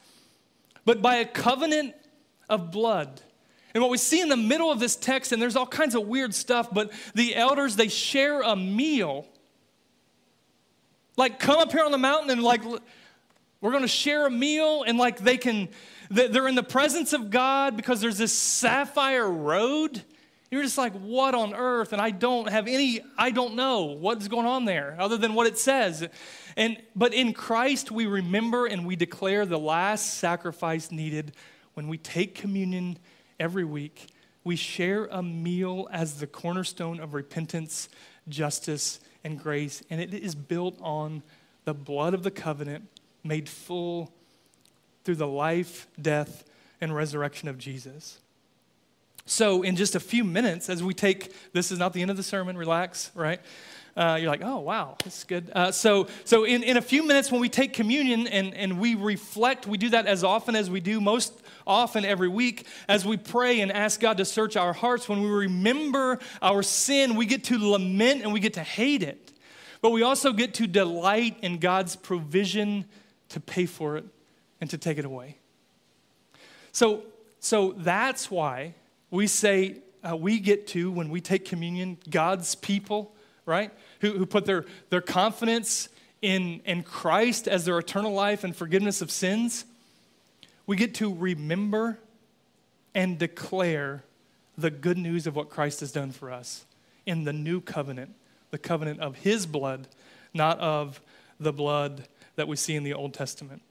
but 0.86 1.02
by 1.02 1.16
a 1.16 1.26
covenant 1.26 1.94
of 2.48 2.70
blood. 2.70 3.20
And 3.74 3.82
what 3.82 3.90
we 3.90 3.98
see 3.98 4.22
in 4.22 4.30
the 4.30 4.38
middle 4.38 4.72
of 4.72 4.80
this 4.80 4.96
text, 4.96 5.32
and 5.32 5.42
there's 5.42 5.54
all 5.54 5.66
kinds 5.66 5.94
of 5.94 6.06
weird 6.06 6.34
stuff, 6.34 6.72
but 6.72 6.92
the 7.14 7.36
elders, 7.36 7.76
they 7.76 7.88
share 7.88 8.40
a 8.40 8.56
meal. 8.56 9.26
Like, 11.18 11.38
come 11.38 11.58
up 11.58 11.72
here 11.72 11.84
on 11.84 11.92
the 11.92 11.98
mountain 11.98 12.30
and, 12.30 12.42
like, 12.42 12.62
we're 13.60 13.70
going 13.70 13.82
to 13.82 13.88
share 13.88 14.26
a 14.26 14.30
meal, 14.30 14.82
and, 14.82 14.96
like, 14.96 15.18
they 15.18 15.36
can, 15.36 15.68
they're 16.10 16.48
in 16.48 16.54
the 16.54 16.62
presence 16.62 17.12
of 17.12 17.30
God 17.30 17.76
because 17.76 18.00
there's 18.00 18.18
this 18.18 18.32
sapphire 18.32 19.30
road. 19.30 20.02
You're 20.50 20.62
just 20.62 20.78
like, 20.78 20.92
what 20.92 21.34
on 21.34 21.54
earth? 21.54 21.92
And 21.92 22.00
I 22.00 22.10
don't 22.10 22.48
have 22.48 22.68
any, 22.68 23.00
I 23.18 23.30
don't 23.30 23.56
know 23.56 23.96
what's 23.98 24.28
going 24.28 24.46
on 24.46 24.64
there 24.64 24.96
other 24.98 25.16
than 25.16 25.34
what 25.34 25.46
it 25.46 25.58
says. 25.58 26.06
And, 26.56 26.80
but 26.94 27.12
in 27.12 27.32
Christ, 27.32 27.90
we 27.90 28.06
remember 28.06 28.66
and 28.66 28.86
we 28.86 28.96
declare 28.96 29.44
the 29.44 29.58
last 29.58 30.14
sacrifice 30.14 30.92
needed 30.92 31.32
when 31.74 31.88
we 31.88 31.98
take 31.98 32.34
communion 32.34 32.98
every 33.38 33.64
week, 33.64 34.06
we 34.44 34.56
share 34.56 35.06
a 35.06 35.22
meal 35.22 35.88
as 35.92 36.20
the 36.20 36.26
cornerstone 36.26 37.00
of 37.00 37.12
repentance, 37.12 37.90
justice, 38.28 38.98
and 39.24 39.38
grace. 39.38 39.82
And 39.90 40.00
it 40.00 40.14
is 40.14 40.34
built 40.34 40.78
on 40.80 41.22
the 41.64 41.74
blood 41.74 42.14
of 42.14 42.22
the 42.22 42.30
covenant 42.30 42.88
made 43.22 43.48
full 43.48 44.10
through 45.06 45.14
the 45.14 45.26
life, 45.26 45.86
death, 46.02 46.44
and 46.80 46.94
resurrection 46.94 47.48
of 47.48 47.58
Jesus. 47.58 48.18
So, 49.24 49.62
in 49.62 49.76
just 49.76 49.94
a 49.94 50.00
few 50.00 50.24
minutes, 50.24 50.68
as 50.68 50.82
we 50.82 50.94
take 50.94 51.32
this 51.52 51.70
is 51.70 51.78
not 51.78 51.92
the 51.92 52.02
end 52.02 52.10
of 52.10 52.16
the 52.16 52.24
sermon, 52.24 52.58
relax, 52.58 53.12
right? 53.14 53.40
Uh, 53.96 54.18
you're 54.20 54.28
like, 54.28 54.42
oh, 54.42 54.58
wow, 54.58 54.96
that's 55.04 55.22
good. 55.22 55.50
Uh, 55.54 55.70
so, 55.70 56.08
so 56.24 56.42
in, 56.42 56.64
in 56.64 56.76
a 56.76 56.82
few 56.82 57.06
minutes, 57.06 57.30
when 57.30 57.40
we 57.40 57.48
take 57.48 57.72
communion 57.72 58.26
and, 58.26 58.52
and 58.54 58.80
we 58.80 58.96
reflect, 58.96 59.68
we 59.68 59.78
do 59.78 59.90
that 59.90 60.06
as 60.06 60.24
often 60.24 60.56
as 60.56 60.68
we 60.68 60.80
do, 60.80 61.00
most 61.00 61.40
often 61.68 62.04
every 62.04 62.28
week, 62.28 62.66
as 62.88 63.06
we 63.06 63.16
pray 63.16 63.60
and 63.60 63.70
ask 63.70 64.00
God 64.00 64.16
to 64.16 64.24
search 64.24 64.56
our 64.56 64.72
hearts. 64.72 65.08
When 65.08 65.22
we 65.22 65.30
remember 65.30 66.18
our 66.42 66.64
sin, 66.64 67.14
we 67.14 67.26
get 67.26 67.44
to 67.44 67.58
lament 67.58 68.22
and 68.22 68.32
we 68.32 68.40
get 68.40 68.54
to 68.54 68.62
hate 68.64 69.04
it. 69.04 69.32
But 69.80 69.90
we 69.90 70.02
also 70.02 70.32
get 70.32 70.54
to 70.54 70.66
delight 70.66 71.36
in 71.42 71.58
God's 71.58 71.94
provision 71.94 72.86
to 73.28 73.38
pay 73.38 73.66
for 73.66 73.96
it 73.96 74.04
and 74.60 74.70
to 74.70 74.78
take 74.78 74.98
it 74.98 75.04
away. 75.04 75.36
So, 76.72 77.04
so 77.40 77.74
that's 77.76 78.30
why 78.30 78.74
we 79.10 79.26
say 79.26 79.76
uh, 80.08 80.16
we 80.16 80.38
get 80.38 80.66
to, 80.68 80.90
when 80.90 81.08
we 81.08 81.20
take 81.20 81.44
communion, 81.44 81.98
God's 82.08 82.54
people, 82.54 83.14
right? 83.44 83.72
Who, 84.00 84.12
who 84.12 84.26
put 84.26 84.44
their, 84.44 84.64
their 84.90 85.00
confidence 85.00 85.88
in, 86.22 86.60
in 86.64 86.82
Christ 86.82 87.46
as 87.46 87.64
their 87.64 87.78
eternal 87.78 88.12
life 88.12 88.44
and 88.44 88.54
forgiveness 88.54 89.00
of 89.00 89.10
sins. 89.10 89.64
We 90.66 90.76
get 90.76 90.94
to 90.96 91.14
remember 91.14 91.98
and 92.94 93.18
declare 93.18 94.02
the 94.58 94.70
good 94.70 94.98
news 94.98 95.26
of 95.26 95.36
what 95.36 95.50
Christ 95.50 95.80
has 95.80 95.92
done 95.92 96.12
for 96.12 96.32
us 96.32 96.64
in 97.04 97.24
the 97.24 97.32
new 97.32 97.60
covenant, 97.60 98.14
the 98.50 98.58
covenant 98.58 99.00
of 99.00 99.16
his 99.16 99.46
blood, 99.46 99.86
not 100.32 100.58
of 100.58 101.00
the 101.38 101.52
blood 101.52 102.08
that 102.36 102.48
we 102.48 102.56
see 102.56 102.74
in 102.74 102.82
the 102.82 102.94
Old 102.94 103.14
Testament. 103.14 103.62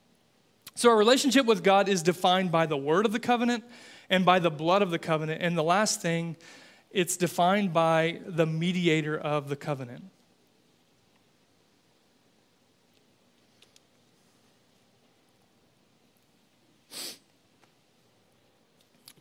So, 0.78 0.90
our 0.90 0.98
relationship 0.98 1.46
with 1.46 1.64
God 1.64 1.88
is 1.88 2.04
defined 2.04 2.52
by 2.52 2.66
the 2.66 2.76
word 2.76 3.06
of 3.06 3.14
the 3.14 3.20
covenant 3.20 3.64
and 4.10 4.26
by 4.26 4.40
the 4.40 4.52
blood 4.52 4.82
of 4.82 4.92
the 4.92 5.00
covenant. 5.00 5.42
And 5.42 5.58
the 5.58 5.64
last 5.64 6.02
thing, 6.02 6.36
it's 6.92 7.16
defined 7.16 7.72
by 7.72 8.20
the 8.26 8.46
mediator 8.46 9.18
of 9.18 9.48
the 9.48 9.56
covenant. 9.56 10.04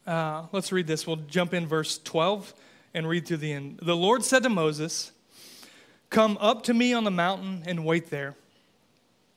Uh, 0.06 0.46
let's 0.52 0.72
read 0.72 0.86
this. 0.86 1.06
We'll 1.06 1.16
jump 1.16 1.54
in 1.54 1.66
verse 1.66 1.98
12 1.98 2.52
and 2.92 3.08
read 3.08 3.26
through 3.26 3.38
the 3.38 3.52
end. 3.52 3.78
The 3.80 3.96
Lord 3.96 4.24
said 4.24 4.42
to 4.42 4.48
Moses, 4.48 5.12
Come 6.10 6.36
up 6.40 6.62
to 6.64 6.74
me 6.74 6.92
on 6.92 7.04
the 7.04 7.10
mountain 7.10 7.62
and 7.66 7.84
wait 7.84 8.10
there, 8.10 8.34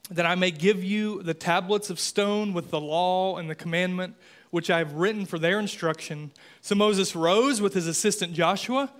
that 0.09 0.25
I 0.25 0.35
may 0.35 0.51
give 0.51 0.83
you 0.83 1.21
the 1.23 1.33
tablets 1.33 1.89
of 1.89 1.99
stone 1.99 2.53
with 2.53 2.69
the 2.69 2.79
law 2.79 3.37
and 3.37 3.49
the 3.49 3.55
commandment 3.55 4.15
which 4.49 4.69
I 4.69 4.77
have 4.77 4.93
written 4.93 5.25
for 5.25 5.37
their 5.37 5.59
instruction. 5.59 6.31
So 6.61 6.75
Moses 6.75 7.15
rose 7.15 7.61
with 7.61 7.73
his 7.73 7.87
assistant 7.87 8.33
Joshua, 8.33 8.91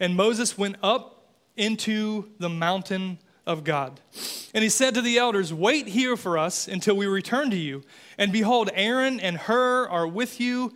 and 0.00 0.16
Moses 0.16 0.58
went 0.58 0.76
up 0.82 1.24
into 1.56 2.30
the 2.38 2.48
mountain 2.48 3.18
of 3.46 3.62
God. 3.62 4.00
And 4.52 4.62
he 4.64 4.68
said 4.68 4.94
to 4.94 5.02
the 5.02 5.18
elders, 5.18 5.54
Wait 5.54 5.86
here 5.86 6.16
for 6.16 6.36
us 6.36 6.66
until 6.66 6.96
we 6.96 7.06
return 7.06 7.50
to 7.50 7.56
you. 7.56 7.82
And 8.18 8.32
behold, 8.32 8.70
Aaron 8.74 9.20
and 9.20 9.36
Hur 9.36 9.88
are 9.88 10.06
with 10.06 10.40
you. 10.40 10.74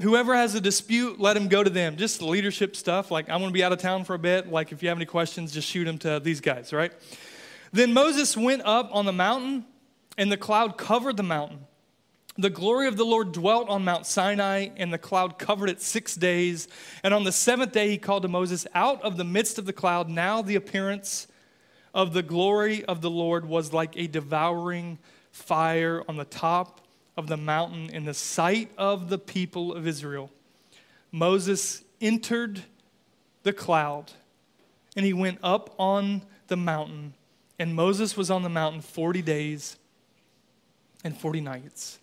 Whoever 0.00 0.36
has 0.36 0.54
a 0.54 0.60
dispute, 0.60 1.18
let 1.18 1.36
him 1.36 1.48
go 1.48 1.64
to 1.64 1.70
them. 1.70 1.96
Just 1.96 2.22
leadership 2.22 2.76
stuff. 2.76 3.10
Like, 3.10 3.28
I'm 3.28 3.40
going 3.40 3.50
to 3.50 3.54
be 3.54 3.64
out 3.64 3.72
of 3.72 3.78
town 3.78 4.04
for 4.04 4.14
a 4.14 4.18
bit. 4.18 4.48
Like, 4.48 4.70
if 4.70 4.82
you 4.82 4.90
have 4.90 4.98
any 4.98 5.06
questions, 5.06 5.50
just 5.50 5.66
shoot 5.66 5.86
them 5.86 5.98
to 5.98 6.20
these 6.20 6.40
guys, 6.40 6.72
right? 6.72 6.92
Then 7.72 7.92
Moses 7.92 8.36
went 8.36 8.62
up 8.64 8.90
on 8.92 9.06
the 9.06 9.12
mountain, 9.12 9.64
and 10.16 10.32
the 10.32 10.36
cloud 10.36 10.78
covered 10.78 11.16
the 11.16 11.22
mountain. 11.22 11.60
The 12.36 12.50
glory 12.50 12.86
of 12.86 12.96
the 12.96 13.04
Lord 13.04 13.32
dwelt 13.32 13.68
on 13.68 13.84
Mount 13.84 14.06
Sinai, 14.06 14.68
and 14.76 14.92
the 14.92 14.98
cloud 14.98 15.38
covered 15.38 15.70
it 15.70 15.82
six 15.82 16.14
days. 16.14 16.68
And 17.02 17.12
on 17.12 17.24
the 17.24 17.32
seventh 17.32 17.72
day, 17.72 17.90
he 17.90 17.98
called 17.98 18.22
to 18.22 18.28
Moses 18.28 18.66
out 18.74 19.02
of 19.02 19.16
the 19.16 19.24
midst 19.24 19.58
of 19.58 19.66
the 19.66 19.72
cloud. 19.72 20.08
Now 20.08 20.40
the 20.40 20.54
appearance 20.54 21.26
of 21.92 22.12
the 22.12 22.22
glory 22.22 22.84
of 22.84 23.00
the 23.00 23.10
Lord 23.10 23.44
was 23.44 23.72
like 23.72 23.96
a 23.96 24.06
devouring 24.06 24.98
fire 25.32 26.04
on 26.08 26.16
the 26.16 26.24
top 26.24 26.80
of 27.16 27.26
the 27.26 27.36
mountain 27.36 27.90
in 27.90 28.04
the 28.04 28.14
sight 28.14 28.70
of 28.78 29.08
the 29.08 29.18
people 29.18 29.72
of 29.72 29.86
Israel. 29.86 30.30
Moses 31.10 31.82
entered 32.00 32.62
the 33.42 33.52
cloud, 33.52 34.12
and 34.96 35.04
he 35.04 35.12
went 35.12 35.38
up 35.42 35.74
on 35.76 36.22
the 36.46 36.56
mountain. 36.56 37.14
And 37.58 37.74
Moses 37.74 38.16
was 38.16 38.30
on 38.30 38.42
the 38.42 38.48
mountain 38.48 38.80
40 38.80 39.22
days 39.22 39.76
and 41.04 41.16
40 41.16 41.40
nights. 41.40 41.98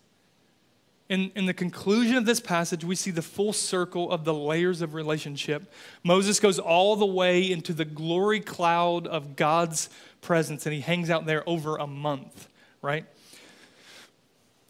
In, 1.08 1.30
in 1.36 1.46
the 1.46 1.54
conclusion 1.54 2.16
of 2.16 2.26
this 2.26 2.40
passage, 2.40 2.84
we 2.84 2.96
see 2.96 3.12
the 3.12 3.22
full 3.22 3.52
circle 3.52 4.10
of 4.10 4.24
the 4.24 4.34
layers 4.34 4.82
of 4.82 4.92
relationship. 4.92 5.72
Moses 6.02 6.40
goes 6.40 6.58
all 6.58 6.96
the 6.96 7.06
way 7.06 7.48
into 7.50 7.72
the 7.72 7.84
glory 7.84 8.40
cloud 8.40 9.06
of 9.06 9.36
God's 9.36 9.88
presence, 10.20 10.66
and 10.66 10.74
he 10.74 10.80
hangs 10.80 11.08
out 11.08 11.24
there 11.24 11.48
over 11.48 11.76
a 11.76 11.86
month, 11.86 12.48
right? 12.82 13.06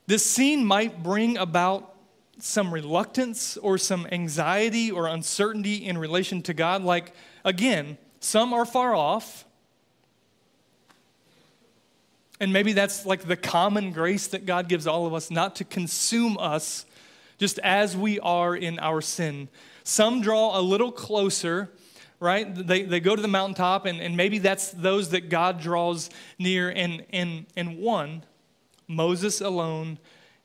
This 0.07 0.25
scene 0.25 0.65
might 0.65 1.03
bring 1.03 1.39
about 1.39 1.95
some 2.39 2.73
reluctance 2.73 3.57
or 3.57 3.79
some 3.79 4.07
anxiety 4.13 4.91
or 4.91 5.07
uncertainty 5.07 5.87
in 5.87 5.97
relation 5.97 6.43
to 6.43 6.53
God. 6.53 6.83
Like, 6.83 7.15
again, 7.47 7.97
some 8.21 8.53
are 8.53 8.67
far 8.67 8.95
off, 8.95 9.46
and 12.39 12.53
maybe 12.53 12.73
that's 12.73 13.07
like 13.07 13.23
the 13.23 13.37
common 13.37 13.93
grace 13.93 14.27
that 14.29 14.47
God 14.47 14.69
gives 14.69 14.87
all 14.87 15.07
of 15.07 15.15
us, 15.15 15.31
not 15.31 15.57
to 15.57 15.65
consume 15.65 16.37
us 16.39 16.87
just 17.39 17.59
as 17.61 17.97
we 17.97 18.21
are 18.21 18.55
in 18.55 18.79
our 18.79 19.01
sin. 19.01 19.49
Some 19.85 20.21
draw 20.21 20.59
a 20.59 20.61
little 20.61 20.93
closer, 20.93 21.71
right? 22.21 22.55
They, 22.55 22.83
they 22.83 23.01
go 23.01 23.15
to 23.15 23.23
the 23.23 23.29
mountaintop, 23.29 23.87
and, 23.87 24.01
and 24.01 24.17
maybe 24.17 24.39
that's 24.39 24.71
those 24.71 25.11
that 25.11 25.29
God 25.29 25.61
draws 25.61 26.11
near. 26.39 26.71
And, 26.71 27.05
and, 27.11 27.47
and 27.57 27.79
one, 27.79 28.25
Moses 28.89 29.41
alone, 29.41 29.99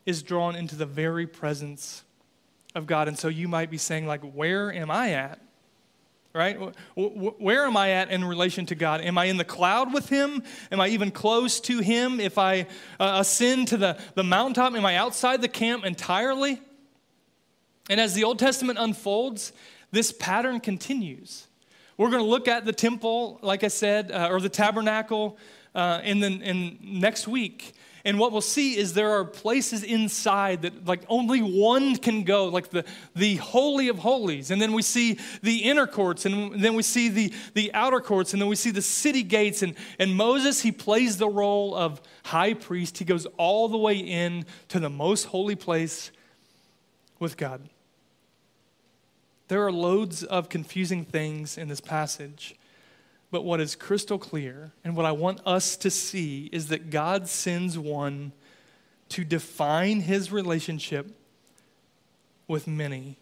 is 0.05 0.23
drawn 0.23 0.55
into 0.55 0.75
the 0.75 0.85
very 0.85 1.27
presence 1.27 2.03
of 2.75 2.87
God. 2.87 3.07
And 3.07 3.17
so 3.17 3.27
you 3.27 3.47
might 3.47 3.69
be 3.69 3.77
saying, 3.77 4.07
like, 4.07 4.21
where 4.21 4.71
am 4.71 4.89
I 4.89 5.11
at? 5.11 5.39
Right? 6.34 6.57
Where 6.95 7.65
am 7.65 7.75
I 7.75 7.91
at 7.91 8.09
in 8.09 8.23
relation 8.23 8.65
to 8.67 8.75
God? 8.75 9.01
Am 9.01 9.17
I 9.17 9.25
in 9.25 9.38
the 9.38 9.45
cloud 9.45 9.93
with 9.93 10.09
Him? 10.09 10.43
Am 10.71 10.79
I 10.79 10.88
even 10.89 11.11
close 11.11 11.59
to 11.61 11.79
Him? 11.79 12.19
If 12.19 12.38
I 12.38 12.67
uh, 12.99 13.17
ascend 13.19 13.67
to 13.69 13.77
the, 13.77 13.99
the 14.15 14.23
mountaintop, 14.23 14.73
am 14.73 14.86
I 14.86 14.95
outside 14.95 15.41
the 15.41 15.49
camp 15.49 15.86
entirely? 15.86 16.61
And 17.89 17.99
as 17.99 18.13
the 18.13 18.23
Old 18.23 18.39
Testament 18.39 18.79
unfolds, 18.79 19.51
this 19.91 20.11
pattern 20.11 20.59
continues. 20.59 21.47
We're 21.97 22.09
going 22.09 22.23
to 22.23 22.29
look 22.29 22.47
at 22.47 22.65
the 22.65 22.73
temple, 22.73 23.39
like 23.41 23.63
I 23.63 23.67
said, 23.67 24.11
uh, 24.11 24.29
or 24.32 24.39
the 24.39 24.49
tabernacle 24.49 25.38
uh, 25.75 25.99
in, 26.03 26.19
the, 26.19 26.27
in 26.27 26.79
next 26.82 27.27
week. 27.27 27.73
And 28.03 28.17
what 28.17 28.31
we'll 28.31 28.41
see 28.41 28.77
is 28.77 28.93
there 28.93 29.11
are 29.11 29.25
places 29.25 29.83
inside 29.83 30.63
that 30.63 30.85
like 30.85 31.03
only 31.07 31.41
one 31.41 31.95
can 31.95 32.23
go, 32.23 32.47
like 32.47 32.69
the, 32.69 32.85
the 33.15 33.35
Holy 33.35 33.87
of 33.89 33.99
Holies. 33.99 34.51
And 34.51 34.61
then 34.61 34.73
we 34.73 34.81
see 34.81 35.19
the 35.43 35.57
inner 35.57 35.87
courts, 35.87 36.25
and 36.25 36.61
then 36.61 36.73
we 36.73 36.83
see 36.83 37.09
the, 37.09 37.33
the 37.53 37.73
outer 37.73 37.99
courts, 37.99 38.33
and 38.33 38.41
then 38.41 38.49
we 38.49 38.55
see 38.55 38.71
the 38.71 38.81
city 38.81 39.23
gates. 39.23 39.61
And, 39.61 39.75
and 39.99 40.15
Moses, 40.15 40.61
he 40.61 40.71
plays 40.71 41.17
the 41.17 41.29
role 41.29 41.75
of 41.75 42.01
high 42.23 42.53
priest. 42.53 42.97
He 42.97 43.05
goes 43.05 43.27
all 43.37 43.69
the 43.69 43.77
way 43.77 43.97
in 43.97 44.45
to 44.69 44.79
the 44.79 44.89
most 44.89 45.25
holy 45.25 45.55
place 45.55 46.11
with 47.19 47.37
God. 47.37 47.61
There 49.47 49.65
are 49.65 49.71
loads 49.71 50.23
of 50.23 50.47
confusing 50.47 51.03
things 51.03 51.57
in 51.57 51.67
this 51.67 51.81
passage. 51.81 52.55
But 53.32 53.45
what 53.45 53.61
is 53.61 53.75
crystal 53.75 54.19
clear, 54.19 54.73
and 54.84 54.95
what 54.95 55.05
I 55.05 55.13
want 55.13 55.39
us 55.45 55.77
to 55.77 55.89
see, 55.89 56.49
is 56.51 56.67
that 56.67 56.89
God 56.89 57.29
sends 57.29 57.79
one 57.79 58.34
to 59.09 59.23
define 59.23 60.01
his 60.01 60.32
relationship 60.32 61.15
with 62.47 62.67
many. 62.67 63.17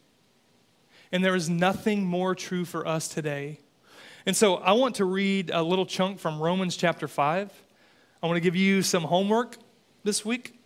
And 1.11 1.23
there 1.23 1.35
is 1.35 1.49
nothing 1.49 2.03
more 2.03 2.33
true 2.33 2.65
for 2.65 2.87
us 2.87 3.07
today. 3.07 3.59
And 4.25 4.35
so 4.35 4.55
I 4.55 4.73
want 4.73 4.95
to 4.95 5.05
read 5.05 5.51
a 5.53 5.61
little 5.61 5.85
chunk 5.85 6.19
from 6.19 6.39
Romans 6.39 6.75
chapter 6.75 7.07
5. 7.07 7.51
I 8.21 8.27
want 8.27 8.37
to 8.37 8.41
give 8.41 8.55
you 8.55 8.81
some 8.81 9.03
homework 9.03 9.57
this 10.03 10.25
week. 10.25 10.59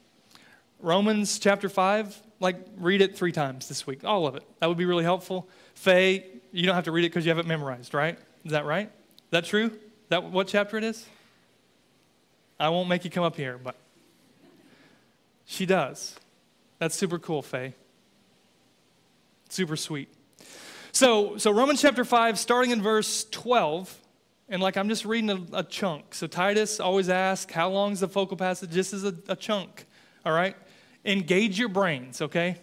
Romans 0.79 1.39
chapter 1.39 1.69
5, 1.69 2.21
like 2.39 2.57
read 2.77 3.01
it 3.01 3.17
three 3.17 3.31
times 3.31 3.69
this 3.69 3.87
week, 3.87 4.03
all 4.03 4.27
of 4.27 4.35
it. 4.35 4.43
That 4.59 4.67
would 4.67 4.77
be 4.77 4.85
really 4.85 5.03
helpful. 5.05 5.47
Faye, 5.75 6.25
you 6.51 6.65
don't 6.65 6.75
have 6.75 6.85
to 6.85 6.91
read 6.91 7.05
it 7.05 7.09
because 7.09 7.25
you 7.25 7.29
have 7.29 7.39
it 7.39 7.45
memorized, 7.45 7.93
right? 7.93 8.17
Is 8.43 8.51
that 8.51 8.65
right? 8.65 8.91
That 9.33 9.45
true? 9.45 9.71
That 10.09 10.23
what 10.23 10.47
chapter 10.47 10.77
it 10.77 10.83
is? 10.83 11.05
I 12.59 12.69
won't 12.69 12.87
make 12.87 13.03
you 13.03 13.11
come 13.11 13.23
up 13.23 13.35
here, 13.35 13.59
but 13.61 13.75
she 15.45 15.65
does. 15.65 16.15
That's 16.79 16.95
super 16.95 17.19
cool, 17.19 17.41
Faye. 17.41 17.73
Super 19.49 19.75
sweet. 19.75 20.09
So, 20.91 21.37
so 21.37 21.51
Romans 21.51 21.81
chapter 21.81 22.05
5, 22.05 22.37
starting 22.37 22.71
in 22.71 22.81
verse 22.81 23.25
12, 23.31 23.99
and 24.49 24.61
like 24.61 24.77
I'm 24.77 24.89
just 24.89 25.05
reading 25.05 25.29
a, 25.29 25.59
a 25.59 25.63
chunk. 25.63 26.13
So 26.13 26.27
Titus 26.27 26.79
always 26.79 27.09
asks, 27.09 27.51
how 27.51 27.69
long 27.69 27.93
is 27.93 28.01
the 28.01 28.07
focal 28.07 28.37
passage? 28.37 28.69
This 28.69 28.93
is 28.93 29.03
a, 29.03 29.15
a 29.27 29.35
chunk, 29.35 29.85
all 30.25 30.33
right? 30.33 30.55
Engage 31.05 31.57
your 31.57 31.69
brains, 31.69 32.21
okay? 32.21 32.57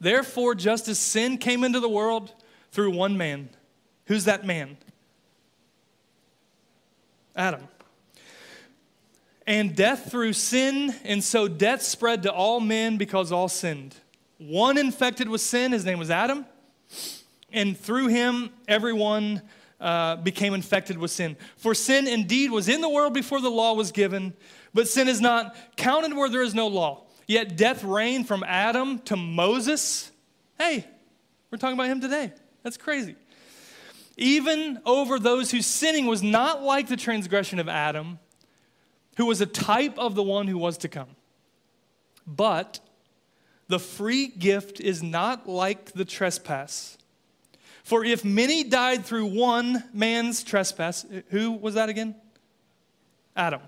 Therefore, 0.00 0.54
just 0.54 0.88
as 0.88 0.98
sin 0.98 1.38
came 1.38 1.64
into 1.64 1.80
the 1.80 1.88
world 1.88 2.32
through 2.70 2.90
one 2.90 3.16
man, 3.16 3.48
who's 4.12 4.24
that 4.24 4.44
man? 4.44 4.76
Adam. 7.34 7.66
And 9.46 9.74
death 9.74 10.10
through 10.10 10.34
sin, 10.34 10.94
and 11.04 11.24
so 11.24 11.48
death 11.48 11.80
spread 11.80 12.24
to 12.24 12.32
all 12.32 12.60
men 12.60 12.98
because 12.98 13.32
all 13.32 13.48
sinned. 13.48 13.96
One 14.36 14.76
infected 14.76 15.30
with 15.30 15.40
sin, 15.40 15.72
his 15.72 15.86
name 15.86 15.98
was 15.98 16.10
Adam, 16.10 16.44
and 17.52 17.76
through 17.76 18.08
him, 18.08 18.50
everyone 18.68 19.40
uh, 19.80 20.16
became 20.16 20.52
infected 20.52 20.98
with 20.98 21.10
sin. 21.10 21.36
For 21.56 21.74
sin 21.74 22.06
indeed 22.06 22.50
was 22.50 22.68
in 22.68 22.82
the 22.82 22.90
world 22.90 23.14
before 23.14 23.40
the 23.40 23.50
law 23.50 23.72
was 23.72 23.92
given, 23.92 24.34
but 24.74 24.88
sin 24.88 25.08
is 25.08 25.22
not 25.22 25.56
counted 25.76 26.14
where 26.14 26.28
there 26.28 26.42
is 26.42 26.54
no 26.54 26.66
law. 26.66 27.04
Yet 27.26 27.56
death 27.56 27.82
reigned 27.82 28.28
from 28.28 28.44
Adam 28.44 28.98
to 29.00 29.16
Moses. 29.16 30.10
Hey, 30.58 30.86
we're 31.50 31.56
talking 31.56 31.78
about 31.78 31.88
him 31.88 32.02
today. 32.02 32.32
That's 32.62 32.76
crazy. 32.76 33.16
Even 34.16 34.80
over 34.84 35.18
those 35.18 35.50
whose 35.50 35.66
sinning 35.66 36.06
was 36.06 36.22
not 36.22 36.62
like 36.62 36.88
the 36.88 36.96
transgression 36.96 37.58
of 37.58 37.68
Adam, 37.68 38.18
who 39.16 39.26
was 39.26 39.40
a 39.40 39.46
type 39.46 39.98
of 39.98 40.14
the 40.14 40.22
one 40.22 40.48
who 40.48 40.58
was 40.58 40.78
to 40.78 40.88
come. 40.88 41.08
But 42.26 42.80
the 43.68 43.78
free 43.78 44.26
gift 44.26 44.80
is 44.80 45.02
not 45.02 45.48
like 45.48 45.92
the 45.92 46.04
trespass. 46.04 46.98
For 47.84 48.04
if 48.04 48.24
many 48.24 48.64
died 48.64 49.04
through 49.04 49.26
one 49.26 49.84
man's 49.92 50.42
trespass, 50.44 51.04
who 51.30 51.52
was 51.52 51.74
that 51.74 51.88
again? 51.88 52.14
Adam. 53.34 53.62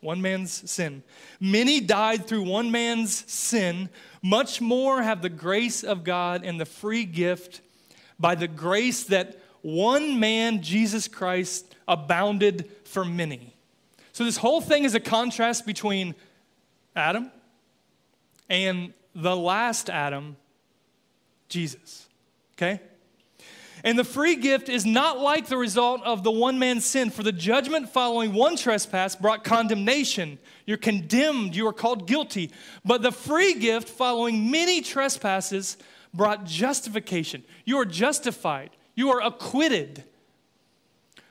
One 0.00 0.22
man's 0.22 0.70
sin. 0.70 1.02
Many 1.40 1.80
died 1.80 2.26
through 2.26 2.44
one 2.44 2.70
man's 2.70 3.30
sin. 3.30 3.90
Much 4.22 4.60
more 4.60 5.02
have 5.02 5.20
the 5.20 5.28
grace 5.28 5.84
of 5.84 6.04
God 6.04 6.42
and 6.42 6.58
the 6.58 6.64
free 6.64 7.04
gift 7.04 7.60
by 8.18 8.34
the 8.34 8.48
grace 8.48 9.04
that 9.04 9.39
one 9.62 10.20
man, 10.20 10.62
Jesus 10.62 11.08
Christ, 11.08 11.74
abounded 11.86 12.70
for 12.84 13.04
many. 13.04 13.54
So, 14.12 14.24
this 14.24 14.36
whole 14.36 14.60
thing 14.60 14.84
is 14.84 14.94
a 14.94 15.00
contrast 15.00 15.66
between 15.66 16.14
Adam 16.96 17.30
and 18.48 18.92
the 19.14 19.36
last 19.36 19.88
Adam, 19.88 20.36
Jesus. 21.48 22.08
Okay? 22.54 22.80
And 23.82 23.98
the 23.98 24.04
free 24.04 24.36
gift 24.36 24.68
is 24.68 24.84
not 24.84 25.18
like 25.20 25.46
the 25.46 25.56
result 25.56 26.02
of 26.04 26.22
the 26.22 26.30
one 26.30 26.58
man's 26.58 26.84
sin, 26.84 27.10
for 27.10 27.22
the 27.22 27.32
judgment 27.32 27.88
following 27.88 28.34
one 28.34 28.56
trespass 28.56 29.16
brought 29.16 29.42
condemnation. 29.42 30.38
You're 30.66 30.76
condemned, 30.76 31.56
you 31.56 31.66
are 31.66 31.72
called 31.72 32.06
guilty. 32.06 32.50
But 32.84 33.02
the 33.02 33.12
free 33.12 33.54
gift 33.54 33.88
following 33.88 34.50
many 34.50 34.82
trespasses 34.82 35.78
brought 36.12 36.44
justification. 36.44 37.42
You 37.64 37.78
are 37.78 37.86
justified, 37.86 38.70
you 38.94 39.10
are 39.10 39.22
acquitted. 39.22 40.04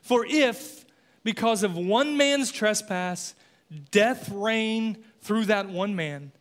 For 0.01 0.25
if, 0.25 0.85
because 1.23 1.63
of 1.63 1.77
one 1.77 2.17
man's 2.17 2.51
trespass, 2.51 3.35
death 3.91 4.29
reigned 4.31 5.03
through 5.21 5.45
that 5.45 5.69
one 5.69 5.95
man, 5.95 6.31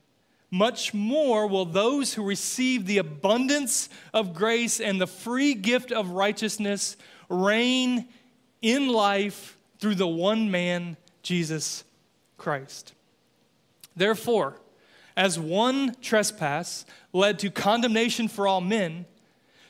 much 0.51 0.95
more 0.95 1.47
will 1.47 1.67
those 1.67 2.15
who 2.15 2.25
receive 2.25 2.87
the 2.87 2.99
abundance 2.99 3.91
of 4.15 4.35
grace 4.35 4.81
and 4.81 5.01
the 5.01 5.07
free 5.07 5.53
gift 5.55 5.93
of 5.93 6.11
righteousness 6.11 6.97
reign 7.29 8.09
in 8.63 8.89
life 8.89 9.59
through 9.79 9.95
the 9.95 10.09
one 10.09 10.51
man, 10.51 10.97
Jesus 11.23 11.85
Christ. 12.39 12.95
Therefore, 13.95 14.61
as 15.17 15.39
one 15.39 15.95
trespass 16.01 16.87
led 17.13 17.39
to 17.41 17.51
condemnation 17.51 18.29
for 18.29 18.47
all 18.47 18.61
men, 18.61 19.05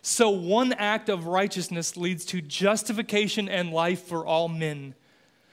so 0.09 0.31
one 0.31 0.73
act 0.73 1.09
of 1.09 1.27
righteousness 1.27 1.97
leads 1.97 2.25
to 2.27 2.41
justification 2.41 3.49
and 3.49 3.73
life 3.73 4.03
for 4.03 4.27
all 4.27 4.49
men. 4.49 4.95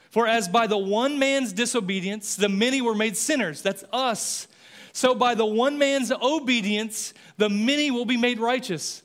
For 0.10 0.28
as 0.28 0.48
by 0.48 0.68
the 0.68 0.78
one 0.78 1.20
man's 1.20 1.52
disobedience, 1.52 2.36
the 2.36 2.50
many 2.50 2.82
were 2.82 2.96
made 2.96 3.18
sinners, 3.18 3.62
that's 3.62 3.84
us 3.92 4.48
so 4.96 5.14
by 5.14 5.36
the 5.36 5.46
one 5.46 5.78
man's 5.78 6.10
obedience, 6.10 7.14
the 7.36 7.50
many 7.50 7.92
will 7.92 8.06
be 8.06 8.16
made 8.16 8.40
righteous. 8.40 9.04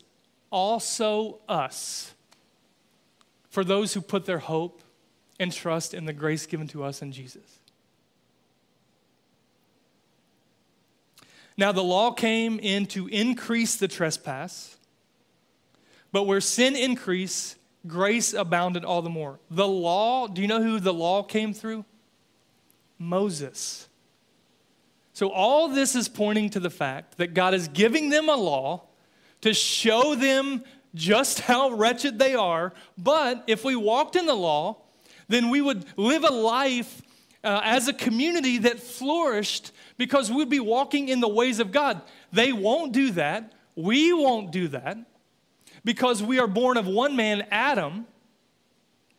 Also 0.48 1.40
us. 1.48 2.14
For 3.48 3.64
those 3.64 3.92
who 3.92 4.00
put 4.00 4.24
their 4.24 4.38
hope 4.38 4.82
and 5.40 5.52
trust 5.52 5.92
in 5.92 6.04
the 6.04 6.12
grace 6.12 6.46
given 6.46 6.68
to 6.68 6.84
us 6.84 7.02
in 7.02 7.10
Jesus. 7.10 7.58
Now, 11.56 11.72
the 11.72 11.82
law 11.82 12.12
came 12.12 12.60
in 12.60 12.86
to 12.86 13.08
increase 13.08 13.74
the 13.74 13.88
trespass, 13.88 14.76
but 16.12 16.24
where 16.24 16.40
sin 16.40 16.76
increased, 16.76 17.56
grace 17.86 18.32
abounded 18.32 18.84
all 18.84 19.02
the 19.02 19.10
more. 19.10 19.38
The 19.50 19.66
law, 19.66 20.26
do 20.26 20.42
you 20.42 20.48
know 20.48 20.62
who 20.62 20.80
the 20.80 20.92
law 20.92 21.22
came 21.22 21.52
through? 21.52 21.84
Moses. 22.98 23.88
So, 25.12 25.28
all 25.28 25.68
this 25.68 25.94
is 25.94 26.08
pointing 26.08 26.50
to 26.50 26.60
the 26.60 26.70
fact 26.70 27.18
that 27.18 27.34
God 27.34 27.54
is 27.54 27.68
giving 27.68 28.10
them 28.10 28.28
a 28.28 28.36
law 28.36 28.84
to 29.40 29.54
show 29.54 30.14
them 30.14 30.64
just 30.94 31.40
how 31.40 31.70
wretched 31.70 32.18
they 32.18 32.34
are. 32.34 32.72
But 32.98 33.44
if 33.46 33.64
we 33.64 33.76
walked 33.76 34.16
in 34.16 34.26
the 34.26 34.34
law, 34.34 34.78
then 35.28 35.50
we 35.50 35.60
would 35.60 35.84
live 35.96 36.24
a 36.24 36.32
life 36.32 37.02
uh, 37.42 37.60
as 37.64 37.88
a 37.88 37.92
community 37.92 38.58
that 38.58 38.80
flourished 38.80 39.72
because 39.96 40.30
we'd 40.30 40.50
be 40.50 40.60
walking 40.60 41.08
in 41.08 41.20
the 41.20 41.28
ways 41.28 41.60
of 41.60 41.72
God. 41.72 42.02
They 42.32 42.52
won't 42.52 42.92
do 42.92 43.12
that. 43.12 43.52
We 43.76 44.12
won't 44.12 44.50
do 44.50 44.68
that 44.68 44.98
because 45.84 46.22
we 46.22 46.38
are 46.38 46.46
born 46.46 46.76
of 46.76 46.86
one 46.86 47.16
man, 47.16 47.46
Adam, 47.50 48.06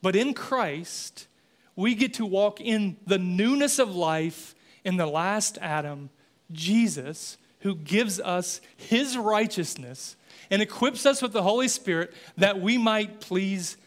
but 0.02 0.16
in 0.16 0.34
Christ, 0.34 1.28
we 1.76 1.96
get 1.96 2.16
to 2.16 2.26
walk 2.26 2.60
in 2.60 2.98
the 3.06 3.18
newness 3.18 3.80
of 3.80 3.96
life 3.96 4.56
in 4.84 4.98
the 4.98 5.06
last 5.06 5.58
Adam, 5.62 6.10
Jesus, 6.52 7.38
who 7.62 7.76
gives 7.76 8.20
us 8.20 8.62
his 8.76 9.18
righteousness 9.18 10.16
and 10.50 10.62
equips 10.62 11.06
us 11.06 11.22
with 11.22 11.34
the 11.34 11.44
Holy 11.44 11.68
Spirit 11.68 12.14
that 12.38 12.60
we 12.60 12.78
might 12.78 13.22
please 13.22 13.78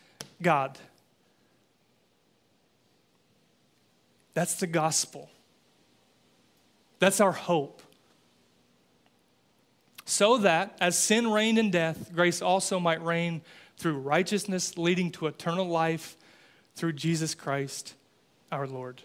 God. 0.41 0.79
That's 4.33 4.55
the 4.55 4.67
gospel. 4.67 5.31
That's 6.99 7.21
our 7.21 7.33
hope. 7.33 7.83
So 10.05 10.39
that 10.39 10.77
as 10.81 10.99
sin 10.99 11.31
reigned 11.31 11.59
in 11.59 11.71
death, 11.71 12.13
grace 12.15 12.43
also 12.43 12.79
might 12.79 13.03
reign 13.03 13.43
through 13.77 13.99
righteousness, 13.99 14.77
leading 14.77 15.11
to 15.13 15.27
eternal 15.27 15.67
life 15.67 16.17
through 16.77 16.93
Jesus 16.93 17.35
Christ 17.35 17.95
our 18.53 18.67
Lord. 18.67 19.03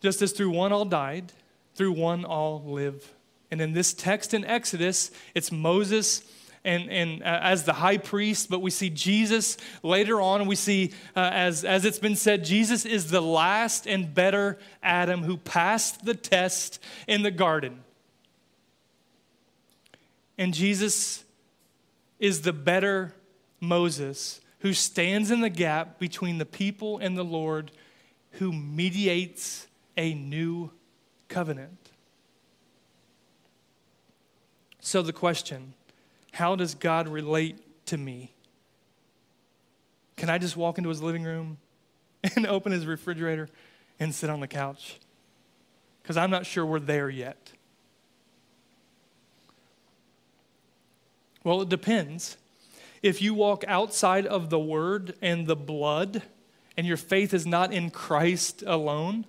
Just 0.00 0.22
as 0.22 0.32
through 0.32 0.50
one 0.50 0.72
all 0.72 0.84
died, 0.84 1.32
through 1.74 1.92
one 1.92 2.24
all 2.24 2.62
live. 2.64 3.12
And 3.50 3.60
in 3.60 3.72
this 3.72 3.92
text 3.92 4.32
in 4.32 4.44
Exodus, 4.44 5.10
it's 5.34 5.52
Moses 5.52 6.22
and, 6.64 6.90
and 6.90 7.22
uh, 7.22 7.40
as 7.42 7.64
the 7.64 7.72
high 7.72 7.98
priest, 7.98 8.50
but 8.50 8.60
we 8.60 8.70
see 8.70 8.90
Jesus 8.90 9.56
later 9.82 10.20
on, 10.20 10.46
we 10.46 10.56
see, 10.56 10.92
uh, 11.16 11.30
as, 11.32 11.64
as 11.64 11.84
it's 11.84 11.98
been 11.98 12.16
said, 12.16 12.44
Jesus 12.44 12.84
is 12.84 13.10
the 13.10 13.22
last 13.22 13.86
and 13.86 14.14
better 14.14 14.58
Adam 14.82 15.22
who 15.22 15.36
passed 15.38 16.04
the 16.04 16.14
test 16.14 16.82
in 17.06 17.22
the 17.22 17.30
garden. 17.30 17.82
And 20.40 20.54
Jesus 20.54 21.22
is 22.18 22.40
the 22.40 22.52
better 22.54 23.14
Moses 23.60 24.40
who 24.60 24.72
stands 24.72 25.30
in 25.30 25.42
the 25.42 25.50
gap 25.50 25.98
between 25.98 26.38
the 26.38 26.46
people 26.46 26.96
and 26.96 27.16
the 27.16 27.22
Lord, 27.22 27.70
who 28.32 28.50
mediates 28.50 29.66
a 29.98 30.14
new 30.14 30.70
covenant. 31.28 31.90
So, 34.80 35.02
the 35.02 35.12
question 35.12 35.74
how 36.32 36.56
does 36.56 36.74
God 36.74 37.06
relate 37.06 37.58
to 37.86 37.98
me? 37.98 38.32
Can 40.16 40.30
I 40.30 40.38
just 40.38 40.56
walk 40.56 40.78
into 40.78 40.88
his 40.88 41.02
living 41.02 41.24
room 41.24 41.58
and 42.34 42.46
open 42.46 42.72
his 42.72 42.86
refrigerator 42.86 43.50
and 43.98 44.14
sit 44.14 44.30
on 44.30 44.40
the 44.40 44.48
couch? 44.48 45.00
Because 46.02 46.16
I'm 46.16 46.30
not 46.30 46.46
sure 46.46 46.64
we're 46.64 46.80
there 46.80 47.10
yet. 47.10 47.52
Well, 51.42 51.62
it 51.62 51.68
depends. 51.68 52.36
If 53.02 53.22
you 53.22 53.32
walk 53.32 53.64
outside 53.66 54.26
of 54.26 54.50
the 54.50 54.58
word 54.58 55.14
and 55.22 55.46
the 55.46 55.56
blood, 55.56 56.22
and 56.76 56.86
your 56.86 56.96
faith 56.96 57.34
is 57.34 57.46
not 57.46 57.72
in 57.72 57.90
Christ 57.90 58.62
alone, 58.66 59.24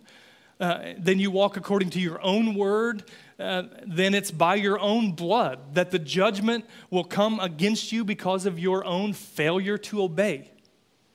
uh, 0.60 0.94
then 0.98 1.20
you 1.20 1.32
walk 1.32 1.58
according 1.58 1.90
to 1.92 2.00
your 2.00 2.22
own 2.22 2.54
word, 2.54 3.04
uh, 3.40 3.64
then 3.86 4.14
it's 4.14 4.30
by 4.30 4.56
your 4.56 4.80
own 4.80 5.14
blood 5.14 5.74
that 5.74 5.92
the 5.92 6.00
judgment 6.00 6.66
will 6.90 7.04
come 7.04 7.40
against 7.40 7.92
you 7.92 8.04
because 8.04 8.46
of 8.46 8.60
your 8.60 8.86
own 8.86 9.14
failure 9.14 9.78
to 9.78 10.04
obey. 10.04 10.52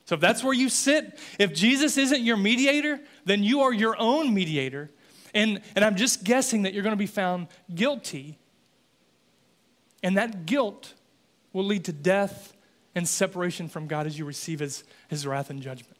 So 0.07 0.15
if 0.15 0.21
that's 0.21 0.43
where 0.43 0.53
you 0.53 0.69
sit, 0.69 1.19
if 1.39 1.55
Jesus 1.55 1.97
isn't 1.97 2.23
your 2.23 2.37
mediator, 2.37 3.01
then 3.25 3.43
you 3.43 3.61
are 3.61 3.73
your 3.73 3.97
own 3.99 4.35
mediator. 4.35 4.91
And, 5.35 5.61
and 5.75 5.85
I'm 5.85 5.97
just 5.97 6.25
guessing 6.25 6.63
that 6.63 6.75
you're 6.75 6.83
going 6.83 6.93
to 6.93 6.97
be 6.97 7.07
found 7.07 7.49
guilty 7.75 8.39
And 10.07 10.17
that 10.19 10.47
guilt 10.47 10.95
will 11.53 11.65
lead 11.65 11.87
to 11.87 11.93
death 11.93 12.57
and 12.95 13.09
separation 13.09 13.69
from 13.69 13.89
God 13.89 14.07
as 14.07 14.17
you 14.17 14.25
receive 14.25 14.61
his, 14.61 14.85
his 15.09 15.27
wrath 15.27 15.51
and 15.51 15.61
judgment. 15.61 15.97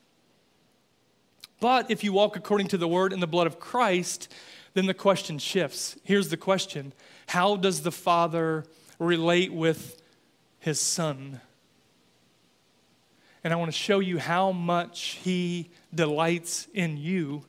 But 1.59 1.91
if 1.91 2.05
you 2.05 2.13
walk 2.13 2.37
according 2.37 2.69
to 2.69 2.77
the 2.77 2.87
word 2.87 3.13
and 3.13 3.21
the 3.21 3.27
blood 3.27 3.49
of 3.49 3.59
Christ, 3.59 4.33
then 4.75 4.87
the 4.87 4.95
question 4.95 5.41
shifts. 5.41 5.97
Here's 6.05 6.29
the 6.29 6.37
question 6.37 6.93
How 7.27 7.57
does 7.57 7.83
the 7.83 7.91
Father 7.91 8.65
relate 9.01 9.53
with 9.53 10.01
his 10.61 10.79
Son? 10.79 11.41
And 13.43 13.53
I 13.53 13.57
want 13.57 13.73
to 13.73 13.77
show 13.77 13.99
you 13.99 14.21
how 14.21 14.53
much 14.53 15.19
he 15.25 15.69
delights 15.93 16.69
in 16.73 16.97
you. 16.97 17.45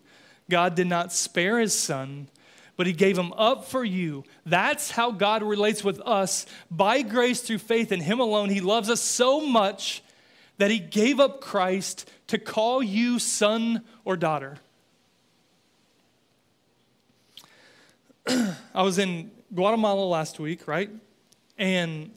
God 0.50 0.74
did 0.74 0.88
not 0.88 1.14
spare 1.14 1.60
his 1.60 1.78
Son, 1.78 2.30
but 2.78 2.88
he 2.88 2.94
gave 2.94 3.18
him 3.18 3.34
up 3.34 3.66
for 3.66 3.84
you. 3.84 4.24
That's 4.46 4.92
how 4.92 5.12
God 5.12 5.44
relates 5.44 5.84
with 5.84 6.00
us 6.06 6.46
by 6.72 7.02
grace 7.02 7.42
through 7.42 7.58
faith 7.58 7.92
in 7.92 8.00
him 8.00 8.20
alone. 8.20 8.50
He 8.50 8.62
loves 8.62 8.90
us 8.90 9.02
so 9.02 9.42
much 9.42 10.04
that 10.60 10.72
he 10.72 10.80
gave 10.80 11.20
up 11.20 11.42
Christ 11.42 12.10
to 12.28 12.38
call 12.38 12.82
you 12.82 13.20
son 13.20 13.82
or 14.06 14.16
daughter. 14.16 14.60
I 18.28 18.84
was 18.84 19.00
in 19.00 19.32
Guatemala 19.54 20.06
last 20.06 20.40
week, 20.40 20.68
right? 20.68 20.90
And 21.58 22.12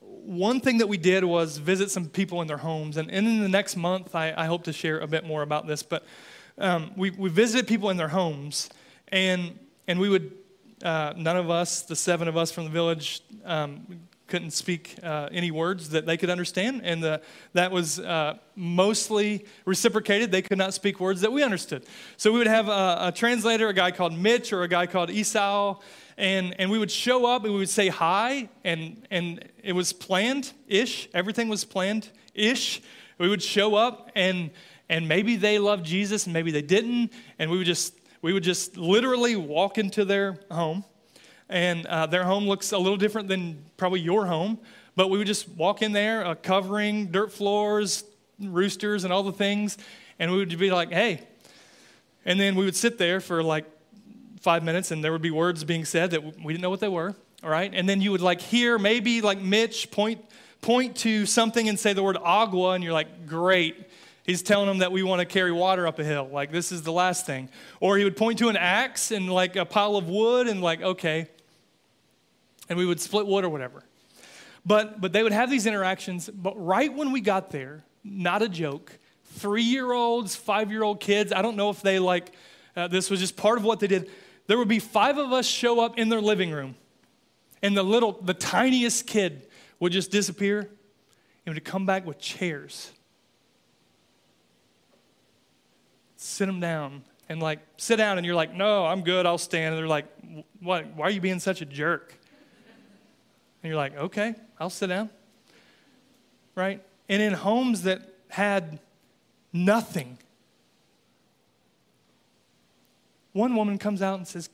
one 0.00 0.60
thing 0.60 0.78
that 0.78 0.88
we 0.88 0.98
did 0.98 1.24
was 1.24 1.56
visit 1.56 1.90
some 1.90 2.06
people 2.06 2.42
in 2.42 2.48
their 2.48 2.58
homes. 2.58 2.96
And, 2.96 3.10
in 3.10 3.42
the 3.42 3.48
next 3.48 3.76
month, 3.76 4.14
I, 4.14 4.34
I 4.36 4.44
hope 4.44 4.64
to 4.64 4.72
share 4.72 5.00
a 5.00 5.06
bit 5.06 5.24
more 5.24 5.42
about 5.42 5.66
this. 5.66 5.82
But 5.82 6.04
um, 6.58 6.92
we, 6.96 7.10
we 7.10 7.28
visited 7.28 7.66
people 7.66 7.90
in 7.90 7.96
their 7.96 8.08
homes, 8.08 8.68
and, 9.08 9.58
and 9.86 9.98
we 9.98 10.08
would, 10.08 10.32
uh, 10.82 11.14
none 11.16 11.36
of 11.36 11.50
us, 11.50 11.82
the 11.82 11.96
seven 11.96 12.28
of 12.28 12.36
us 12.36 12.50
from 12.50 12.64
the 12.64 12.70
village, 12.70 13.22
um, 13.44 14.00
couldn't 14.26 14.50
speak 14.50 14.96
uh, 15.02 15.28
any 15.32 15.50
words 15.50 15.88
that 15.90 16.04
they 16.04 16.16
could 16.16 16.28
understand, 16.28 16.82
and 16.84 17.02
the, 17.02 17.20
that 17.54 17.72
was 17.72 17.98
uh, 17.98 18.36
mostly 18.56 19.46
reciprocated. 19.64 20.30
They 20.30 20.42
could 20.42 20.58
not 20.58 20.74
speak 20.74 21.00
words 21.00 21.22
that 21.22 21.32
we 21.32 21.42
understood. 21.42 21.86
So 22.18 22.30
we 22.30 22.38
would 22.38 22.46
have 22.46 22.68
a, 22.68 22.98
a, 23.08 23.12
translator, 23.12 23.68
a 23.68 23.72
guy 23.72 23.90
called 23.90 24.12
Mitch 24.12 24.52
or 24.52 24.62
a 24.62 24.68
guy 24.68 24.86
called 24.86 25.10
Esau, 25.10 25.80
and, 26.18 26.54
and 26.60 26.70
we 26.70 26.78
would 26.78 26.90
show 26.90 27.24
up 27.24 27.44
and 27.44 27.52
we 27.52 27.58
would 27.58 27.70
say 27.70 27.88
hi, 27.88 28.50
and, 28.64 29.02
and 29.10 29.48
it 29.62 29.72
was 29.72 29.92
planned 29.92 30.52
ish. 30.66 31.08
Everything 31.14 31.48
was 31.48 31.64
planned 31.64 32.10
ish. 32.34 32.82
We 33.16 33.28
would 33.28 33.42
show 33.42 33.76
up, 33.76 34.10
and, 34.14 34.50
and 34.88 35.08
maybe 35.08 35.36
they 35.36 35.58
loved 35.58 35.84
Jesus 35.84 36.26
and 36.26 36.32
maybe 36.32 36.50
they 36.50 36.62
didn't, 36.62 37.12
and 37.38 37.50
we 37.50 37.58
would 37.58 37.66
just, 37.66 37.94
we 38.22 38.32
would 38.32 38.42
just 38.42 38.76
literally 38.76 39.36
walk 39.36 39.78
into 39.78 40.04
their 40.04 40.38
home 40.50 40.84
and 41.48 41.86
uh, 41.86 42.06
their 42.06 42.24
home 42.24 42.46
looks 42.46 42.72
a 42.72 42.78
little 42.78 42.96
different 42.96 43.28
than 43.28 43.64
probably 43.76 44.00
your 44.00 44.26
home. 44.26 44.58
But 44.96 45.10
we 45.10 45.18
would 45.18 45.26
just 45.26 45.48
walk 45.48 45.82
in 45.82 45.92
there, 45.92 46.26
uh, 46.26 46.34
covering, 46.34 47.06
dirt 47.06 47.32
floors, 47.32 48.04
roosters, 48.40 49.04
and 49.04 49.12
all 49.12 49.22
the 49.22 49.32
things, 49.32 49.78
and 50.18 50.30
we 50.30 50.38
would 50.38 50.58
be 50.58 50.70
like, 50.70 50.92
"Hey," 50.92 51.20
and 52.24 52.38
then 52.38 52.56
we 52.56 52.64
would 52.64 52.74
sit 52.74 52.98
there 52.98 53.20
for 53.20 53.42
like 53.42 53.64
five 54.40 54.64
minutes, 54.64 54.90
and 54.90 55.02
there 55.02 55.12
would 55.12 55.22
be 55.22 55.30
words 55.30 55.62
being 55.62 55.84
said 55.84 56.10
that 56.10 56.22
we 56.42 56.52
didn't 56.52 56.62
know 56.62 56.70
what 56.70 56.80
they 56.80 56.88
were. 56.88 57.14
All 57.44 57.50
right, 57.50 57.72
and 57.72 57.88
then 57.88 58.00
you 58.00 58.10
would 58.10 58.20
like 58.20 58.40
hear 58.40 58.76
maybe 58.76 59.20
like 59.20 59.40
Mitch 59.40 59.90
point 59.92 60.20
point 60.60 60.96
to 60.96 61.24
something 61.26 61.68
and 61.68 61.78
say 61.78 61.92
the 61.92 62.02
word 62.02 62.16
agua, 62.20 62.72
and 62.72 62.82
you're 62.82 62.92
like, 62.92 63.26
"Great." 63.26 63.88
He's 64.28 64.42
telling 64.42 64.68
them 64.68 64.78
that 64.78 64.92
we 64.92 65.02
want 65.02 65.18
to 65.18 65.26
carry 65.26 65.50
water 65.50 65.88
up 65.88 65.98
a 65.98 66.04
hill. 66.04 66.28
Like, 66.30 66.52
this 66.52 66.70
is 66.70 66.82
the 66.82 66.92
last 66.92 67.26
thing. 67.26 67.48
Or 67.80 67.98
he 67.98 68.04
would 68.04 68.16
point 68.16 68.38
to 68.38 68.48
an 68.48 68.56
axe 68.56 69.10
and 69.10 69.28
like 69.28 69.56
a 69.56 69.64
pile 69.64 69.96
of 69.96 70.08
wood 70.08 70.46
and 70.46 70.62
like, 70.62 70.80
okay 70.80 71.26
and 72.68 72.78
we 72.78 72.86
would 72.86 73.00
split 73.00 73.26
wood 73.26 73.44
or 73.44 73.48
whatever. 73.48 73.82
But, 74.64 75.00
but 75.00 75.12
they 75.12 75.22
would 75.22 75.32
have 75.32 75.50
these 75.50 75.66
interactions. 75.66 76.28
But 76.28 76.54
right 76.62 76.92
when 76.92 77.12
we 77.12 77.20
got 77.20 77.50
there, 77.50 77.84
not 78.04 78.42
a 78.42 78.48
joke, 78.48 78.98
three 79.24 79.62
year 79.62 79.92
olds, 79.92 80.36
five 80.36 80.70
year 80.70 80.82
old 80.82 81.00
kids, 81.00 81.32
I 81.32 81.42
don't 81.42 81.56
know 81.56 81.70
if 81.70 81.80
they 81.80 81.98
like, 81.98 82.32
uh, 82.76 82.88
this 82.88 83.10
was 83.10 83.20
just 83.20 83.36
part 83.36 83.58
of 83.58 83.64
what 83.64 83.80
they 83.80 83.86
did. 83.86 84.10
There 84.46 84.58
would 84.58 84.68
be 84.68 84.78
five 84.78 85.18
of 85.18 85.32
us 85.32 85.46
show 85.46 85.80
up 85.80 85.98
in 85.98 86.08
their 86.08 86.20
living 86.20 86.50
room, 86.50 86.74
and 87.62 87.76
the 87.76 87.82
little, 87.82 88.12
the 88.12 88.34
tiniest 88.34 89.06
kid 89.06 89.46
would 89.78 89.92
just 89.92 90.10
disappear 90.10 90.70
and 91.44 91.54
would 91.54 91.64
come 91.64 91.84
back 91.86 92.06
with 92.06 92.18
chairs. 92.18 92.92
Sit 96.20 96.46
them 96.46 96.58
down 96.58 97.02
and 97.28 97.40
like 97.40 97.60
sit 97.76 97.96
down, 97.96 98.18
and 98.18 98.26
you're 98.26 98.34
like, 98.34 98.52
no, 98.52 98.84
I'm 98.84 99.02
good, 99.02 99.24
I'll 99.24 99.38
stand. 99.38 99.74
And 99.74 99.78
they're 99.78 99.88
like, 99.88 100.06
what? 100.60 100.86
Why 100.96 101.06
are 101.06 101.10
you 101.10 101.20
being 101.20 101.38
such 101.38 101.62
a 101.62 101.64
jerk? 101.64 102.12
And 103.62 103.70
you're 103.70 103.76
like, 103.76 103.96
okay, 103.96 104.34
I'll 104.58 104.68
sit 104.68 104.88
down. 104.88 105.10
Right? 106.54 106.82
And 107.08 107.22
in 107.22 107.34
homes 107.34 107.82
that 107.82 108.02
had 108.28 108.80
nothing, 109.52 110.18
one 113.32 113.54
woman 113.54 113.78
comes 113.78 114.02
out 114.02 114.18
and 114.18 114.26
says, 114.26 114.50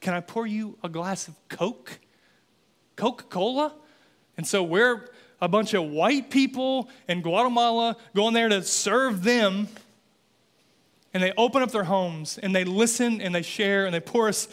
Can 0.00 0.12
I 0.12 0.20
pour 0.20 0.46
you 0.46 0.76
a 0.84 0.88
glass 0.90 1.28
of 1.28 1.34
Coke? 1.48 1.98
Coca 2.96 3.24
Cola? 3.24 3.72
And 4.36 4.46
so 4.46 4.62
we're 4.62 5.08
a 5.40 5.48
bunch 5.48 5.72
of 5.72 5.84
white 5.84 6.30
people 6.30 6.90
in 7.08 7.22
Guatemala 7.22 7.96
going 8.14 8.34
there 8.34 8.48
to 8.48 8.62
serve 8.62 9.22
them. 9.22 9.68
And 11.18 11.22
they 11.24 11.32
open 11.36 11.62
up 11.62 11.72
their 11.72 11.82
homes 11.82 12.38
and 12.38 12.54
they 12.54 12.62
listen 12.62 13.20
and 13.20 13.34
they 13.34 13.42
share 13.42 13.86
and 13.86 13.92
they 13.92 13.98
pour 13.98 14.28
us 14.28 14.46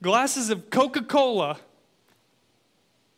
glasses 0.00 0.50
of 0.50 0.70
Coca 0.70 1.02
Cola 1.02 1.58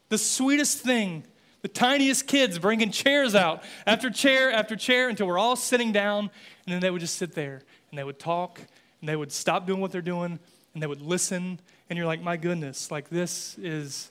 the 0.08 0.16
sweetest 0.16 0.78
thing. 0.78 1.24
The 1.60 1.68
tiniest 1.68 2.26
kids 2.26 2.58
bringing 2.58 2.90
chairs 2.90 3.34
out 3.34 3.62
after 3.86 4.08
chair 4.08 4.50
after 4.50 4.74
chair 4.74 5.10
until 5.10 5.26
we're 5.26 5.36
all 5.36 5.54
sitting 5.54 5.92
down. 5.92 6.30
And 6.64 6.72
then 6.72 6.80
they 6.80 6.90
would 6.90 7.02
just 7.02 7.16
sit 7.16 7.34
there 7.34 7.60
and 7.90 7.98
they 7.98 8.04
would 8.04 8.18
talk 8.18 8.58
and 9.02 9.06
they 9.06 9.16
would 9.16 9.32
stop 9.32 9.66
doing 9.66 9.82
what 9.82 9.92
they're 9.92 10.00
doing 10.00 10.38
and 10.72 10.82
they 10.82 10.86
would 10.86 11.02
listen. 11.02 11.60
And 11.90 11.98
you're 11.98 12.06
like, 12.06 12.22
my 12.22 12.38
goodness, 12.38 12.90
like 12.90 13.10
this 13.10 13.58
is 13.58 14.10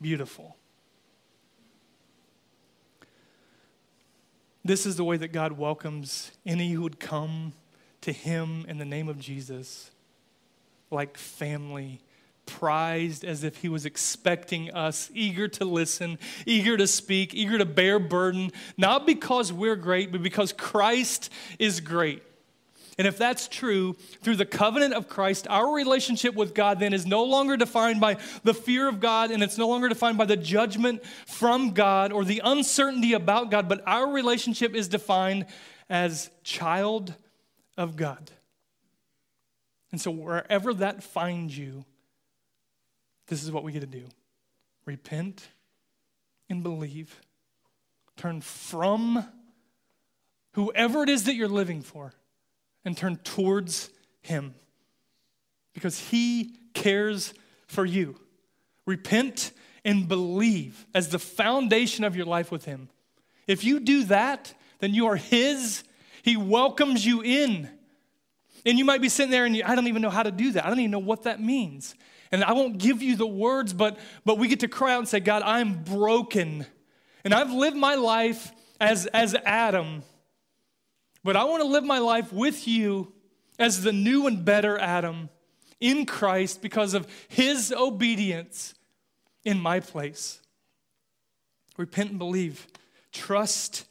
beautiful. 0.00 0.56
This 4.64 4.86
is 4.86 4.96
the 4.96 5.04
way 5.04 5.18
that 5.18 5.32
God 5.32 5.52
welcomes 5.52 6.32
any 6.46 6.72
who 6.72 6.80
would 6.80 6.98
come 6.98 7.52
to 8.02 8.12
Him 8.12 8.64
in 8.68 8.78
the 8.78 8.84
name 8.84 9.08
of 9.08 9.18
Jesus, 9.18 9.90
like 10.90 11.16
family 11.16 12.00
prized 12.50 13.24
as 13.24 13.44
if 13.44 13.56
he 13.58 13.68
was 13.68 13.86
expecting 13.86 14.72
us, 14.72 15.10
eager 15.14 15.46
to 15.46 15.64
listen, 15.64 16.18
eager 16.46 16.76
to 16.76 16.86
speak, 16.86 17.32
eager 17.32 17.58
to 17.58 17.64
bear 17.64 17.98
burden, 17.98 18.50
not 18.76 19.06
because 19.06 19.52
we're 19.52 19.76
great, 19.76 20.10
but 20.10 20.22
because 20.22 20.52
Christ 20.52 21.30
is 21.58 21.80
great. 21.80 22.22
And 22.98 23.06
if 23.06 23.16
that's 23.16 23.48
true, 23.48 23.94
through 24.20 24.36
the 24.36 24.44
covenant 24.44 24.92
of 24.94 25.08
Christ, 25.08 25.46
our 25.48 25.72
relationship 25.72 26.34
with 26.34 26.54
God 26.54 26.80
then 26.80 26.92
is 26.92 27.06
no 27.06 27.24
longer 27.24 27.56
defined 27.56 28.00
by 28.00 28.18
the 28.42 28.52
fear 28.52 28.88
of 28.88 29.00
God 29.00 29.30
and 29.30 29.42
it's 29.42 29.56
no 29.56 29.68
longer 29.68 29.88
defined 29.88 30.18
by 30.18 30.26
the 30.26 30.36
judgment 30.36 31.02
from 31.26 31.70
God 31.70 32.12
or 32.12 32.24
the 32.24 32.42
uncertainty 32.44 33.14
about 33.14 33.50
God, 33.50 33.68
but 33.68 33.82
our 33.86 34.12
relationship 34.12 34.74
is 34.74 34.88
defined 34.88 35.46
as 35.88 36.30
child 36.42 37.14
of 37.80 37.96
God. 37.96 38.30
And 39.90 39.98
so 39.98 40.10
wherever 40.10 40.74
that 40.74 41.02
finds 41.02 41.56
you, 41.56 41.86
this 43.26 43.42
is 43.42 43.50
what 43.50 43.64
we 43.64 43.72
get 43.72 43.80
to 43.80 43.86
do 43.86 44.04
repent 44.84 45.48
and 46.50 46.62
believe. 46.62 47.20
Turn 48.16 48.42
from 48.42 49.24
whoever 50.52 51.02
it 51.02 51.08
is 51.08 51.24
that 51.24 51.36
you're 51.36 51.48
living 51.48 51.80
for 51.80 52.12
and 52.84 52.94
turn 52.94 53.16
towards 53.16 53.88
Him 54.20 54.54
because 55.72 55.98
He 55.98 56.56
cares 56.74 57.32
for 57.66 57.86
you. 57.86 58.20
Repent 58.84 59.52
and 59.86 60.06
believe 60.06 60.86
as 60.94 61.08
the 61.08 61.18
foundation 61.18 62.04
of 62.04 62.14
your 62.14 62.26
life 62.26 62.52
with 62.52 62.66
Him. 62.66 62.90
If 63.46 63.64
you 63.64 63.80
do 63.80 64.04
that, 64.04 64.52
then 64.80 64.92
you 64.92 65.06
are 65.06 65.16
His. 65.16 65.82
He 66.22 66.36
welcomes 66.36 67.04
you 67.04 67.22
in. 67.22 67.68
And 68.66 68.78
you 68.78 68.84
might 68.84 69.00
be 69.00 69.08
sitting 69.08 69.30
there 69.30 69.44
and 69.44 69.56
you, 69.56 69.62
I 69.64 69.74
don't 69.74 69.86
even 69.86 70.02
know 70.02 70.10
how 70.10 70.22
to 70.22 70.30
do 70.30 70.52
that. 70.52 70.64
I 70.64 70.68
don't 70.68 70.80
even 70.80 70.90
know 70.90 70.98
what 70.98 71.22
that 71.22 71.40
means. 71.40 71.94
And 72.32 72.44
I 72.44 72.52
won't 72.52 72.78
give 72.78 73.02
you 73.02 73.16
the 73.16 73.26
words, 73.26 73.72
but, 73.72 73.98
but 74.24 74.38
we 74.38 74.48
get 74.48 74.60
to 74.60 74.68
cry 74.68 74.92
out 74.92 74.98
and 74.98 75.08
say, 75.08 75.20
God, 75.20 75.42
I'm 75.42 75.82
broken. 75.82 76.66
And 77.24 77.34
I've 77.34 77.50
lived 77.50 77.76
my 77.76 77.96
life 77.96 78.52
as, 78.80 79.06
as 79.06 79.34
Adam, 79.34 80.02
but 81.22 81.36
I 81.36 81.44
want 81.44 81.62
to 81.62 81.68
live 81.68 81.84
my 81.84 81.98
life 81.98 82.32
with 82.32 82.66
you 82.66 83.12
as 83.58 83.82
the 83.82 83.92
new 83.92 84.26
and 84.26 84.44
better 84.44 84.78
Adam 84.78 85.28
in 85.80 86.06
Christ 86.06 86.62
because 86.62 86.94
of 86.94 87.06
his 87.28 87.72
obedience 87.76 88.74
in 89.44 89.60
my 89.60 89.80
place. 89.80 90.40
Repent 91.76 92.10
and 92.10 92.18
believe. 92.18 92.66
Trust, 93.12 93.86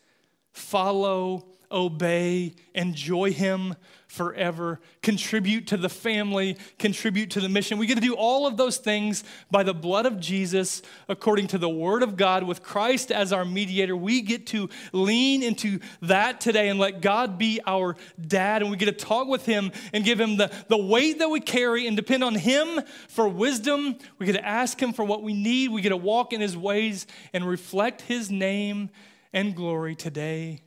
follow, 0.54 1.46
obey, 1.72 2.54
enjoy 2.74 3.32
Him 3.32 3.76
forever, 4.10 4.80
contribute 5.04 5.68
to 5.68 5.78
the 5.78 5.88
family, 5.88 6.58
contribute 6.80 7.30
to 7.30 7.40
the 7.40 7.48
mission. 7.48 7.78
We 7.78 7.86
get 7.86 7.94
to 7.96 8.02
do 8.02 8.16
all 8.16 8.48
of 8.48 8.58
those 8.58 8.78
things 8.78 9.24
by 9.52 9.62
the 9.62 9.74
blood 9.74 10.08
of 10.08 10.20
Jesus, 10.20 10.82
according 11.08 11.46
to 11.48 11.60
the 11.60 11.70
Word 11.70 12.02
of 12.02 12.18
God, 12.18 12.44
with 12.44 12.64
Christ 12.64 13.12
as 13.12 13.32
our 13.32 13.46
mediator. 13.46 13.96
We 13.96 14.22
get 14.22 14.48
to 14.48 14.68
lean 14.94 15.44
into 15.44 15.80
that 16.02 16.42
today 16.42 16.70
and 16.70 16.80
let 16.80 17.02
God 17.02 17.38
be 17.38 17.62
our 17.68 17.96
dad. 18.20 18.64
And 18.64 18.72
we 18.72 18.78
get 18.78 18.86
to 18.86 19.06
talk 19.06 19.28
with 19.28 19.46
Him 19.46 19.72
and 19.94 20.04
give 20.04 20.20
Him 20.20 20.38
the, 20.38 20.52
the 20.70 20.78
weight 20.78 21.20
that 21.20 21.30
we 21.30 21.40
carry 21.40 21.86
and 21.86 21.96
depend 21.96 22.24
on 22.24 22.34
Him 22.34 22.82
for 23.08 23.30
wisdom. 23.30 23.96
We 24.18 24.26
get 24.26 24.34
to 24.34 24.46
ask 24.46 24.82
Him 24.82 24.92
for 24.92 25.06
what 25.06 25.22
we 25.22 25.36
need. 25.36 25.70
We 25.70 25.82
get 25.82 25.90
to 25.90 25.98
walk 25.98 26.34
in 26.34 26.42
His 26.42 26.58
ways 26.58 27.06
and 27.32 27.48
reflect 27.48 28.02
His 28.02 28.32
name 28.32 28.90
and 29.32 29.56
glory 29.56 29.96
today 29.96 30.64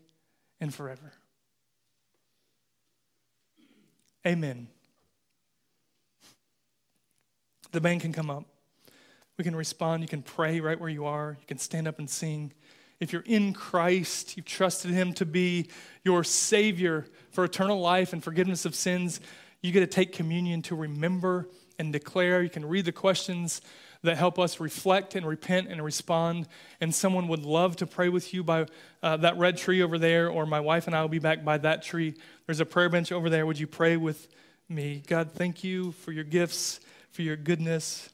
and 0.63 0.73
forever. 0.73 1.13
Amen. 4.25 4.69
The 7.73 7.81
band 7.81 8.03
can 8.03 8.13
come 8.13 8.31
up. 8.31 8.45
We 9.37 9.43
can 9.43 9.57
respond. 9.57 10.03
You 10.03 10.09
can 10.09 10.23
pray 10.23 10.61
right 10.61 10.81
where 10.81 10.89
you 10.89 11.05
are. 11.05 11.37
You 11.41 11.47
can 11.49 11.59
stand 11.59 11.89
up 11.89 11.99
and 11.99 12.09
sing. 12.09 12.53
If 13.01 13.13
you're 13.13 13.25
in 13.27 13.53
Christ, 13.53 14.37
you've 14.37 14.47
trusted 14.47 14.93
Him 14.93 15.13
to 15.15 15.27
be 15.27 15.69
your 16.05 16.23
Savior 16.23 17.07
for 17.33 17.43
eternal 17.43 17.81
life 17.81 18.13
and 18.13 18.23
forgiveness 18.23 18.65
of 18.65 18.77
sins, 18.77 19.19
you 19.63 19.73
get 19.73 19.81
to 19.81 19.87
take 19.89 20.13
communion 20.13 20.63
to 20.63 20.77
remember 20.77 21.49
and 21.81 21.93
declare. 21.93 22.41
You 22.41 22.51
can 22.51 22.65
read 22.65 22.85
the 22.85 22.93
questions 22.93 23.63
that 24.03 24.17
help 24.17 24.39
us 24.39 24.61
reflect 24.61 25.15
and 25.15 25.27
repent 25.27 25.69
and 25.69 25.83
respond. 25.85 26.49
And 26.81 26.95
someone 26.95 27.29
would 27.29 27.45
love 27.45 27.77
to 27.77 27.87
pray 27.87 28.09
with 28.09 28.35
you 28.35 28.43
by 28.43 28.67
uh, 29.03 29.17
that 29.19 29.39
red 29.39 29.57
tree 29.57 29.83
over 29.83 29.99
there, 29.99 30.29
or 30.29 30.47
my 30.47 30.61
wife 30.61 30.87
and 30.87 30.97
I 30.97 31.03
will 31.03 31.09
be 31.09 31.19
back 31.19 31.45
by 31.45 31.59
that 31.59 31.83
tree. 31.83 32.15
There's 32.47 32.61
a 32.61 32.67
prayer 32.67 32.89
bench 32.89 33.13
over 33.13 33.31
there. 33.31 33.47
Would 33.47 33.59
you 33.59 33.67
pray 33.67 33.97
with 33.97 34.29
me? 34.69 35.03
God, 35.07 35.33
thank 35.33 35.63
you 35.63 35.93
for 35.93 36.13
your 36.13 36.25
gifts, 36.25 36.81
for 37.11 37.23
your 37.23 37.37
goodness. 37.37 38.09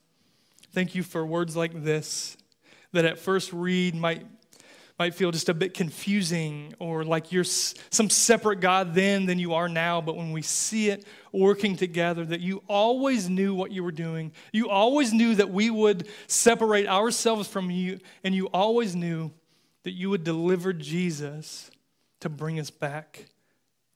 Thank 0.71 0.93
you 0.93 1.03
for 1.03 1.25
words 1.25 1.55
like 1.55 1.83
this 1.83 2.37
that 2.91 3.05
at 3.05 3.19
first 3.19 3.53
read 3.53 3.95
might 3.95 4.25
might 4.99 5.15
feel 5.15 5.31
just 5.31 5.47
a 5.47 5.53
bit 5.53 5.73
confusing 5.73 6.73
or 6.77 7.05
like 7.05 7.31
you're 7.31 7.45
some 7.45 8.09
separate 8.09 8.59
God 8.59 8.93
then 8.93 9.25
than 9.25 9.39
you 9.39 9.53
are 9.53 9.69
now. 9.69 10.01
But 10.01 10.17
when 10.17 10.33
we 10.33 10.41
see 10.41 10.89
it 10.89 11.07
working 11.31 11.77
together, 11.77 12.25
that 12.25 12.41
you 12.41 12.61
always 12.67 13.29
knew 13.29 13.55
what 13.55 13.71
you 13.71 13.81
were 13.81 13.93
doing, 13.93 14.33
you 14.51 14.69
always 14.69 15.13
knew 15.13 15.35
that 15.35 15.49
we 15.49 15.69
would 15.69 16.09
separate 16.27 16.85
ourselves 16.87 17.47
from 17.47 17.71
you, 17.71 17.99
and 18.25 18.35
you 18.35 18.47
always 18.47 18.93
knew 18.93 19.31
that 19.83 19.91
you 19.91 20.09
would 20.09 20.25
deliver 20.25 20.73
Jesus 20.73 21.71
to 22.19 22.27
bring 22.27 22.59
us 22.59 22.69
back. 22.69 23.25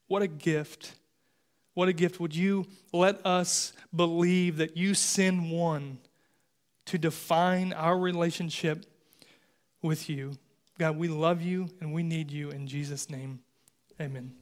What 0.08 0.22
a 0.22 0.26
gift! 0.26 0.94
What 1.74 1.88
a 1.88 1.92
gift. 1.92 2.20
Would 2.20 2.36
you 2.36 2.66
let 2.92 3.24
us 3.26 3.72
believe 3.94 4.58
that 4.58 4.76
you 4.76 4.94
send 4.94 5.50
one 5.50 5.98
to 6.86 6.98
define 6.98 7.72
our 7.72 7.98
relationship 7.98 8.86
with 9.82 10.08
you? 10.08 10.38
God, 10.78 10.96
we 10.96 11.08
love 11.08 11.40
you 11.40 11.68
and 11.80 11.92
we 11.92 12.02
need 12.02 12.30
you 12.30 12.50
in 12.50 12.66
Jesus' 12.66 13.08
name. 13.08 13.40
Amen. 14.00 14.32